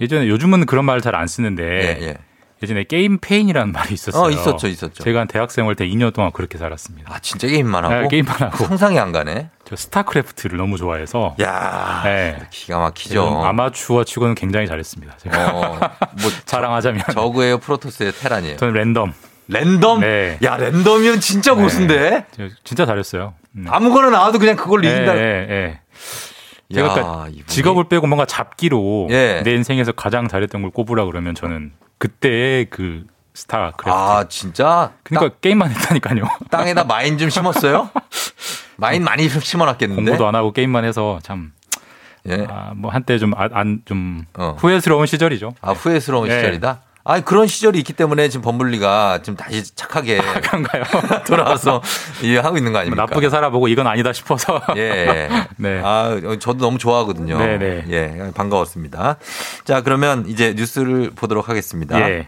[0.00, 2.16] 예전에 요즘은 그런 말 잘 안 쓰는데 예, 예.
[2.62, 4.22] 예전에 게임 폐인이라는 말이 있었어요.
[4.24, 5.04] 어, 있었죠, 있었죠.
[5.04, 7.14] 제가 대학생 할때 2년 동안 그렇게 살았습니다.
[7.14, 7.94] 아, 진짜 게임만 하고?
[7.94, 8.64] 네, 게임만 하고.
[8.64, 9.50] 상상이 안 가네.
[9.64, 11.34] 저 스타크래프트를 너무 좋아해서.
[11.40, 12.38] 야, 네.
[12.50, 13.14] 기가 막히죠.
[13.14, 15.16] 저는 아마추어 치고는 굉장히 잘했습니다.
[15.18, 15.54] 제가.
[15.54, 17.02] 어, 뭐 자랑하자면.
[17.12, 18.56] 저그예요, 프로토스예요, 테란이에요.
[18.56, 19.12] 저는 랜덤.
[19.48, 20.00] 랜덤?
[20.00, 20.38] 네.
[20.42, 22.26] 야, random이면 진짜 고수인데?
[22.30, 23.34] 저 진짜 잘했어요.
[23.56, 23.66] 음.
[23.68, 25.16] 아무거나 나와도 그냥 그걸로 이긴다.
[25.16, 25.80] 예,
[26.72, 29.42] 제가 그러니까 직업을 빼고 뭔가 잡기로 예.
[29.44, 33.04] 내 인생에서 가장 잘했던 걸 꼽으라 그러면 저는 그때의 그
[33.34, 33.90] 스타크래프트.
[33.90, 34.92] 아, 진짜?
[35.02, 36.24] 그러니까 게임만 했다니까요.
[36.50, 37.90] 땅에다 mine 좀 심었어요?
[38.76, 40.02] mine 많이 좀 심어놨겠는데?
[40.02, 41.52] 공부도 안 하고 게임만 해서 참.
[42.26, 42.46] 예.
[42.48, 44.26] 아, 뭐 한때 좀 안좀
[44.58, 45.54] 후회스러운 시절이죠.
[45.60, 46.36] 아, 후회스러운 예.
[46.36, 46.80] 시절이다?
[47.06, 50.84] 아 그런 시절이 있기 때문에 지금 범블리가 지금 다시 착하게 그런가요?
[51.28, 51.82] 돌아와서
[52.22, 53.02] 이 하고 있는 거 아닙니까?
[53.02, 54.62] 나쁘게 살아보고 이건 아니다 싶어서.
[54.76, 55.28] 예.
[55.56, 55.82] 네.
[55.84, 57.36] 아, 저도 너무 좋아하거든요.
[57.36, 57.84] 네네.
[57.90, 59.16] 예, 반가웠습니다.
[59.64, 62.00] 자, 그러면 이제 뉴스를 보도록 하겠습니다.
[62.08, 62.26] 예.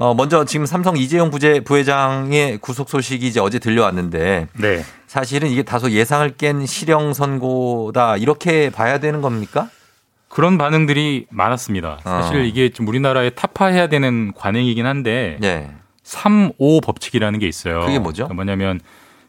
[0.00, 4.84] 어, 먼저 지금 삼성 이재용 부재, 부회장의 구속 소식이 이제 어제 들려왔는데 네.
[5.08, 9.68] 사실은 이게 다소 예상을 깬 실형 선고다 이렇게 봐야 되는 겁니까?
[10.28, 11.98] 그런 반응들이 많았습니다.
[12.04, 12.42] 사실 어.
[12.44, 15.70] 이게 좀 우리나라에 타파해야 되는 관행이긴 한데 예.
[16.04, 17.80] 3.5 법칙이라는 게 있어요.
[17.80, 18.24] 그게 뭐죠?
[18.24, 18.80] 그러니까 뭐냐면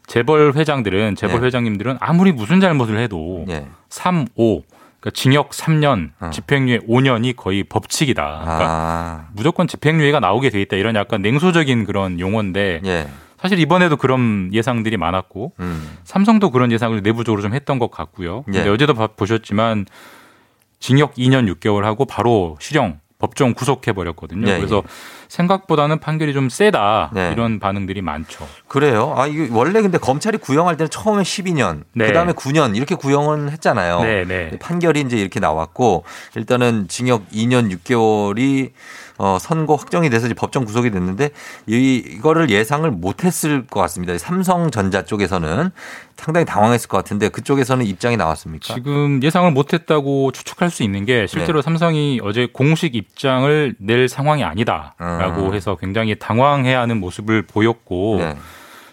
[0.06, 1.46] 재벌 회장들은 재벌 예.
[1.46, 3.66] 회장님들은 아무리 무슨 잘못을 해도 예.
[3.88, 4.62] 3.5
[5.00, 8.22] 그러니까 징역 3년, 집행유예 5년이 거의 법칙이다.
[8.22, 8.68] 그러니까 어.
[8.68, 9.28] 아.
[9.32, 10.76] 무조건 집행유예가 나오게 돼 있다.
[10.76, 13.08] 이런 약간 냉소적인 그런 용어인데 예.
[13.40, 15.96] 사실 이번에도 그런 예상들이 많았고 음.
[16.04, 18.42] 삼성도 그런 예상을 내부적으로 좀 했던 것 같고요.
[18.42, 18.68] 근데 예.
[18.68, 19.86] 어제도 봐- 보셨지만
[20.78, 24.48] 징역 2년 6개월 하고 바로 실형 법정 구속해 버렸거든요.
[24.50, 24.88] 예, 그래서 예.
[25.30, 27.30] 생각보다는 판결이 좀 세다 네.
[27.32, 28.46] 이런 반응들이 많죠.
[28.66, 29.14] 그래요.
[29.16, 32.08] 아, 이게 원래 근데 검찰이 구형할 때는 처음에 12년, 네.
[32.08, 34.02] 그 다음에 9년 이렇게 구형은 했잖아요.
[34.02, 34.58] 네, 네.
[34.58, 36.04] 판결이 이제 이렇게 나왔고
[36.34, 38.72] 일단은 징역 2년 6개월이
[39.22, 41.28] 어, 선고 확정이 돼서 이제 법정 구속이 됐는데
[41.66, 44.16] 이, 이거를 예상을 못했을 것 같습니다.
[44.16, 45.70] 삼성전자 쪽에서는
[46.16, 48.72] 상당히 당황했을 것 같은데 그쪽에서는 입장이 나왔습니까?
[48.72, 51.62] 지금 예상을 못했다고 추측할 수 있는 게 실제로 네.
[51.62, 55.54] 삼성이 어제 공식 입장을 낼 상황이 아니다라고 음.
[55.54, 58.36] 해서 굉장히 당황해야 하는 모습을 보였고 네.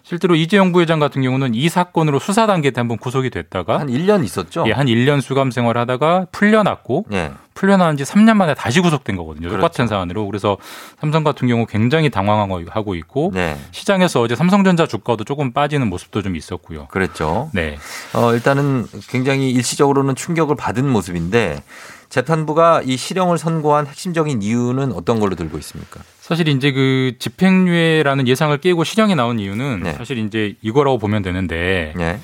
[0.08, 4.24] 실제로 이재용 부회장 같은 경우는 이 사건으로 수사 단계 때 한번 구속이 됐다가 한 1년
[4.24, 4.64] 있었죠?
[4.66, 7.34] 예, 한 1년 수감 생활을 하다가 풀려났고 예.
[7.54, 9.50] 풀려난 지 3년 만에 다시 구속된 거거든요.
[9.50, 9.58] 그렇죠.
[9.58, 10.26] 똑같은 사안으로.
[10.28, 10.56] 그래서
[11.02, 13.58] 삼성 같은 경우 굉장히 당황하고 있고 네.
[13.72, 16.88] 시장에서 어제 삼성전자 주가도 조금 빠지는 모습도 좀 있었고요.
[16.88, 17.50] 그랬죠.
[17.54, 17.78] 네.
[18.14, 21.62] 어, 일단은 굉장히 일시적으로는 충격을 받은 모습인데
[22.08, 26.00] 재판부가 이 실형을 선고한 핵심적인 이유는 어떤 걸로 들고 있습니까?
[26.28, 29.94] 사실 이제 그 집행유예라는 예상을 깨고 실형이 나온 이유는 네.
[29.94, 32.20] 사실 이제 이거라고 보면 되는데 네.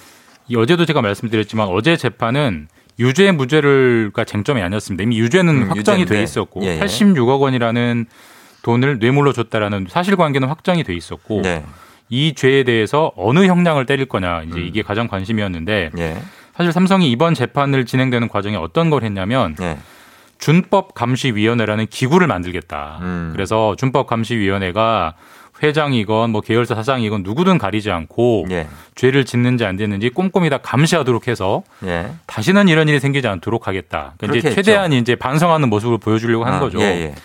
[0.49, 2.68] 이 어제도 제가 말씀드렸지만 어제 재판은
[2.99, 5.04] 유죄 무죄를가 쟁점이 아니었습니다.
[5.04, 6.16] 이미 유죄는 음, 확정이 유죄인데.
[6.16, 6.80] 돼 있었고 예, 예.
[6.82, 8.06] 86억 원이라는
[8.64, 11.64] 돈을 뇌물로 줬다라는 사실관계는 확정이 돼 있었고 네.
[12.10, 14.49] 이 죄에 대해서 어느 형량을 때릴 거냐 음.
[14.49, 16.18] 이제 이게 가장 관심이었는데 예.
[16.58, 19.78] 사실 삼성이 이번 재판을 진행되는 과정에 어떤 걸 했냐면 예.
[20.43, 22.99] 준법 감시위원회라는 기구를 만들겠다.
[23.01, 23.29] 음.
[23.31, 25.13] 그래서 준법 감시위원회가
[25.63, 28.67] 회장이건 뭐 계열사 사장이건 누구든 가리지 않고 예.
[28.95, 32.09] 죄를 짓는지 안 짓는지 꼼꼼히 다 감시하도록 해서 예.
[32.27, 34.15] 다시는 이런 일이 생기지 않도록 하겠다.
[34.17, 36.81] 그러니까 이제 최대한 이제 반성하는 모습을 보여주려고 한 아, 거죠.
[36.81, 37.15] 예, 예.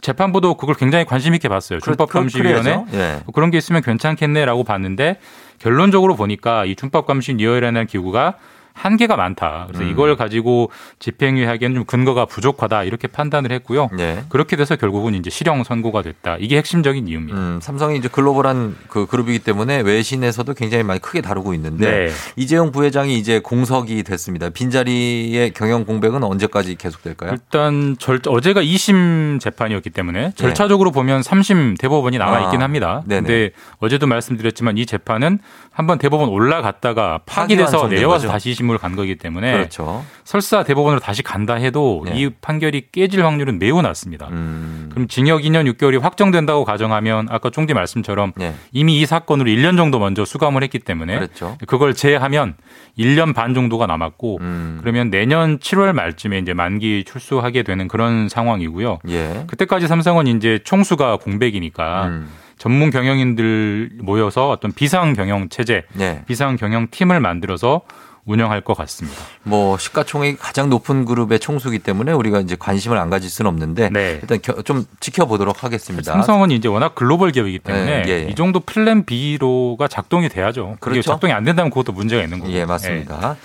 [0.00, 1.80] 재판부도 그걸 굉장히 관심 있게 봤어요.
[1.80, 2.96] 준법감시위원회 그-.
[2.96, 3.22] 예.
[3.34, 5.18] 그런 게 있으면 괜찮겠네라고 봤는데
[5.58, 8.34] 결론적으로 보니까 이 준법감시위원회라는 기구가
[8.78, 9.64] 한계가 많다.
[9.66, 9.90] 그래서 음.
[9.90, 10.70] 이걸 가지고
[11.00, 13.90] 집행유예 하기에는 좀 근거가 부족하다 이렇게 판단을 했고요.
[13.96, 14.24] 네.
[14.28, 16.36] 그렇게 돼서 결국은 이제 실형 선고가 됐다.
[16.38, 17.38] 이게 핵심적인 이유입니다.
[17.38, 22.08] 음, 삼성이 이제 글로벌한 그 그룹이기 때문에 외신에서도 굉장히 많이 크게 다루고 있는데 네.
[22.36, 24.50] 이재용 부회장이 이제 공석이 됐습니다.
[24.50, 27.32] 빈자리의 경영 공백은 언제까지 계속될까요?
[27.32, 32.62] 일단 절, 어제가 2심 재판이었기 때문에 절차적으로 보면 3심 대법원이 남아 있긴 네.
[32.62, 33.02] 아, 합니다.
[33.06, 33.20] 네네.
[33.20, 35.40] 근데 어제도 말씀드렸지만 이 재판은
[35.72, 38.28] 한번 대법원 올라갔다가 파기돼서 내려와서.
[38.28, 40.04] 다시 2심 으로 간 거기 때문에 그렇죠.
[40.24, 42.12] 설사 대법원으로 다시 간다 해도 네.
[42.16, 44.28] 이 판결이 깨질 확률은 매우 낮습니다.
[44.28, 44.88] 음.
[44.90, 48.54] 그럼 징역 2년 6개월이 확정된다고 가정하면 아까 쫑디 말씀처럼 네.
[48.72, 51.56] 이미 이 사건으로 1년 정도 먼저 수감을 했기 때문에 그렇죠.
[51.66, 52.54] 그걸 제하면
[52.98, 54.78] 1년 반 정도가 남았고 음.
[54.80, 58.98] 그러면 내년 7월 말쯤에 이제 만기 출소하게 되는 그런 상황이고요.
[59.08, 59.44] 예.
[59.46, 62.28] 그때까지 삼성은 이제 총수가 공백이니까 음.
[62.58, 66.22] 전문 경영인들 모여서 어떤 비상 경영 체제, 네.
[66.26, 67.82] 비상 경영 팀을 만들어서
[68.28, 69.18] 운영할 것 같습니다.
[69.42, 74.18] 뭐 시가총액이 가장 높은 그룹의 총수기 때문에 우리가 이제 관심을 안 가질 수는 없는데 네.
[74.20, 76.12] 일단 겨- 좀 지켜보도록 하겠습니다.
[76.12, 78.28] 삼성은 이제 워낙 글로벌 기업이기 때문에 네, 예, 예.
[78.30, 80.76] 이 정도 플랜 B로가 작동이 돼야죠.
[80.80, 81.02] 그렇죠.
[81.02, 82.52] 작동이 안 된다면 그것도 문제가 있는 거고.
[82.52, 83.36] 예, 맞습니다.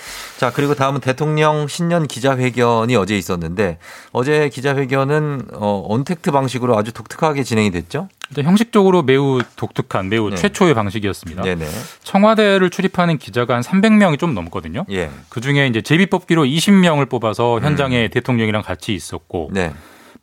[0.43, 3.77] 자, 그리고 다음은 대통령 신년 기자회견이 어제 있었는데
[4.11, 8.09] 어제 기자회견은 어, 언택트 방식으로 아주 독특하게 진행이 됐죠?
[8.35, 10.35] 형식적으로 매우 독특한, 매우 네.
[10.35, 11.43] 최초의 방식이었습니다.
[11.43, 11.65] 네네.
[12.03, 14.83] 청와대를 출입하는 기자가 한 300명이 좀 넘거든요.
[14.91, 15.09] 예.
[15.29, 19.53] 그 중에 이제 제비 뽑기로 20명을 뽑아서 현장에 대통령이랑 같이 있었고 음.
[19.53, 19.73] 네.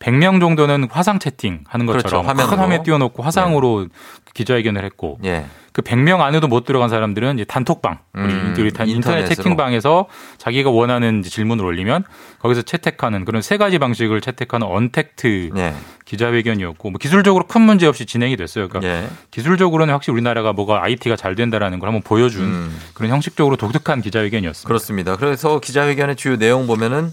[0.01, 2.03] 100명 정도는 화상 채팅 하는 그렇죠.
[2.03, 2.57] 것처럼 큰 화면으로.
[2.63, 3.87] 화면 띄워놓고 화상으로
[4.33, 5.45] 기자회견을 했고 예.
[5.73, 9.35] 그 100명 안에도 못 들어간 사람들은 이제 단톡방, 우리 음, 인터넷 인터넷으로.
[9.35, 10.07] 채팅방에서
[10.39, 12.05] 자기가 원하는 질문을 올리면
[12.41, 15.75] 거기서 채택하는 그런 세 가지 방식을 채택하는 언택트 네.
[16.07, 18.69] 기자회견이었고 뭐 기술적으로 큰 문제 없이 진행이 됐어요.
[18.69, 19.09] 그러니까 예.
[19.31, 22.81] 기술적으로는 확실히 우리나라가 뭐가 IT가 잘 된다라는 걸 한번 보여준 음.
[22.95, 24.67] 그런 형식적으로 독특한 기자회견이었습니다.
[24.67, 25.17] 그렇습니다.
[25.17, 27.13] 그래서 기자회견의 주요 내용 보면은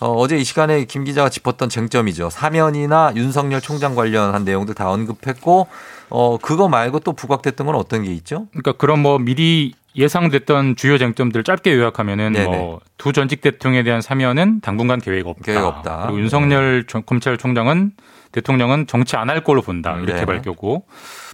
[0.00, 2.30] 어, 제이 시간에 김 기자가 짚었던 쟁점이죠.
[2.30, 5.66] 사면이나 윤석열 총장 관련한 내용들 다 언급했고
[6.10, 8.46] 어, 그거 말고 또 부각됐던 건 어떤 게 있죠?
[8.52, 12.32] 그러니까 그런 뭐 미리 예상됐던 주요 쟁점들 짧게 요약하면은.
[12.44, 15.42] 뭐 두 전직 대통령에 대한 사면은 당분간 계획 없다.
[15.44, 16.02] 계획 없다.
[16.06, 17.92] 그리고 윤석열 정- 검찰총장은
[18.32, 19.96] 대통령은 정치 안 할 걸로 본다.
[19.98, 20.24] 이렇게 네.
[20.24, 20.84] 밝혔고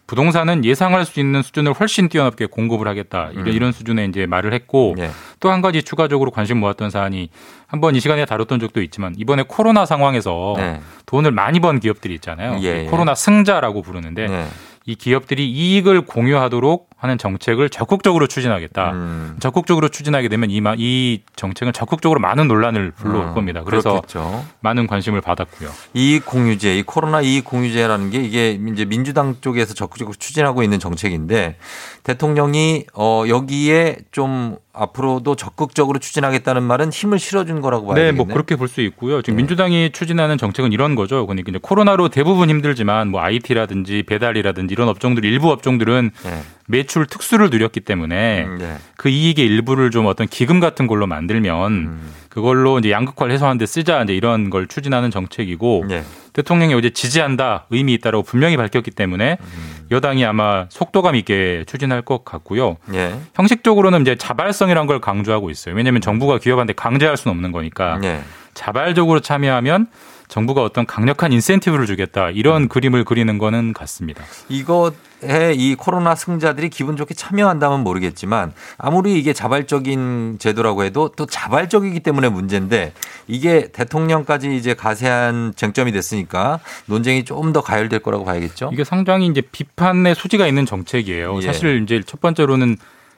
[0.07, 3.31] 부동산은 예상할 수 있는 수준을 훨씬 뛰어넘게 공급을 하겠다.
[3.33, 3.53] 이런, 음.
[3.53, 5.11] 이런 수준의 이제 말을 했고 네.
[5.41, 7.31] 또한 가지 추가적으로 관심 모았던 사안이
[7.67, 10.81] 한번 이 시간에 다뤘던 적도 있지만 이번에 코로나 상황에서 네.
[11.07, 12.59] 돈을 많이 번 기업들이 있잖아요.
[12.63, 12.85] 예, 예.
[12.85, 14.47] 코로나 승자라고 부르는데 네.
[14.87, 18.93] 이 기업들이 이익을 공유하도록 하는 정책을 적극적으로 추진하겠다.
[18.93, 19.37] 음.
[19.39, 23.63] 적극적으로 추진하게 되면 이, 마- 이 정책은 적극적으로 많은 논란을 불러올 음, 겁니다.
[23.63, 24.43] 그래서 그렇겠죠.
[24.61, 25.69] 많은 관심을 받았고요.
[25.93, 31.57] 이익 공유제, 이 코로나 이익 공유제라는 게 이게 이제 민주당 쪽에서 적극적으로 추진하고 있는 정책인데
[32.05, 38.25] 대통령이 어 여기에 좀 앞으로도 적극적으로 추진하겠다는 말은 힘을 실어준 거라고 봐야 네, 되겠네요.
[38.25, 39.21] 뭐 그렇게 볼 수 있고요.
[39.23, 41.27] 지금 민주당이 추진하는 정책은 이런 거죠.
[41.27, 46.43] 그러니까 이제 코로나로 대부분 힘들지만 뭐 IT라든지 배달이라든지 이런 업종들 일부 업종들은 네.
[46.67, 48.77] 매출 특수를 누렸기 때문에 음, 네.
[48.97, 52.13] 그 이익의 일부를 좀 어떤 기금 같은 걸로 만들면 음.
[52.29, 56.03] 그걸로 이제 양극화를 해소하는 데 쓰자 이제 이런 걸 추진하는 정책이고 네.
[56.33, 59.87] 대통령이 어제 지지한다 의미 있다라고 분명히 밝혔기 때문에 음.
[59.91, 62.79] 여당이 아마 속도감 있게 추진할 것 같고요.
[62.95, 63.15] 예.
[63.35, 65.75] 형식적으로는 이제 자발성이라는 걸 강조하고 있어요.
[65.75, 68.23] 왜냐하면 정부가 기업한테 강제할 수는 없는 거니까 네.
[68.55, 69.87] 자발적으로 참여하면
[70.35, 74.25] 정부가 어떤 강력한 인센티브를 주겠다 이런 그림을 그리는 거는 같습니다.
[74.49, 82.01] 이것에 이 코로나 승자들이 기분 좋게 참여한다면 모르겠지만 아무리 이게 자발적인 제도라고 해도 또 자발적이기
[82.01, 82.95] 때문에 문제인데
[83.29, 88.71] 이게 대통령까지 이제 가세한 쟁점이 됐으니까 논쟁이 조금 더 가열될 거라고 봐야겠죠.
[88.73, 91.39] 이게 상당히 이제 비판의 소지가 있는 정책이에요.
[91.43, 91.47] 예.
[91.47, 92.77] 사실 이제 첫 번째로는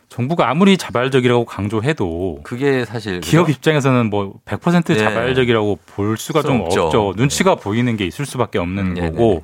[0.08, 3.56] 정부가 아무리 자발적이라고 강조해도 그게 사실 기업 그죠?
[3.56, 4.98] 입장에서는 뭐 100% 네.
[4.98, 6.84] 자발적이라고 볼 수가 수좀 없죠.
[6.84, 7.14] 없죠.
[7.16, 9.10] 눈치가 보이는 게 있을 수밖에 없는 네네네.
[9.10, 9.42] 거고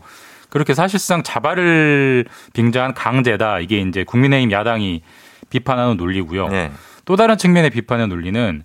[0.49, 3.61] 그렇게 사실상 자발을 빙자한 강제다.
[3.61, 5.03] 이게 이제 국민의힘 야당이
[5.51, 6.49] 비판하는 논리고요.
[6.49, 6.71] 네.
[7.05, 8.63] 또 다른 측면의 비판의 논리는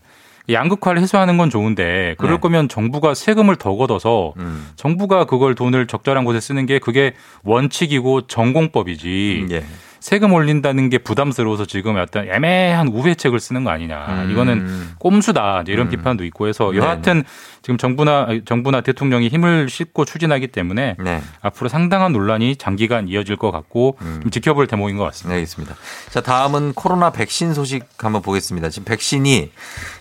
[0.49, 2.39] 양극화를 해소하는 건 좋은데 그럴 네.
[2.39, 4.67] 거면 정부가 세금을 더 걷어서 음.
[4.75, 9.47] 정부가 그걸 돈을 적절한 곳에 쓰는 게 그게 원칙이고 전공법이지.
[9.51, 9.65] 예.
[9.99, 14.05] 세금 올린다는 게 부담스러워서 지금 어떤 애매한 우회책을 쓰는 거 아니냐.
[14.25, 14.31] 음.
[14.31, 14.67] 이거는
[14.99, 15.63] 꼼수다.
[15.67, 15.89] 이런 음.
[15.89, 17.23] 비판도 있고 해서 네, 여하튼
[17.61, 21.21] 지금 정부나 정부나 대통령이 힘을 싣고 추진하기 때문에 네.
[21.41, 24.19] 앞으로 상당한 논란이 장기간 이어질 것 같고 음.
[24.21, 25.29] 좀 지켜볼 대목인 것 같습니다.
[25.29, 25.75] 네, 알겠습니다.
[26.09, 28.69] 자, 다음은 코로나 백신 소식 한번 보겠습니다.
[28.69, 29.51] 지금 백신이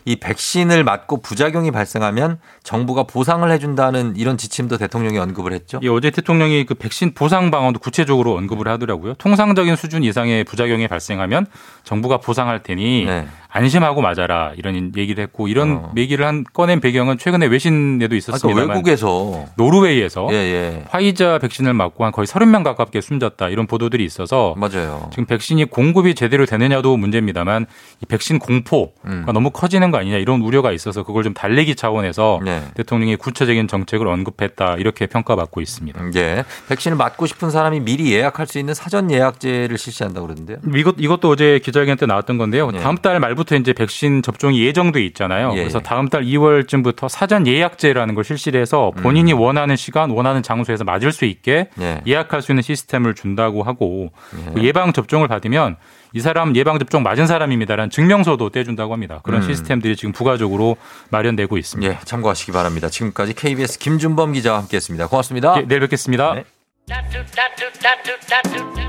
[0.05, 5.81] 이 백신을 맞고 부작용이 발생하면 정부가 보상을 해준다는 이런 지침도 대통령이 언급을 했죠.
[5.83, 9.15] 예, 어제 대통령이 그 백신 보상 방안도 구체적으로 언급을 하더라고요.
[9.15, 11.47] 통상적인 수준 이상의 부작용이 발생하면
[11.85, 13.27] 정부가 보상할 테니 네.
[13.49, 15.93] 안심하고 맞아라 이런 얘기를 했고 이런 어.
[15.97, 20.85] 얘기를 한 꺼낸 배경은 최근에 외신에도 있었습니다만 외국에서 노르웨이에서 예, 예.
[20.89, 25.09] 화이자 백신을 맞고 한 거의 30명 가깝게 숨졌다 이런 보도들이 있어서 맞아요.
[25.11, 27.67] 지금 백신이 공급이 제대로 되느냐도 문제입니다만
[28.03, 29.25] 이 백신 공포가 음.
[29.33, 32.63] 너무 커지는 거 아니냐 이런 우려가 있어서 그걸 좀 달래기 차원에서 네.
[32.75, 36.01] 대통령이 구체적인 정책을 언급했다 이렇게 평가받고 있습니다.
[36.17, 36.45] 예.
[36.69, 40.59] 백신을 맞고 싶은 사람이 미리 예약할 수 있는 사전 예약제를 실시한다고 그러는데요.
[40.75, 42.71] 이것 이것도 어제 기자회견 때 나왔던 건데요.
[42.75, 42.79] 예.
[42.79, 45.53] 다음 달 말 부터 이제 백신 접종이 예정돼 있잖아요.
[45.53, 45.83] 예, 그래서 예.
[45.83, 51.25] 다음 달 2월쯤부터 사전 예약제라는 걸 실시를 해서 본인이 원하는 시간, 원하는 장소에서 맞을 수
[51.25, 51.83] 있게 음.
[51.83, 52.01] 예.
[52.07, 54.53] 예약할 수 있는 시스템을 준다고 하고 예.
[54.55, 55.77] 그 예방 접종을 받으면
[56.13, 59.21] 이 사람 예방 접종 맞은 사람입니다라는 증명서도 떼준다고 합니다.
[59.23, 59.47] 그런 음.
[59.47, 60.77] 시스템들이 지금 부가적으로
[61.11, 61.93] 마련되고 있습니다.
[61.93, 62.89] 예, 참고하시기 바랍니다.
[62.89, 65.09] 지금까지 KBS 김준범 기자와 함께했습니다.
[65.09, 65.55] 고맙습니다.
[65.59, 66.35] 예, 내일 뵙겠습니다.
[66.35, 66.45] 네.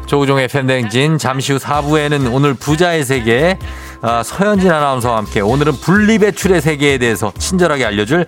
[0.07, 3.57] 조우종의 팬댕진 잠시 후 4부에는 오늘 부자의 세계
[4.01, 8.25] 아, 서현진 아나운서와 함께 오늘은 분리배출의 세계에 대해서 친절하게 알려줄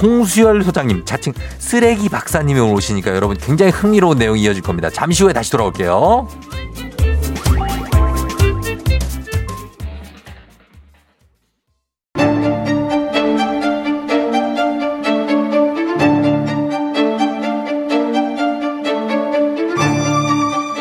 [0.00, 4.90] 홍수열 소장님 자칭 쓰레기 박사님이 오늘 오시니까 여러분 굉장히 흥미로운 내용이 이어질 겁니다.
[4.90, 6.28] 잠시 후에 다시 돌아올게요.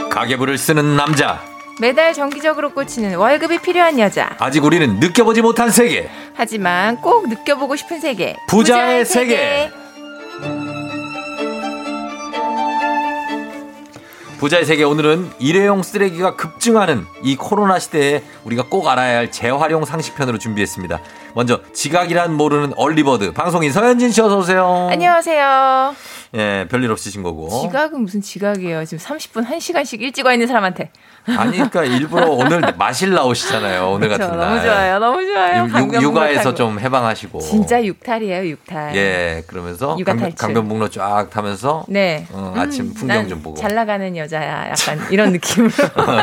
[0.09, 4.33] 가계부를 쓰는 남자 매달 정기적으로 꽂히는 월급이 필요한 여자.
[4.39, 8.37] 아직 우리는 느껴보지 못한 세계 하지만 꼭 느껴보고 싶은 세계.
[8.47, 9.69] 부자의 세계.
[14.39, 20.37] 부자의 세계 오늘은 일회용 쓰레기가 급증하는 이 코로나 시대에 우리가 꼭 알아야 할 재활용 상식편으로
[20.37, 20.99] 준비했습니다.
[21.35, 24.87] 먼저 지각이란 모르는 얼리버드 방송인 서현진 씨 어서 오세요.
[24.89, 25.93] 안녕하세요.
[26.35, 27.49] 예, 별일 없으신 거고.
[27.49, 28.85] 지각은 무슨 지각이에요.
[28.85, 30.91] 지금 30분 1시간씩 일찍 와 있는 사람한테.
[31.37, 33.89] 아니, 그러니까 일부러 오늘 마실 나오시잖아요.
[33.91, 34.47] 오늘 그쵸, 같은 날.
[34.49, 34.99] 너무 좋아요.
[34.99, 35.63] 너무 좋아요.
[35.63, 36.55] 육- 강변북로 육아에서 타고.
[36.55, 37.39] 좀 해방하시고.
[37.39, 38.95] 진짜 육탈이에요, 육탈.
[38.95, 40.37] 예, 그러면서 육아 강변, 탈출.
[40.47, 42.27] 강변 북로 쫙 타면서 네.
[42.31, 43.57] 어, 아침 음, 풍경 난좀 보고.
[43.59, 44.69] 잘 나가는 여자야.
[44.69, 45.71] 약간 이런 느낌으로.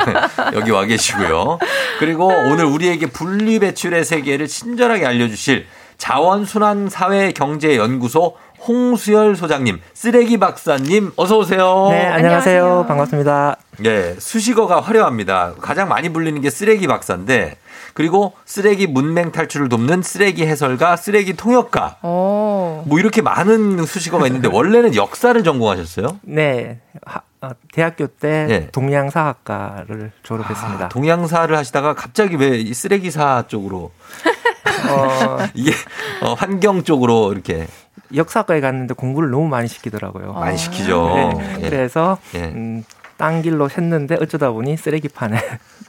[0.55, 1.59] 여기 와 계시고요.
[1.99, 5.67] 그리고 오늘 우리에게 분리 배출의 세계를 친절하게 알려주실
[5.99, 8.37] 자원순환사회경제연구소
[8.67, 11.89] 홍수열 소장님, 쓰레기 박사님, 어서 오세요.
[11.91, 12.85] 네, 안녕하세요.
[12.87, 13.57] 반갑습니다.
[13.85, 15.55] 예, 수식어가 화려합니다.
[15.61, 17.57] 가장 많이 불리는 게 쓰레기 박사인데,
[17.93, 21.97] 그리고 쓰레기 문맹 탈출을 돕는 쓰레기 해설가, 쓰레기 통역가.
[22.05, 22.85] 오.
[22.87, 26.21] 뭐 이렇게 많은 수식어가 있는데 원래는 역사를 전공하셨어요?
[26.23, 28.69] 네, 하- 어, 대학교 때 네.
[28.71, 30.85] 동양사학과를 졸업했습니다.
[30.85, 33.91] 아, 동양사를 하시다가 갑자기 왜 이 쓰레기사 쪽으로
[34.89, 35.73] 어, 이게
[36.21, 37.67] 어, 환경 쪽으로 이렇게
[38.15, 40.33] 역사과에 갔는데 공부를 너무 많이 시키더라고요.
[40.33, 41.33] 많이 시키죠.
[41.39, 41.71] 네, 예.
[41.71, 42.45] 그래서 예.
[42.45, 42.85] 음,
[43.17, 45.41] 딴 길로 샜는데 어쩌다 보니 쓰레기판에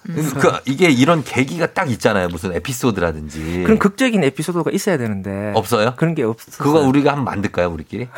[0.03, 2.27] 그 이게 이런 계기가 딱 있잖아요.
[2.27, 3.63] 무슨 에피소드라든지.
[3.63, 5.51] 그런 극적인 에피소드가 있어야 되는데 예.
[5.55, 5.93] 없어요?
[5.95, 6.57] 그런 게 없어요.
[6.57, 8.07] 그거 우리가 한번 만들까요, 우리끼리?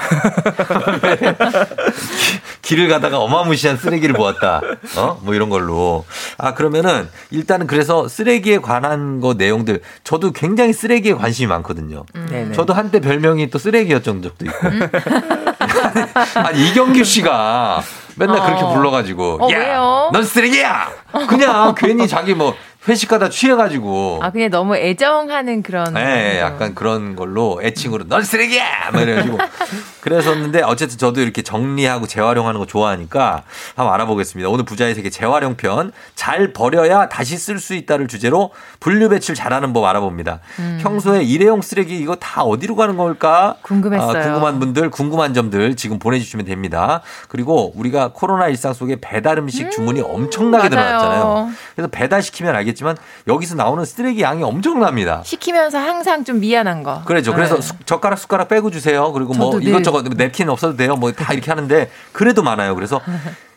[2.65, 4.59] 길을 가다가 어마무시한 쓰레기를 보았다.
[4.97, 5.19] 어?
[5.21, 6.03] 뭐 이런 걸로.
[6.37, 12.05] 아, 그러면은 일단은 그래서 쓰레기에 관한 거 내용들 저도 굉장히 쓰레기에 관심이 많거든요.
[12.13, 12.53] 네네.
[12.53, 14.57] 저도 한때 별명이 또 쓰레기였던 적도 있고.
[16.43, 17.83] 아니, 이경규 씨가
[18.15, 18.73] 맨날 그렇게 어.
[18.73, 19.45] 불러가지고.
[19.45, 20.09] 어, 야, 왜요?
[20.11, 20.89] 넌 쓰레기야!
[21.29, 22.55] 그냥 괜히 자기 뭐
[22.87, 24.19] 회식하다 취해가지고.
[24.21, 25.93] 아, 그냥 너무 애정하는 그런.
[25.93, 28.91] 네, 약간 그런 걸로 애칭으로 넌 쓰레기야!
[28.93, 29.37] 막 이래가지고.
[30.01, 33.41] 그랬었는데 어쨌든 저도 이렇게 정리하고 재활용하는 거 좋아하니까
[33.75, 34.49] 한번 알아보겠습니다.
[34.49, 35.91] 오늘 부자의 세계 재활용 편.
[36.13, 40.41] 잘 버려야 다시 쓸 수 있다를 주제로 분류 배출 잘하는 법 알아봅니다.
[40.59, 40.79] 음.
[40.81, 43.55] 평소에 일회용 쓰레기 이거 다 어디로 가는 걸까?
[43.63, 44.17] 궁금했어요.
[44.19, 47.01] 아, 궁금한 분들, 궁금한 점들 지금 보내주시면 됩니다.
[47.27, 50.85] 그리고 우리가 코로나 일상 속에 배달 음식 주문이 엄청나게 음, 맞아요.
[50.91, 51.49] 늘어났잖아요.
[51.75, 52.95] 그래서 배달 시키면 알겠 지만
[53.27, 55.23] 여기서 나오는 쓰레기 양이 엄청납니다.
[55.25, 57.01] 시키면서 항상 좀 미안한 거.
[57.05, 57.33] 그렇죠.
[57.33, 57.61] 그래서 네.
[57.61, 59.11] 수- 젓가락 숟가락 빼고 주세요.
[59.11, 59.67] 그리고 뭐 늘.
[59.67, 60.95] 이것저것 냅킨 없어도 돼요.
[60.95, 62.75] 뭐 다 이렇게 하는데 그래도 많아요.
[62.75, 63.01] 그래서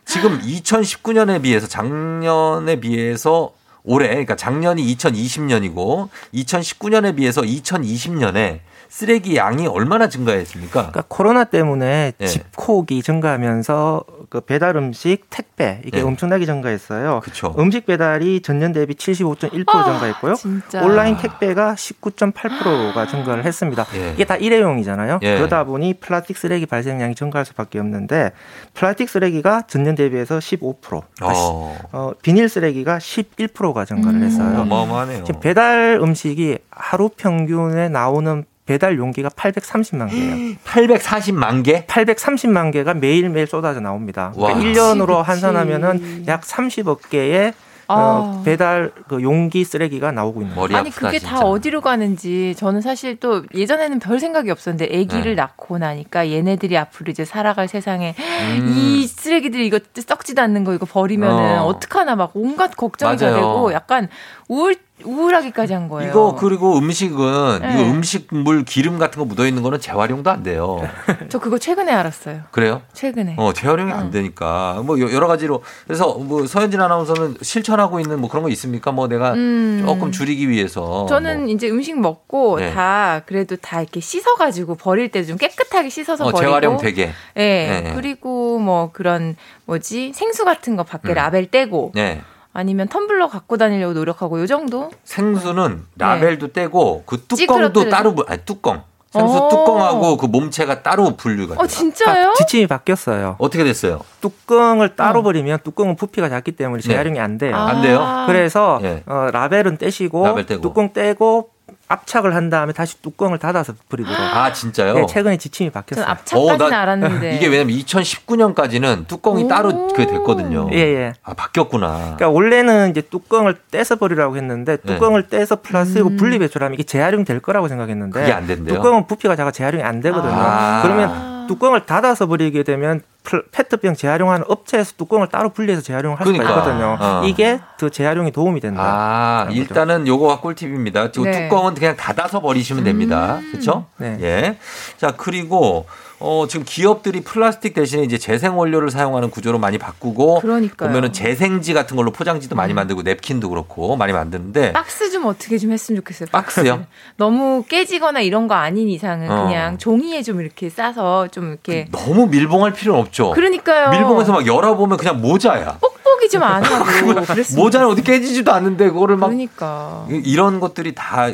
[0.05, 3.51] 지금 2019년에 비해서 작년에 비해서
[3.85, 8.61] 올해 그러니까 작년이 2020년이고 2019년에 비해서 2020년에
[8.91, 10.71] 쓰레기 양이 얼마나 증가했습니까?
[10.73, 12.27] 그러니까 코로나 때문에 예.
[12.27, 16.03] 집콕이 증가하면서 그 배달 음식 택배 이게 예.
[16.03, 17.21] 엄청나게 증가했어요.
[17.25, 17.55] 그쵸.
[17.59, 20.35] 음식 배달이 전년 대비 75.1% 아, 증가했고요.
[20.35, 20.83] 진짜.
[20.83, 23.87] 온라인 택배가 19.8%가 증가를 했습니다.
[23.95, 24.13] 예.
[24.13, 25.21] 이게 다 일회용이잖아요.
[25.23, 25.37] 예.
[25.39, 28.33] 그러다 보니 플라스틱 쓰레기 발생량이 증가할 수밖에 없는데
[28.75, 34.61] 플라스틱 쓰레기가 전년 대비해서 15%, 아, 시- 어, 어, 비닐 쓰레기가 11%가 증가를 했어요.
[34.61, 35.25] 어마어마하네요.
[35.25, 40.57] 지금 배달 음식이 하루 평균에 나오는 배달 용기가 830만 개예요.
[40.63, 41.87] 840만 개?
[41.87, 44.31] 830만 개가 매일매일 쏟아져 나옵니다.
[44.37, 44.53] 와.
[44.53, 45.23] 그러니까 1년으로 그치, 그치.
[45.27, 47.55] 환산하면은 약 30억 개의
[47.91, 47.95] 어,
[48.41, 48.43] 아.
[48.45, 50.77] 배달 그 용기 쓰레기가 나오고 있는 거예요.
[50.77, 55.35] 아니 그게 다 어디로 가는지 저는 사실 또 예전에는 별 생각이 없었는데 아기를 네.
[55.35, 58.75] 낳고 나니까 얘네들이 앞으로 이제 살아갈 세상에 음.
[58.77, 61.67] 이 쓰레기들이 이거 썩지도 않는 거 이거 버리면은 어.
[61.67, 61.79] 어.
[61.81, 63.17] 떡하나 막 온갖 걱정이.
[63.17, 64.09] 되고 약간
[64.49, 66.11] 우울 우울하기까지 한 거예요.
[66.11, 67.73] 이거 그리고 음식은 네.
[67.75, 70.81] 이거 음식물 기름 같은 거 묻어 있는 거는 재활용도 안 돼요.
[71.29, 72.41] 저 그거 최근에 알았어요.
[72.51, 72.83] 그래요?
[72.95, 73.37] 최근에.
[73.39, 74.83] 어, 재활용이 안 되니까.
[74.85, 75.63] 뭐 여러 가지로.
[75.87, 78.91] 그래서 뭐 서현진 아나운서는 실천하고 있는 뭐 그런 거 있습니까?
[78.91, 79.85] 뭐 내가 음.
[79.87, 81.07] 조금 줄이기 위해서.
[81.07, 81.49] 저는 뭐.
[81.51, 82.73] 이제 음식 먹고 네.
[82.73, 86.41] 다 그래도 다 이렇게 씻어 가지고 버릴 때 좀 깨끗하게 씻어서 어, 버리고.
[86.41, 87.11] 재활용 되게.
[87.37, 87.83] 예.
[87.85, 87.93] 네.
[87.95, 89.37] 그리고 뭐 그런
[89.67, 91.15] 뭐지 생수 같은 거 밖에 음.
[91.15, 92.23] 라벨 떼고 네.
[92.53, 94.91] 아니면 텀블러 갖고 다니려고 노력하고 요 정도.
[95.05, 97.89] 생수는 라벨도 떼고 그 뚜껑도.
[97.89, 98.83] 따로 분- 아니 뚜껑.
[99.11, 99.49] 생수 어.
[99.49, 101.63] 뚜껑하고 그 몸체가 따로 분류가 돼요.
[101.63, 102.29] 어 진짜요?
[102.31, 103.37] 아, 지침이 바뀌었어요.
[103.39, 104.01] 어떻게 됐어요?
[104.21, 106.89] 뚜껑을 따로 버리면 뚜껑은 부피가 작기 때문에 네.
[106.89, 107.57] 재활용이 안 돼요.
[107.57, 108.25] 안 돼요?
[108.27, 109.03] 그래서 예.
[109.07, 110.61] 어, 라벨은 떼시고 라벨 떼고.
[110.61, 111.51] 뚜껑 떼고
[111.89, 114.19] 압착을 한 다음에 다시 뚜껑을 닫아서 버리도록.
[114.21, 114.95] 아, 진짜요?
[114.95, 116.05] 네, 최근에 지침이 바뀌었어요.
[116.05, 117.37] 전 압착까지는 어, 나- 알았는데.
[117.37, 120.69] 이게 왜냐면 2019년까지는 뚜껑이 따로 그게 됐거든요.
[120.73, 121.13] 예, 예.
[121.23, 121.97] 아, 바뀌었구나.
[122.17, 124.95] 그러니까 원래는 이제 뚜껑을 떼서 버리라고 했는데 네.
[124.95, 128.75] 뚜껑을 떼서 플라스틱으로 분리 배출하면 이게 재활용 될 거라고 생각했는데 그게 안 된대요?
[128.77, 130.33] 뚜껑은 부피가 작아 재활용이 안 되거든요.
[130.35, 130.81] 아.
[130.83, 133.05] 그러면 뚜껑을 닫아서 버리게 되면 플-
[133.53, 136.61] 페트병 재활용하는 업체에서 뚜껑을 따로 분리해서 재활용을 할 수가 그러니까.
[136.61, 136.97] 있거든요.
[136.99, 137.23] 어.
[137.27, 138.83] 이게 더 재활용이 도움이 된다.
[138.83, 139.61] 아, 거죠.
[139.61, 141.13] 일단은 요거가 꿀팁입니다.
[141.13, 141.49] 저 네.
[141.49, 143.41] 뚜껑은 그냥 닫아서 버리시면 됩니다.
[143.51, 143.87] 그렇죠?
[143.99, 144.17] 네.
[144.21, 144.59] 예.
[144.97, 145.87] 자, 그리고
[146.21, 150.89] 어, 지금 기업들이 플라스틱 대신에 이제 재생 원료를 사용하는 구조로 많이 바꾸고 그러니까요.
[150.89, 155.71] 보면은 재생지 같은 걸로 포장지도 많이 만들고 냅킨도 그렇고 많이 만드는데 박스 좀 어떻게 좀
[155.71, 156.29] 했으면 좋겠어요.
[156.33, 156.85] 박스요?
[157.17, 159.45] 너무 깨지거나 이런 거 아닌 이상은 어.
[159.45, 163.31] 그냥 종이에 좀 이렇게 싸서 좀 이렇게 너무 밀봉할 필요는 없죠.
[163.31, 163.91] 그러니까요.
[163.91, 165.79] 밀봉해서 막 열어 보면 그냥 모자야.
[165.81, 167.15] 뽁뽁이 좀 안 하고
[167.57, 171.29] 모자는 어디 깨지지도 않는데 그거를 막 그러니까 이- 이런 것들이 다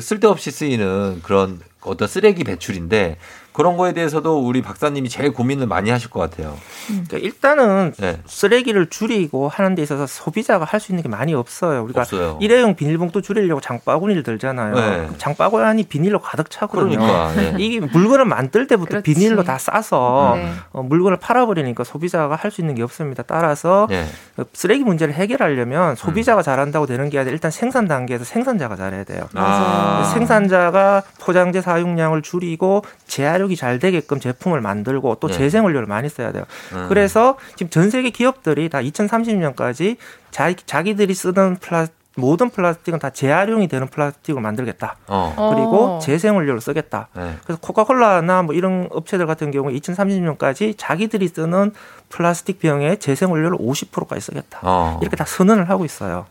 [0.00, 3.16] 쓸데없이 쓰이는 그런 어떤 쓰레기 배출인데
[3.56, 6.54] 그런 거에 대해서도 우리 박사님이 제일 고민을 많이 하실 것 같아요.
[6.88, 8.20] 그러니까 일단은 네.
[8.26, 11.82] 쓰레기를 줄이고 하는 데 있어서 소비자가 할 수 있는 게 많이 없어요.
[11.84, 12.38] 우리가 없어요.
[12.42, 14.74] 일회용 비닐봉투 줄이려고 장바구니를 들잖아요.
[14.74, 15.08] 네.
[15.16, 16.98] 장바구니 비닐로 가득 차거든요.
[16.98, 17.54] 그러니까, 네.
[17.58, 19.14] 이게 물건을 만들 때부터 그렇지.
[19.14, 20.52] 비닐로 다 싸서 네.
[20.72, 23.22] 어, 물건을 팔아버리니까 소비자가 할 수 있는 게 없습니다.
[23.22, 24.04] 따라서 네.
[24.36, 25.96] 그 쓰레기 문제를 해결하려면 음.
[25.96, 29.28] 소비자가 잘한다고 되는 게 아니라 일단 생산 단계에서 생산자가 잘해야 돼요.
[29.34, 30.10] 아.
[30.12, 35.34] 생산자가 포장재 사용량을 줄이고 재활용 이 잘 되게끔 제품을 만들고 또 네.
[35.34, 36.44] 재생 원료를 많이 써야 돼요.
[36.72, 36.86] 음.
[36.88, 39.96] 그래서 지금 전 세계 기업들이 다 2030년까지
[40.30, 41.86] 자, 자기들이 쓰던 플라
[42.18, 44.96] 모든 플라스틱은 다 재활용이 되는 플라스틱을 만들겠다.
[45.06, 45.34] 어.
[45.54, 45.98] 그리고 어.
[45.98, 47.08] 재생 원료를 쓰겠다.
[47.14, 47.36] 네.
[47.44, 51.72] 그래서 코카콜라나 뭐 이런 업체들 같은 경우에 2030년까지 자기들이 쓰는
[52.08, 54.60] 플라스틱 병에 재생 원료를 50%까지 쓰겠다.
[54.62, 54.98] 어.
[55.02, 56.24] 이렇게 다 선언을 하고 있어요.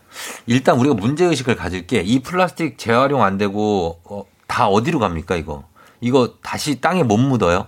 [0.46, 5.36] 일단 우리가 문제 의식을 가질 게 이 플라스틱 재활용 안 되고 어, 다 어디로 갑니까
[5.36, 5.62] 이거?
[6.00, 7.66] 이거 다시 땅에 못 묻어요?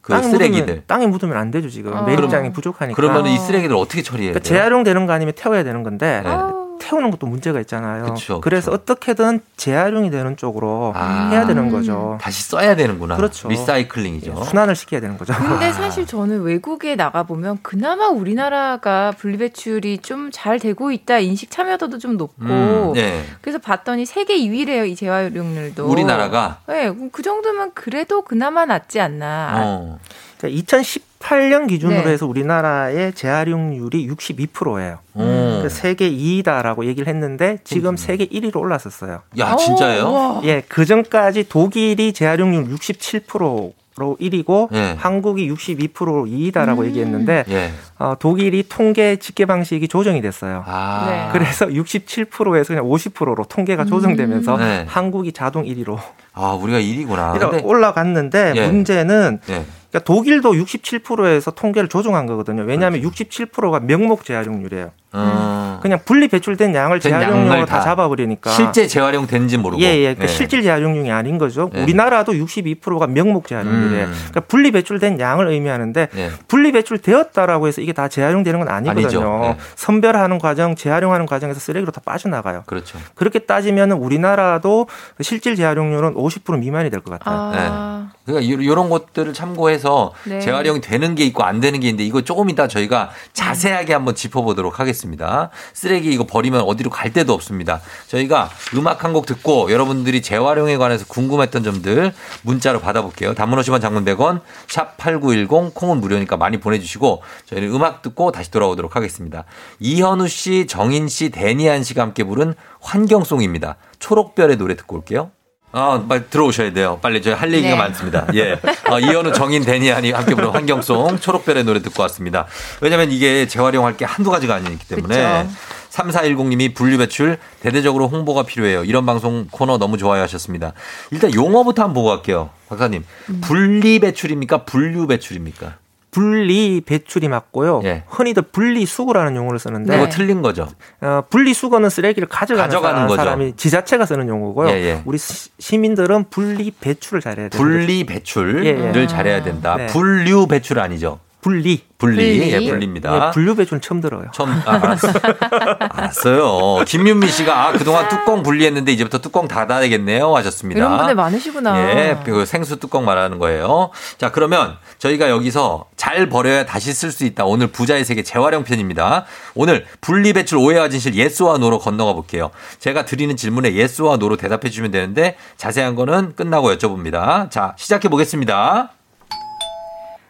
[0.00, 0.60] 그 땅에 쓰레기들.
[0.66, 2.02] 묻으면, 땅에 묻으면 안 되죠 지금 어.
[2.02, 2.96] 매립장이 부족하니까.
[2.96, 4.58] 그러면 이 쓰레기들 어떻게 처리해야 그러니까 돼요?
[4.58, 6.30] 재활용되는 거 아니면 태워야 되는 건데 네.
[6.78, 8.04] 태우는 것도 문제가 있잖아요.
[8.14, 11.28] 그쵸, 래서 어떻게든 재활용이 되는 쪽으로 아.
[11.30, 12.18] 해야 되는 거죠.
[12.20, 13.16] 다시 써야 되는구나.
[13.16, 13.48] 그렇죠.
[13.48, 14.44] 리사이클링이죠.
[14.44, 15.34] 순환을 시켜야 되는 거죠.
[15.34, 21.98] 근데 사실 저는 외국에 나가 보면 그나마 우리나라가 분리배출이 좀 잘 되고 있다 인식 참여도도
[21.98, 23.24] 좀 높고 음, 네.
[23.40, 29.54] 그래서 봤더니 세계 2위래요 이 재활용률도 우리나라가 네, 그 정도면 그래도 그나마 낫지 않나.
[29.56, 29.98] 어.
[30.46, 32.10] 2018년 기준으로 네.
[32.12, 34.98] 해서 우리나라의 재활용률이 62%예요.
[35.16, 35.66] 음.
[35.68, 39.22] 세계 2위다라고 얘기를 했는데 지금 세계 1위로 올랐었어요.
[39.38, 40.12] 야 진짜예요?
[40.12, 40.40] 와.
[40.44, 44.94] 예, 그 전까지 독일이 재활용률 67% 로 1위고 예.
[44.96, 46.86] 한국이 62%로 2위다라고 음.
[46.86, 47.70] 얘기했는데 예.
[47.98, 50.62] 어, 독일이 통계 집계 방식이 조정이 됐어요.
[50.66, 51.06] 아.
[51.08, 51.28] 네.
[51.32, 54.84] 그래서 67%에서 그냥 50%로 통계가 조정되면서 네.
[54.88, 55.98] 한국이 자동 1위로
[56.32, 57.32] 아 우리가 1위구나.
[57.32, 58.66] 그러니까 올라갔는데 예.
[58.68, 59.64] 문제는 예.
[59.90, 62.62] 그러니까 독일도 67%에서 통계를 조정한 거거든요.
[62.62, 63.24] 왜냐하면 그렇죠.
[63.24, 64.90] 67%가 명목 재활용률이에요.
[65.12, 65.57] 어.
[65.80, 69.80] 그냥 분리 배출된 양을 된 재활용용으로 다 다 잡아버리니까 실제 재활용 되는지 모르고.
[69.82, 70.00] 예, 예.
[70.14, 70.26] 그러니까 예.
[70.28, 71.70] 실질 재활용량이 아닌 거죠.
[71.74, 71.82] 예.
[71.82, 74.04] 우리나라도 62%가 명목 재활용률이에요.
[74.06, 74.12] 음.
[74.12, 76.30] 그러니까 분리 배출된 양을 의미하는데 예.
[76.48, 79.42] 분리 배출되었다라고 해서 이게 다 재활용되는 건 아니거든요.
[79.44, 79.56] 예.
[79.76, 82.64] 선별하는 과정, 재활용하는 과정에서 쓰레기로 다 빠져나가요.
[82.66, 82.98] 그렇죠.
[83.14, 84.88] 그렇게 따지면 우리나라도
[85.20, 87.36] 실질 재활용률은 50% 미만이 될 것 같아요.
[87.70, 90.40] 아, 그러니까 이런 것들을 참고해서 네.
[90.40, 94.80] 재활용이 되는 게 있고 안 되는 게 있는데 이거 조금 이따 저희가 자세하게 한번 짚어보도록
[94.80, 95.50] 하겠습니다.
[95.72, 97.80] 쓰레기 이거 버리면 어디로 갈 데도 없습니다.
[98.06, 102.12] 저희가 음악 한 곡 듣고 여러분들이 재활용에 관해서 궁금했던 점들
[102.42, 103.34] 문자로 받아볼게요.
[103.34, 108.96] 단문 50원 장문 100원 샵 8910 콩은 무료니까 많이 보내주시고 저희는 음악 듣고 다시 돌아오도록
[108.96, 109.44] 하겠습니다.
[109.80, 113.76] 이현우 씨, 정인 씨, 데니안 씨가 함께 부른 환경송입니다.
[113.98, 115.30] 초록별의 노래 듣고 올게요.
[115.72, 116.98] 아, 빨리 들어오셔야 돼요.
[117.02, 117.76] 빨리 저희 할 얘기가 네.
[117.76, 118.26] 많습니다.
[118.34, 118.58] 예.
[118.86, 122.46] 아, 이현우, 정인, 데니안이 함께 부른 환경송, 초록별의 노래 듣고 왔습니다.
[122.80, 125.44] 왜냐면 이게 재활용할 게 한두 가지가 아니기 때문에.
[125.44, 125.54] 그쵸.
[125.90, 128.84] 3410님이 분류배출 대대적으로 홍보가 필요해요.
[128.84, 130.72] 이런 방송 코너 너무 좋아요 하셨습니다.
[131.10, 132.50] 일단 용어부터 한번 보고 갈게요.
[132.68, 133.04] 박사님.
[133.40, 134.64] 분리배출입니까?
[134.64, 135.76] 분류배출입니까?
[136.10, 137.82] 분리 배출이 맞고요.
[137.84, 138.04] 예.
[138.08, 139.98] 흔히들 분리 수거라는 용어를 쓰는데 네.
[140.00, 140.68] 그거 틀린 거죠.
[141.00, 143.22] 어, 분리 수거는 쓰레기를 가져가는, 가져가는 사람, 거죠.
[143.22, 144.68] 사람이 지자체가 쓰는 용어고요.
[144.70, 145.02] 예, 예.
[145.04, 147.60] 우리 시- 시민들은 분리 배출을 잘해야 돼요.
[147.62, 149.06] 분리 배출을 예, 예.
[149.06, 149.76] 잘해야 된다.
[149.76, 149.86] 네.
[149.86, 151.20] 분류 배출 아니죠.
[151.40, 151.82] 분리.
[151.98, 152.16] 분리.
[152.16, 152.52] 분리.
[152.52, 153.28] 예, 분리입니다.
[153.28, 154.26] 예, 분류 배출은 처음 들어요.
[154.32, 155.08] 처음 아, 알았어.
[155.90, 156.84] 알았어요.
[156.84, 160.78] 김윤미 씨가 아 그동안 뚜껑 분리했는데 이제부터 뚜껑 닫아야겠네요 하셨습니다.
[160.78, 161.78] 이런 분들 많으시구나.
[161.80, 163.90] 예, 그 생수 뚜껑 말하는 거예요.
[164.16, 167.44] 자, 그러면 저희가 여기서 잘 버려야 다시 쓸 수 있다.
[167.44, 169.24] 오늘 부자의 세계 재활용 편입니다.
[169.54, 172.50] 오늘 분리 배출 오해와 진실 yes와 no로 건너가 볼게요.
[172.78, 177.50] 제가 드리는 질문에 yes와 no로 대답해 주시면 되는데 자세한 거는 끝나고 여쭤봅니다.
[177.50, 178.92] 자, 시작해 보겠습니다.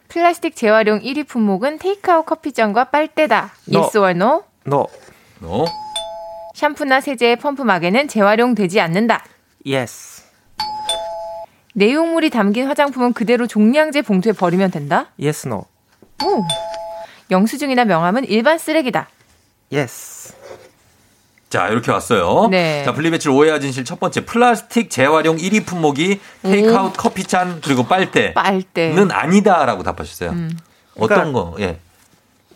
[0.08, 3.52] 플라스틱 재활용 1위 품목은 테이크아웃 커피잔과 빨대다.
[3.68, 3.80] No.
[3.80, 4.44] Yes or no?
[4.66, 4.86] No.
[5.42, 5.64] 어?
[6.54, 9.24] 샴푸나 세제의 펌프 마개는 재활용되지 않는다.
[9.66, 10.24] Yes.
[11.74, 15.06] 내용물이 담긴 화장품은 그대로 종량제 봉투에 버리면 된다.
[15.20, 15.46] Yes.
[15.46, 15.66] No.
[16.24, 16.42] 오.
[17.30, 19.08] 영수증이나 명함은 일반 쓰레기다.
[19.72, 20.34] Yes.
[21.48, 22.48] 자, 이렇게 왔어요.
[22.50, 22.82] 네.
[22.84, 24.24] 자, 분리배출 오해와 진실 첫 번째.
[24.26, 28.94] 플라스틱 재활용 1위 품목이 테이크아웃 커피잔 그리고 빨대는 빨대.
[29.10, 30.30] 아니다라고 답하셨어요.
[30.96, 31.54] 어떤 그러니까 거?
[31.60, 31.78] 예.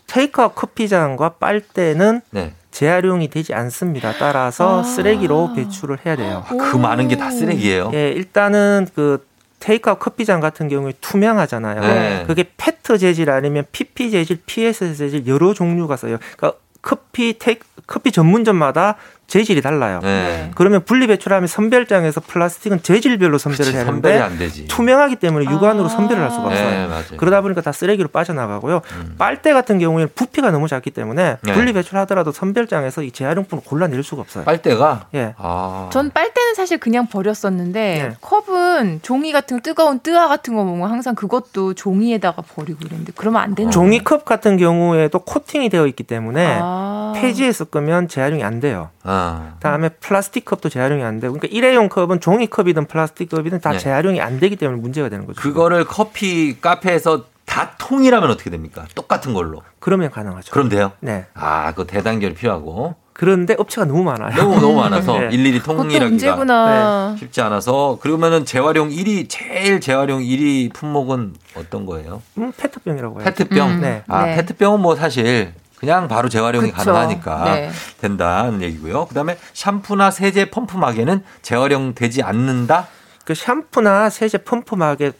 [0.07, 2.53] 테이크아웃 커피잔과 빨대는 네.
[2.69, 4.13] 재활용이 되지 않습니다.
[4.19, 4.83] 따라서 아.
[4.83, 6.43] 쓰레기로 배출을 해야 돼요.
[6.49, 7.91] 그 많은 게 다 쓰레기예요.
[7.93, 9.25] 예, 일단은 그
[9.59, 11.81] 테이크아웃 커피잔 같은 경우에 투명하잖아요.
[11.81, 12.23] 네.
[12.27, 16.17] 그게 페트 재질 아니면 PP 재질, PS 재질 여러 종류가 써요.
[16.37, 18.97] 그러니까 커피 테이크 커피 전문점마다
[19.27, 19.99] 재질이 달라요.
[20.03, 20.51] 네.
[20.55, 24.67] 그러면 분리 배출하면 선별장에서 플라스틱은 재질별로 선별을 그치, 해야 선별이 하는데 안 되지.
[24.67, 26.87] 투명하기 때문에 육안으로 선별을 할 수가 네, 없어요.
[26.87, 27.03] 맞아요.
[27.17, 28.81] 그러다 보니까 다 쓰레기로 빠져나가고요.
[29.17, 31.53] 빨대 같은 경우에는 부피가 너무 작기 때문에 네.
[31.53, 34.43] 분리 배출하더라도 선별장에서 이 재활용품을 골라낼 수가 없어요.
[34.43, 35.33] 빨대가 예.
[35.37, 35.89] 아.
[35.91, 38.15] 전 빨대는 사실 그냥 버렸었는데 네.
[38.21, 43.41] 컵은 종이 같은 거, 뜨거운 뜨아 같은 거 보면 항상 그것도 종이에다가 버리고 이랬는데 그러면
[43.41, 43.71] 안 되는 거예요?
[43.71, 47.13] 종이컵 같은 경우에도 코팅이 되어 있기 때문에 아.
[47.15, 48.89] 폐지에 섞으면 재활용이 안 돼요.
[49.03, 49.12] 아.
[49.59, 53.77] 다음에 플라스틱 컵도 재활용이 안 되고, 그러니까 일회용 컵은 종이 컵이든 플라스틱 컵이든 다 네.
[53.79, 55.41] 재활용이 안 되기 때문에 문제가 되는 거죠.
[55.41, 58.85] 그거를 커피 카페에서 다 통일하면 어떻게 됩니까?
[58.95, 59.61] 똑같은 걸로.
[59.79, 60.51] 그러면 가능하죠.
[60.51, 60.93] 그럼 돼요?
[61.01, 61.25] 네.
[61.33, 62.95] 아, 그 대단결이 필요하고.
[63.11, 64.35] 그런데 업체가 너무 많아요.
[64.35, 65.29] 너무 너무 많아서 네.
[65.31, 67.15] 일일이 통일하기가 문제구나.
[67.19, 72.21] 쉽지 않아서 그러면은 재활용 1위 제일 재활용 1위 품목은 어떤 거예요?
[72.39, 73.23] 음, 페트병이라고 해요.
[73.25, 73.69] 페트병.
[73.69, 74.03] 음, 네.
[74.07, 74.35] 아, 네.
[74.37, 75.53] 페트병은 뭐 사실
[75.83, 76.85] 그냥 바로 재활용이 그쵸.
[76.93, 77.69] 가능하니까 네.
[77.99, 79.05] 된다는 얘기고요.
[79.07, 82.87] 그다음에 샴푸나 세제 펌프 마개는 재활용되지 않는다.
[83.25, 85.11] 그 샴푸나 세제 펌프막에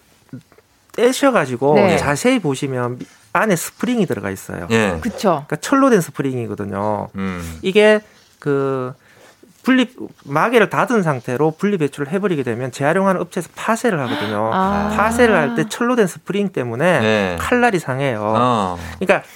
[0.94, 1.98] 떼셔가지고 네.
[1.98, 4.68] 자세히 보시면 미- 안에 스프링이 들어가 있어요.
[4.72, 5.00] 예.
[5.02, 5.44] 그쵸.
[5.48, 7.10] 그러니까 철로 된 스프링이거든요.
[7.16, 7.60] 음.
[7.62, 8.00] 이게
[8.40, 8.94] 그
[9.64, 9.94] 분리
[10.24, 14.50] 마개를 닫은 상태로 분리 배출을 해버리게 되면 재활용하는 업체에서 파쇄를 하거든요.
[14.54, 14.94] 아.
[14.96, 17.36] 파쇄를 할 때 철로 된 스프링 때문에 네.
[17.40, 18.22] 칼날이 상해요.
[18.24, 18.78] 어.
[19.00, 19.28] 그러니까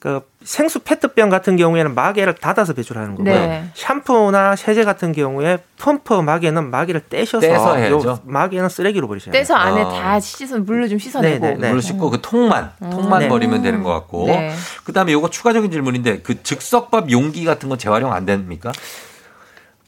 [0.00, 3.34] 그 생수 페트병 같은 경우에는 마개를 닫아서 배출하는 거고요.
[3.34, 3.64] 네.
[3.74, 9.40] 샴푸나 세제 같은 경우에 펌프 마개는 마개를 떼셔서 떼서 마개는 쓰레기로 버리셔야 돼요.
[9.40, 9.88] 떼서 안에 어.
[9.88, 11.44] 다 씻어 물로 좀 씻어내고.
[11.44, 11.68] 네, 네, 네.
[11.68, 13.28] 물을 씻고 그 통만 통만 네.
[13.28, 14.26] 버리면 되는 것 같고.
[14.26, 14.54] 네.
[14.84, 18.70] 그다음에 요거 추가적인 질문인데 그 즉석밥 용기 같은 건 재활용 안 됩니까?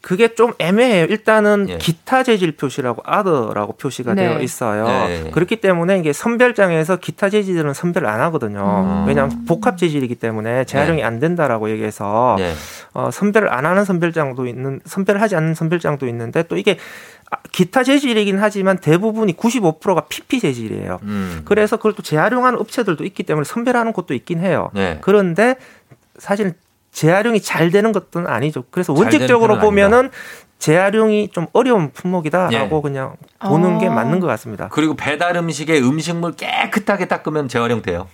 [0.03, 1.05] 그게 좀 애매해요.
[1.05, 1.79] 일단은 예.
[1.79, 4.29] 기타 재질 표시라고 아더라고 표시가 네.
[4.29, 4.87] 되어 있어요.
[4.87, 5.31] 네.
[5.31, 8.61] 그렇기 때문에 이게 선별장에서 기타 재질은 선별 안 하거든요.
[8.61, 9.05] 음.
[9.07, 12.55] 왜냐하면 복합 재질이기 때문에 재활용이 안 된다라고 얘기해서 네.
[12.95, 16.79] 어, 선별을 안 하는 선별장도 있는 선별을 하지 않는 선별장도 있는데 또 이게
[17.31, 20.99] 아, 기타 재질이긴 하지만 대부분이 95%가 PP 재질이에요.
[21.03, 21.43] 음.
[21.45, 24.71] 그래서 그걸 또 재활용하는 업체들도 있기 때문에 선별하는 곳도 있긴 해요.
[24.73, 24.99] 네.
[25.03, 25.57] 그런데
[26.17, 26.55] 사실
[27.01, 28.65] 재활용이 잘 되는 것은 아니죠.
[28.71, 30.11] 그래서 원칙적으로 보면은
[30.59, 32.83] 재활용이 좀 어려운 품목이다라고 예.
[32.83, 33.91] 그냥 보는 게 아.
[33.91, 34.69] 맞는 것 같습니다.
[34.71, 38.07] 그리고 배달 음식에 음식물 깨끗하게 닦으면 재활용 돼요.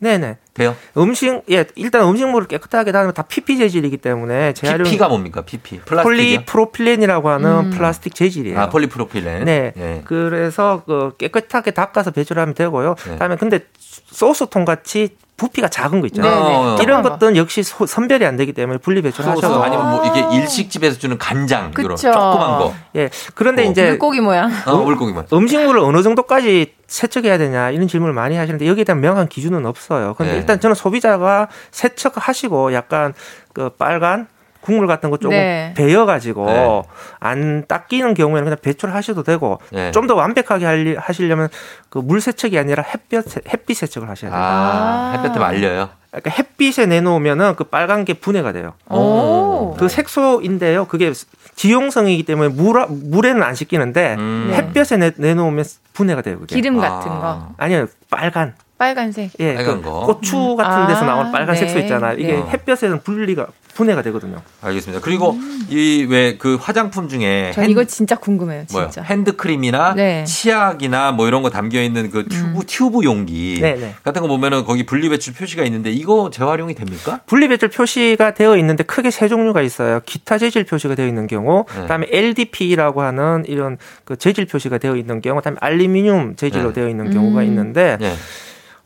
[0.00, 0.36] 네네.
[0.52, 0.76] 돼요?
[0.98, 5.40] 음식 예 일단 음식물을 깨끗하게 닦으면 다 PP 재질이기 때문에 재활용 PP가 뭡니까?
[5.40, 5.80] PP.
[5.86, 6.04] 플라스틱이요?
[6.04, 7.70] 폴리프로필렌이라고 하는 음.
[7.70, 8.60] 플라스틱 재질이에요.
[8.60, 9.46] 아, 폴리프로필렌.
[9.46, 9.72] 네.
[9.74, 10.02] 예.
[10.04, 12.94] 그래서 그 깨끗하게 닦아서 배출하면 되고요.
[12.94, 13.12] 네.
[13.12, 16.34] 그다음에 근데 소스통 같이 부피가 작은 거 있잖아요.
[16.34, 16.82] 네, 네.
[16.82, 17.10] 이런 거.
[17.10, 21.16] 것들은 역시 소- 선별이 안 되기 때문에 분리 소스 배출하셔도 아니면 뭐 이게 일식집에서 주는
[21.16, 22.12] 간장 이런 그쵸.
[22.12, 22.74] 조그만 거.
[22.96, 23.08] 예.
[23.34, 24.50] 그런데 어, 이제 물고기 모양.
[24.66, 25.26] 어, 물고기만.
[25.32, 30.14] 음식물을 어느 정도까지 세척해야 되냐 이런 질문을 많이 하시는데 여기에 대한 명확한 기준은 없어요.
[30.18, 30.38] 근데 네.
[30.38, 33.14] 일단 저는 소비자가 세척하시고 약간
[33.52, 34.26] 그 빨간
[34.60, 35.72] 국물 같은 거 조금 네.
[35.76, 36.82] 배여가지고 네.
[37.20, 39.90] 안 닦이는 경우에는 그냥 배출하셔도 되고 네.
[39.92, 41.48] 좀더 완벽하게 할- 하시려면
[41.88, 44.40] 그 물 세척이 아니라 햇볕 세- 햇빛 세척을 하셔야 돼요.
[44.42, 45.88] 아, 햇볕에 말려요.
[46.10, 48.74] 그러니까 햇빛에 내놓으면은 그 빨간 게 분해가 돼요.
[48.90, 49.74] 오.
[49.78, 50.86] 그 색소인데요.
[50.86, 51.12] 그게
[51.54, 54.50] 지용성이기 때문에 물 물에는 안 씻기는데 음.
[54.54, 56.38] 햇볕에 내, 내놓으면 분해가 돼요.
[56.38, 56.54] 그게.
[56.56, 56.88] 기름 아.
[56.88, 57.48] 같은 거.
[57.58, 58.54] 아니요, 빨간.
[58.78, 59.32] 빨간색.
[59.40, 60.06] 예, 빨간 그 거.
[60.06, 61.60] 고추 같은 데서 아, 나오는 빨간 네.
[61.60, 62.16] 색소 있잖아요.
[62.18, 62.44] 이게 네.
[62.48, 64.40] 햇볕에는 분리가 분해가 되거든요.
[64.60, 65.00] 알겠습니다.
[65.04, 65.36] 그리고
[65.68, 68.64] 이왜 그 화장품 중에 전 핸- 이거 진짜 궁금해요?
[68.66, 69.02] 진짜.
[69.02, 70.24] 핸드크림이나 네.
[70.24, 73.94] 치약이나 뭐 이런 거 담겨 있는 그 튜브 튜브 용기 네, 네.
[74.02, 77.20] 같은 거 보면은 거기 분리배출 표시가 있는데 이거 재활용이 됩니까?
[77.26, 80.00] 분리배출 표시가 되어 있는데 크게 세 종류가 있어요.
[80.04, 81.80] 기타 재질 표시가 되어 있는 경우, 네.
[81.82, 86.80] 그다음에 LDP라고 하는 이런 그 재질 표시가 되어 있는 경우, 그다음에 알루미늄 재질로 네.
[86.80, 87.46] 되어 있는 경우가 음.
[87.46, 88.12] 있는데 네.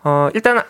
[0.04, 0.62] 어 일단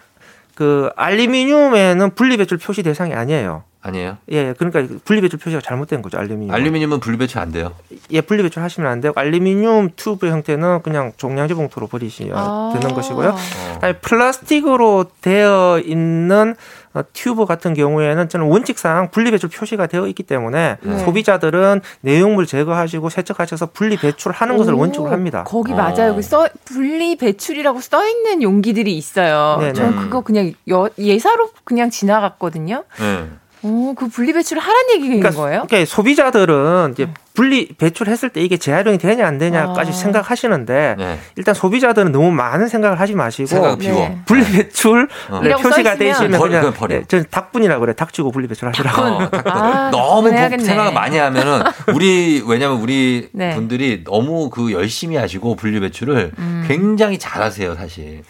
[0.55, 3.65] 그 알루미늄에는 분리배출 표시 대상이 아니에요.
[3.85, 4.17] 아니에요.
[4.31, 6.55] 예, 그러니까 분리배출 표시가 잘못된 거죠, 알루미늄.
[6.55, 7.73] 알루미늄은 분리배출 안 돼요.
[8.13, 12.71] 예, 분리배출 하시면 안 되고 알루미늄 튜브 형태는 그냥 종량제 봉투로 버리시면 아.
[12.73, 13.31] 되는 것이고요.
[13.31, 13.37] 어.
[13.75, 16.55] 그다음에 플라스틱으로 되어 있는
[16.95, 20.99] 어, 튜브 같은 경우에는 저는 원칙상 분리배출 표시가 되어 있기 때문에 네.
[21.05, 25.43] 소비자들은 내용물 제거하시고 세척하셔서 분리배출하는 것을 오, 원칙으로 합니다.
[25.45, 25.77] 거기 어.
[25.77, 26.11] 맞아요.
[26.11, 29.57] 여기 써 분리 배출이라고 써 있는 용기들이 있어요.
[29.59, 29.73] 네네.
[29.73, 32.85] 저는 그거 그냥 여- 예사로 그냥 지나갔거든요.
[33.01, 33.29] 네.
[33.65, 35.65] 오, 그 분리 배출을 하란 얘기인 거예요?
[35.69, 39.95] 그러니까 소비자들은 이제 분리 배출했을 때 이게 재활용이 되냐 안 되냐까지 아.
[39.95, 41.19] 생각하시는데 네.
[41.37, 43.77] 일단 소비자들은 너무 많은 생각을 하지 마시고.
[43.77, 44.19] 네.
[44.27, 45.41] 분리 배출 어.
[45.43, 46.99] 네, 표시가 돼 있으면 버려, 그냥 버려.
[46.99, 47.95] 네, 저는 닭분이라고 그래.
[47.95, 49.03] 닭주고 분리 배출 하시라고.
[49.49, 50.65] 아, 너무 복- 해야겠네.
[50.65, 51.63] 생각을 많이 하면은
[51.95, 53.55] 우리 왜냐면 우리 네.
[53.55, 56.65] 분들이 너무 그 열심히 하시고 분리 배출을 음.
[56.69, 58.23] 굉장히 잘하세요 사실.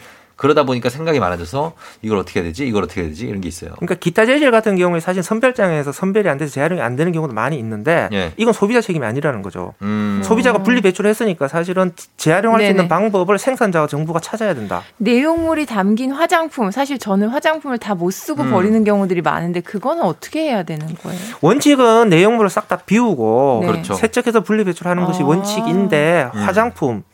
[0.42, 2.66] 그러다 보니까 생각이 많아져서 이걸 어떻게 해야 되지?
[2.66, 3.26] 이걸 어떻게 해야 되지?
[3.28, 3.70] 이런 게 있어요.
[3.76, 7.56] 그러니까 기타 재질 같은 경우에 사실 선별장에서 선별이 안 돼서 재활용이 안 되는 경우도 많이
[7.60, 8.32] 있는데 예.
[8.36, 9.74] 이건 소비자 책임이 아니라는 거죠.
[9.82, 10.20] 음.
[10.24, 12.70] 소비자가 분리 배출했으니까 사실은 재활용할 수 네네.
[12.70, 14.82] 있는 방법을 생산자와 정부가 찾아야 된다.
[14.96, 18.50] 내용물이 담긴 화장품 사실 저는 화장품을 다 못 쓰고 음.
[18.50, 21.20] 버리는 경우들이 많은데 그거는 어떻게 해야 되는 거예요?
[21.40, 23.66] 원칙은 내용물을 싹 다 비우고 네.
[23.68, 23.94] 그렇죠.
[23.94, 25.26] 세척해서 분리 배출하는 것이 아.
[25.26, 26.40] 원칙인데 음.
[26.40, 27.04] 화장품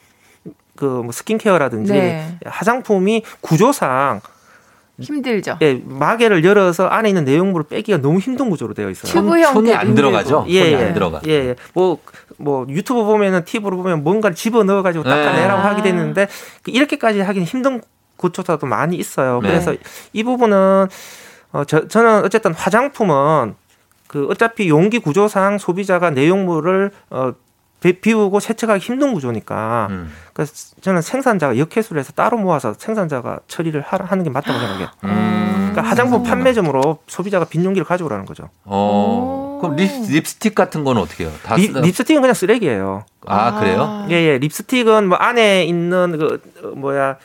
[0.78, 2.38] 그뭐 스킨케어라든지 네.
[2.46, 4.20] 화장품이 구조상
[5.00, 5.58] 힘들죠.
[5.62, 9.12] 예, 마개를 열어서 안에 있는 내용물을 빼기가 너무 힘든 구조로 되어 있어요.
[9.12, 10.44] 튜브 손이 안 들어가죠?
[10.48, 10.86] 예, 손이 예.
[10.86, 11.20] 안 들어가.
[11.26, 11.56] 예, 예.
[11.72, 11.98] 뭐,
[12.36, 15.10] 뭐 유튜브 보면은 팁으로 보면 뭔가를 집어 넣어 가지고 네.
[15.10, 15.64] 닦아내라고 아.
[15.66, 16.28] 하게 되는데
[16.62, 17.80] 그 이렇게까지 하기는 힘든
[18.16, 19.40] 구조사도 많이 있어요.
[19.42, 19.48] 네.
[19.48, 19.74] 그래서
[20.12, 20.88] 이 부분은
[21.52, 23.54] 어, 저, 저는 어쨌든 화장품은
[24.08, 27.32] 그 어차피 용기 구조상 소비자가 내용물을 어,
[27.80, 30.12] 비- 비우고 세척하기 힘든 구조니까 음.
[30.32, 34.88] 그래서 저는 생산자가 역회수를 해서 따로 모아서 생산자가 처리를 하, 하는 게 맞다고 생각해요.
[35.04, 35.68] 음.
[35.70, 38.48] 그러니까 화장품 판매점으로 소비자가 빈 용기를 가져오라는 거죠.
[38.64, 39.58] 어.
[39.62, 41.32] 그럼 립, 립스틱 같은 거는 어떻게 해요?
[41.44, 43.04] 다 립, 립스틱은 그냥 쓰레기예요.
[43.26, 44.06] 아, 그래요?
[44.10, 44.38] 예, 예.
[44.38, 47.16] 립스틱은 뭐 안에 있는 그 어, 뭐야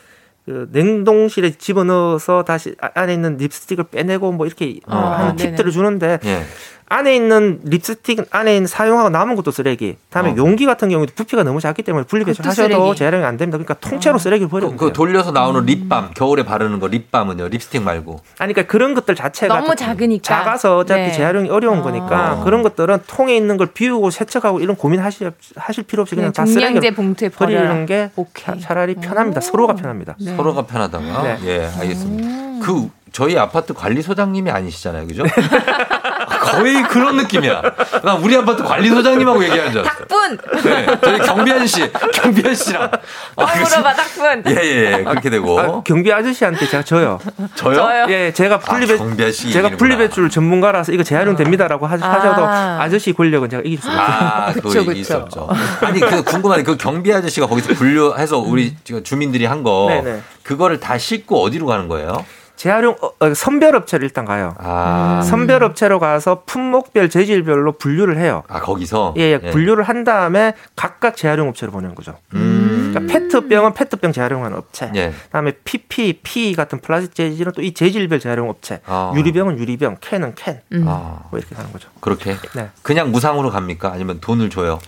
[0.45, 5.35] 그 냉동실에 집어넣어서 다시 아- 안에 있는 립스틱을 빼내고 뭐 이렇게 어, 아, 하는.
[5.37, 6.43] 팁들을 주는데 예.
[6.89, 9.97] 안에 있는 립스틱 안에 있는 사용하고 남은 것도 쓰레기.
[10.09, 10.35] 다음에 어.
[10.37, 12.97] 용기 같은 경우도 부피가 너무 작기 때문에 분리 그것도 배출 하셔도 쓰레기.
[12.99, 13.57] 재활용이 안 됩니다.
[13.57, 14.93] 그러니까 통째로 쓰레기를 버리면 그 돼요.
[14.93, 15.33] 돌려서 음.
[15.33, 17.47] 나오는 립밤, 겨울에 바르는 거 립밤은요?
[17.47, 18.21] 립스틱 말고.
[18.39, 20.23] 아니 그러니까 그런 것들 자체가 너무 작으니까.
[20.23, 21.11] 작아서 어차피 네.
[21.11, 22.43] 재활용이 어려운 거니까 아.
[22.43, 26.33] 그런 것들은 통에 있는 걸 비우고 세척하고 이런 고민 하실 하실 필요 없이 그냥 네,
[26.41, 27.29] 다 쓰레기를 봉투에.
[27.29, 28.45] 버리는 게 오케이.
[28.45, 29.41] 차- 차라리 편합니다.
[29.41, 30.15] 서로가 편합니다.
[30.19, 30.35] 네.
[30.35, 31.23] 서로가 편하다가.
[31.23, 31.37] 네.
[31.45, 32.65] 예, 알겠습니다.
[32.65, 35.05] 그 저희 아파트 관리소장님이 아니시잖아요.
[35.07, 35.23] 그죠?
[36.43, 37.61] 거의 그런 느낌이야.
[38.03, 40.05] 나 우리 아파트 관리소장님하고 얘기하는 줄 알았어요.
[40.07, 42.83] 닭분 네, 저희 경비현 씨, 경비현 씨랑.
[42.83, 44.43] 아, 어, 물어봐 닭분.
[44.47, 45.59] 예, 예, 예, 그렇게 되고.
[45.59, 47.19] 아, 경비 아저씨한테 제가 져요.
[47.55, 47.75] 저요?
[47.75, 48.05] 저요?
[48.09, 49.77] 예, 제가 분리 배 아, 경비 아저씨 제가 이기는구나.
[49.77, 52.77] 분리 배출 전문가라서 이거 재활용 됩니다라고 하, 하셔도 아.
[52.81, 54.17] 아저씨 권력은 제가 이길 수가 없어요.
[54.17, 54.99] 아, 그거 그쵸, 얘기 그쵸.
[55.01, 55.49] 있었죠.
[55.81, 60.21] 아니, 그 궁금한데 그 경비 아저씨가 거기서 분류해서 우리 지금 주민들이 한 거, 네네.
[60.43, 62.25] 그거를 다 싣고 어디로 가는 거예요?
[62.63, 64.55] 재활용 어, 어, 선별 업체로 일단 가요.
[64.57, 68.43] 아, 선별 업체로 가서 품목별 재질별로 분류를 해요.
[68.47, 69.15] 아 거기서?
[69.17, 72.15] 예, 예, 분류를 한 다음에 각각 재활용 업체로 보내는 거죠.
[72.35, 72.91] 음.
[72.93, 74.89] 그러니까 페트병은 페트병 재활용하는 업체.
[74.95, 75.11] 예.
[75.25, 78.79] 그다음에 PP, P 같은 플라스틱 재질은 또 이 재질별 재활용 업체.
[78.85, 79.11] 아.
[79.13, 80.61] 유리병은 유리병, 캔은 캔.
[80.71, 80.85] 음.
[80.87, 81.89] 아, 뭐 이렇게 가는 거죠.
[81.99, 82.37] 그렇게?
[82.55, 82.69] 네.
[82.81, 83.91] 그냥 무상으로 갑니까?
[83.91, 84.79] 아니면 돈을 줘요?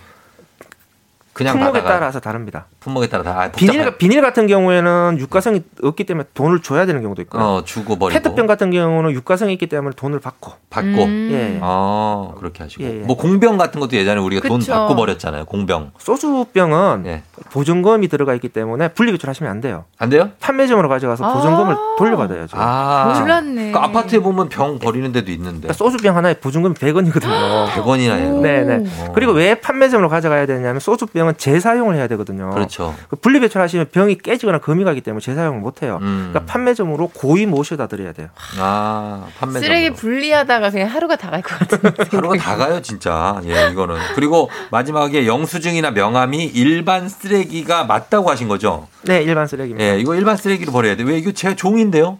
[1.34, 2.64] 그냥 품목에 받아가 따라서 다릅니다.
[2.86, 3.48] 품목에 따라 다 아.
[3.50, 7.42] 비닐 비닐 같은 경우에는 유가성이 없기 때문에 돈을 줘야 되는 경우도 있고요.
[7.42, 10.52] 어 주고 버리고 페트병 같은 경우는 유가성이 있기 때문에 돈을 받고.
[10.70, 11.28] 받고 음.
[11.32, 11.58] 예.
[11.62, 13.04] 아 그렇게 하시고 예, 예.
[13.04, 14.72] 뭐 공병 같은 것도 예전에 우리가 돈 그쵸.
[14.72, 17.22] 받고 버렸잖아요 공병 소주병은 예.
[17.50, 19.84] 보증금이 들어가 있기 때문에 분리 배출 하시면 안 돼요.
[19.98, 20.30] 안 돼요?
[20.40, 21.32] 판매점으로 가져가서 아.
[21.34, 22.56] 보증금을 돌려받아야죠.
[22.58, 23.72] 아 몰랐네.
[23.72, 27.66] 그 아파트에 보면 병 버리는 데도 있는데 그러니까 소주병 하나에 보증금이 100원이거든요.
[27.68, 28.40] 100원이나 해요.
[28.40, 28.84] 네네.
[29.00, 29.12] 어.
[29.14, 32.50] 그리고 왜 판매점으로 가져가야 되냐면 소주병은 재사용을 해야 되거든요.
[32.50, 32.75] 그렇죠.
[33.08, 35.98] 그 분리 배출하시면 병이 깨지거나 금이 가기 때문에 재사용을 못 해요.
[36.02, 36.28] 음.
[36.32, 38.28] 그러니까 판매점으로 고이 모셔다 드려야 돼요.
[38.58, 42.04] 아 판매점 쓰레기 분리하다가 그냥 하루가 다 갈 것 같은데.
[42.16, 48.88] 하루가 다 가요 진짜 예 이거는 그리고 마지막에 영수증이나 명함이 일반 쓰레기가 맞다고 하신 거죠?
[49.02, 49.84] 네, 일반 쓰레기입니다.
[49.94, 52.18] 예 이거 일반 쓰레기로 버려야 돼 왜 이거 제 종인데요?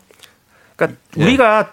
[0.76, 1.24] 그러니까 예.
[1.24, 1.72] 우리가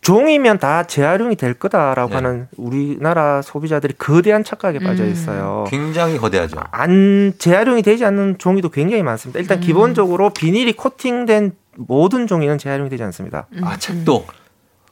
[0.00, 2.14] 종이면 다 재활용이 될 거다라고 예.
[2.14, 5.10] 하는 우리나라 소비자들이 거대한 착각에 빠져 음.
[5.10, 5.64] 있어요.
[5.68, 6.58] 굉장히 거대하죠.
[6.70, 9.40] 안 재활용이 되지 않는 종이도 굉장히 많습니다.
[9.40, 9.60] 일단 음.
[9.60, 13.46] 기본적으로 비닐이 코팅된 모든 종이는 재활용이 되지 않습니다.
[13.62, 14.26] 아 책도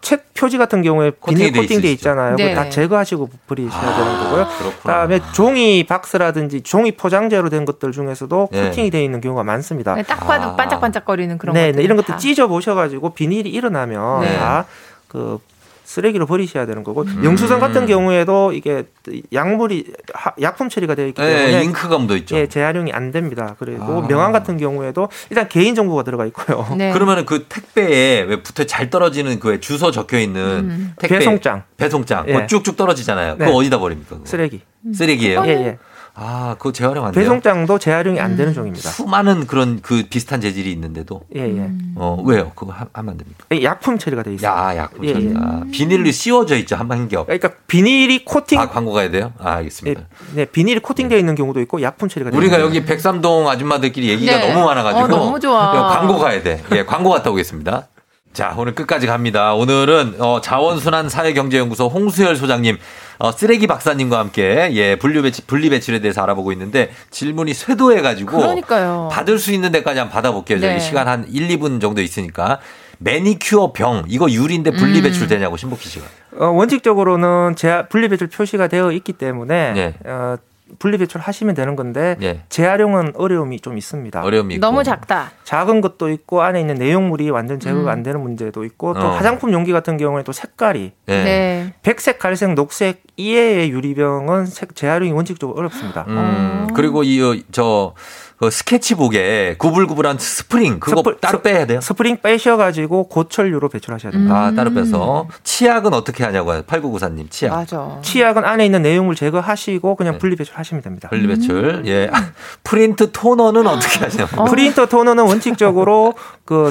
[0.03, 1.91] 책 표지 같은 경우에 비닐 돼 코팅돼.
[1.93, 2.37] 있잖아요.
[2.37, 2.55] 네.
[2.55, 4.47] 다 제거하시고 버리셔야 아, 되는 거고요.
[4.59, 4.73] 그렇구나.
[4.83, 8.69] 그다음에 종이 박스라든지 종이 포장재로 된 것들 중에서도 네.
[8.69, 9.95] 코팅이 돼 있는 경우가 많습니다.
[9.95, 10.57] 네, 딱 봐도 아.
[10.57, 11.77] 반짝반짝거리는 그런 네, 것들.
[11.79, 14.37] 네, 이런 것들 찢어 보셔가지고 비닐이 일어나면 네.
[14.39, 14.67] 다
[15.09, 15.39] 그
[15.85, 17.25] 쓰레기로 버리셔야 되는 거고 음.
[17.25, 18.87] 영수증 같은 경우에도 이게
[19.33, 22.35] 약물이 하- 약품 처리가 되어 있기 때문에 예, 잉크가 묻어 있죠.
[22.37, 23.55] 예, 재활용이 안 됩니다.
[23.61, 24.07] 그리고 아.
[24.09, 26.67] 명함 같은 경우에도 일단 개인 정보가 들어가 있고요.
[26.77, 26.91] 네.
[26.93, 30.93] 그러면은 그 택배에 왜 붙어 잘 떨어지는 그 주소 적혀 있는 음.
[30.99, 32.47] 택배 배송장 배송장 예.
[32.49, 33.37] 쭉쭉 떨어지잖아요.
[33.39, 33.45] 네.
[33.45, 34.17] 그거 어디다 버립니까?
[34.17, 34.27] 그거?
[34.27, 34.63] 쓰레기.
[34.93, 35.45] 쓰레기예요?
[35.47, 35.79] 예, 예.
[36.19, 37.23] 아, 그거 재활용 안 돼요?
[37.23, 38.89] 배송장도 재활용이 안 되는 종입니다.
[38.89, 41.21] 수많은 그런 그 비슷한 재질이 있는데도.
[41.37, 41.71] 예, 예.
[41.95, 42.53] 어, 왜요?
[42.55, 43.45] 그거 하- 하면 안 됩니까?
[43.53, 44.51] 이 약품 처리가 돼 있어요.
[44.51, 45.27] 야, 약품 예, 처리.
[45.27, 45.35] 예.
[45.37, 47.27] 아, 비닐로 씌워져 있죠, 한 겹.
[47.27, 49.33] 그러니까 비닐이 코팅 아, 광고 가야 돼요?
[49.39, 50.03] 아, 알겠습니다.
[50.35, 54.53] 네, 비닐이 코팅되어 있는 경우도 있고 약품 처리가 되어 우리가 여기 백삼동 아줌마들끼리 얘기가 네.
[54.55, 55.05] 너무 많아 가지고.
[55.05, 55.73] 어, 너무 좋아.
[55.91, 56.63] 광고 가야 돼.
[56.73, 57.89] 예, 광고 갔다 오겠습니다.
[58.37, 59.55] 자, 오늘 끝까지 갑니다.
[59.55, 62.77] 오늘은 어, 자원순환 사회경제연구소 홍수열 소장님,
[63.19, 69.09] 어, 쓰레기 박사님과 함께 예 분리배출 분리배출에 대해서 알아보고 있는데 질문이 쇄도해가지고 그러니까요.
[69.11, 70.61] 받을 수 있는 데까지 한번 받아볼게요.
[70.61, 70.81] 저희 네.
[70.81, 72.59] 시간 한 1, 2분 정도 있으니까
[72.99, 75.29] 매니큐어 병 이거 유리인데 분리배출 음.
[75.29, 76.05] 되냐고 신복희 씨가.
[76.39, 79.95] 어, 원칙적으로는 재 분리배출 표시가 되어 있기 때문에 네.
[80.05, 80.37] 어,
[80.79, 82.43] 분리배출 하시면 되는 건데 예.
[82.49, 84.23] 재활용은 어려움이 좀 있습니다.
[84.23, 84.61] 어려움이 있고.
[84.61, 85.31] 너무 작다.
[85.45, 87.89] 작은 것도 있고 안에 있는 내용물이 완전 제거가 음.
[87.89, 89.11] 안 되는 문제도 있고 또 어.
[89.11, 91.13] 화장품 용기 같은 경우에 또 색깔이 예.
[91.25, 91.75] 네.
[91.83, 96.05] 백색, 갈색, 녹색 이외의 유리병은 색 재활용이 원칙적으로 어렵습니다.
[96.09, 97.17] 음, 그리고 이
[97.53, 97.95] 저
[98.39, 101.81] 그 스케치북에 구불구불한 스프링 그거 스프- 따로 스- 빼야 돼요?
[101.81, 104.37] 스프링 빼셔가지고 고철류로 배출하셔야 됩니다.
[104.37, 106.63] 아 따로 빼서 치약은 어떻게 하냐고요?
[106.63, 107.55] 8994님 치약.
[107.55, 107.99] 맞아.
[108.03, 110.19] 치약은 안에 있는 내용물 제거하시고 그냥 네.
[110.19, 111.09] 분리 배출하시면 됩니다.
[111.09, 111.83] 분리 배출.
[111.87, 112.11] 예.
[112.63, 114.45] 프린트 토너는 어떻게 하냐고.
[114.45, 116.13] 프린터 토너는 원칙적으로
[116.45, 116.71] 그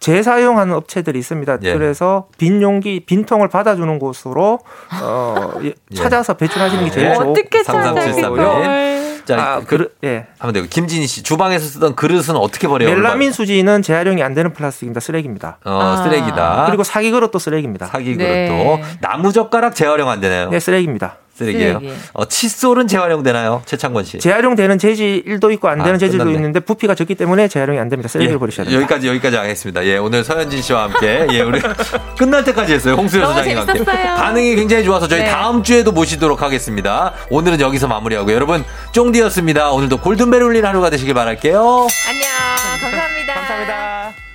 [0.00, 1.58] 재사용하는 업체들이 있습니다.
[1.62, 1.72] 예.
[1.72, 4.58] 그래서 빈 용기, 빈 통을 받아주는 곳으로
[5.02, 7.14] 어, 예, 찾아서 배출하시는 게 제일 예.
[7.14, 8.36] 좋고 어떻게 삼삼칠삼님.
[9.26, 10.26] 자, 아, 그, 그릇, 예.
[10.38, 12.94] 하면 되고 김진희 씨 주방에서 쓰던 그릇은 어떻게 버려요?
[12.94, 15.00] 멜라민 수지는 재활용이 안 되는 플라스틱입니다.
[15.00, 15.58] 쓰레기입니다.
[15.64, 16.02] 어, 아.
[16.02, 16.64] 쓰레기다.
[16.66, 17.86] 그리고 사기 그릇도 쓰레기입니다.
[17.86, 18.48] 사기 네.
[18.48, 20.48] 그릇도 나무 젓가락 재활용 안 되나요?
[20.50, 21.16] 네, 쓰레기입니다.
[21.36, 21.78] 쓰레기예요.
[21.80, 21.94] 쓰레기.
[22.14, 23.62] 어, 칫솔은 재활용 되나요?
[23.66, 24.18] 최창권 씨.
[24.18, 26.38] 재활용되는 재질도 있고 안 아, 되는 재질도 끝났네.
[26.38, 28.08] 있는데 부피가 적기 때문에 재활용이 안 됩니다.
[28.08, 28.80] 쓰레기를 예, 버리셔야 됩니다.
[28.82, 29.84] 여기까지 여기까지 하겠습니다.
[29.86, 31.60] 예, 오늘 서현진 씨와 함께 예, 우리
[32.18, 32.94] 끝날 때까지 했어요.
[32.94, 33.84] 홍수연 소장님과 함께.
[33.84, 35.30] 반응이 굉장히 좋아서 저희 네.
[35.30, 37.12] 다음 주에도 모시도록 하겠습니다.
[37.30, 39.70] 오늘은 여기서 마무리하고 여러분 쫑디였습니다.
[39.72, 41.58] 오늘도 골든벨 울린 하루가 되시길 바랄게요.
[42.08, 42.26] 안녕.
[42.80, 43.34] 감사합니다.
[43.34, 44.25] 감사합니다.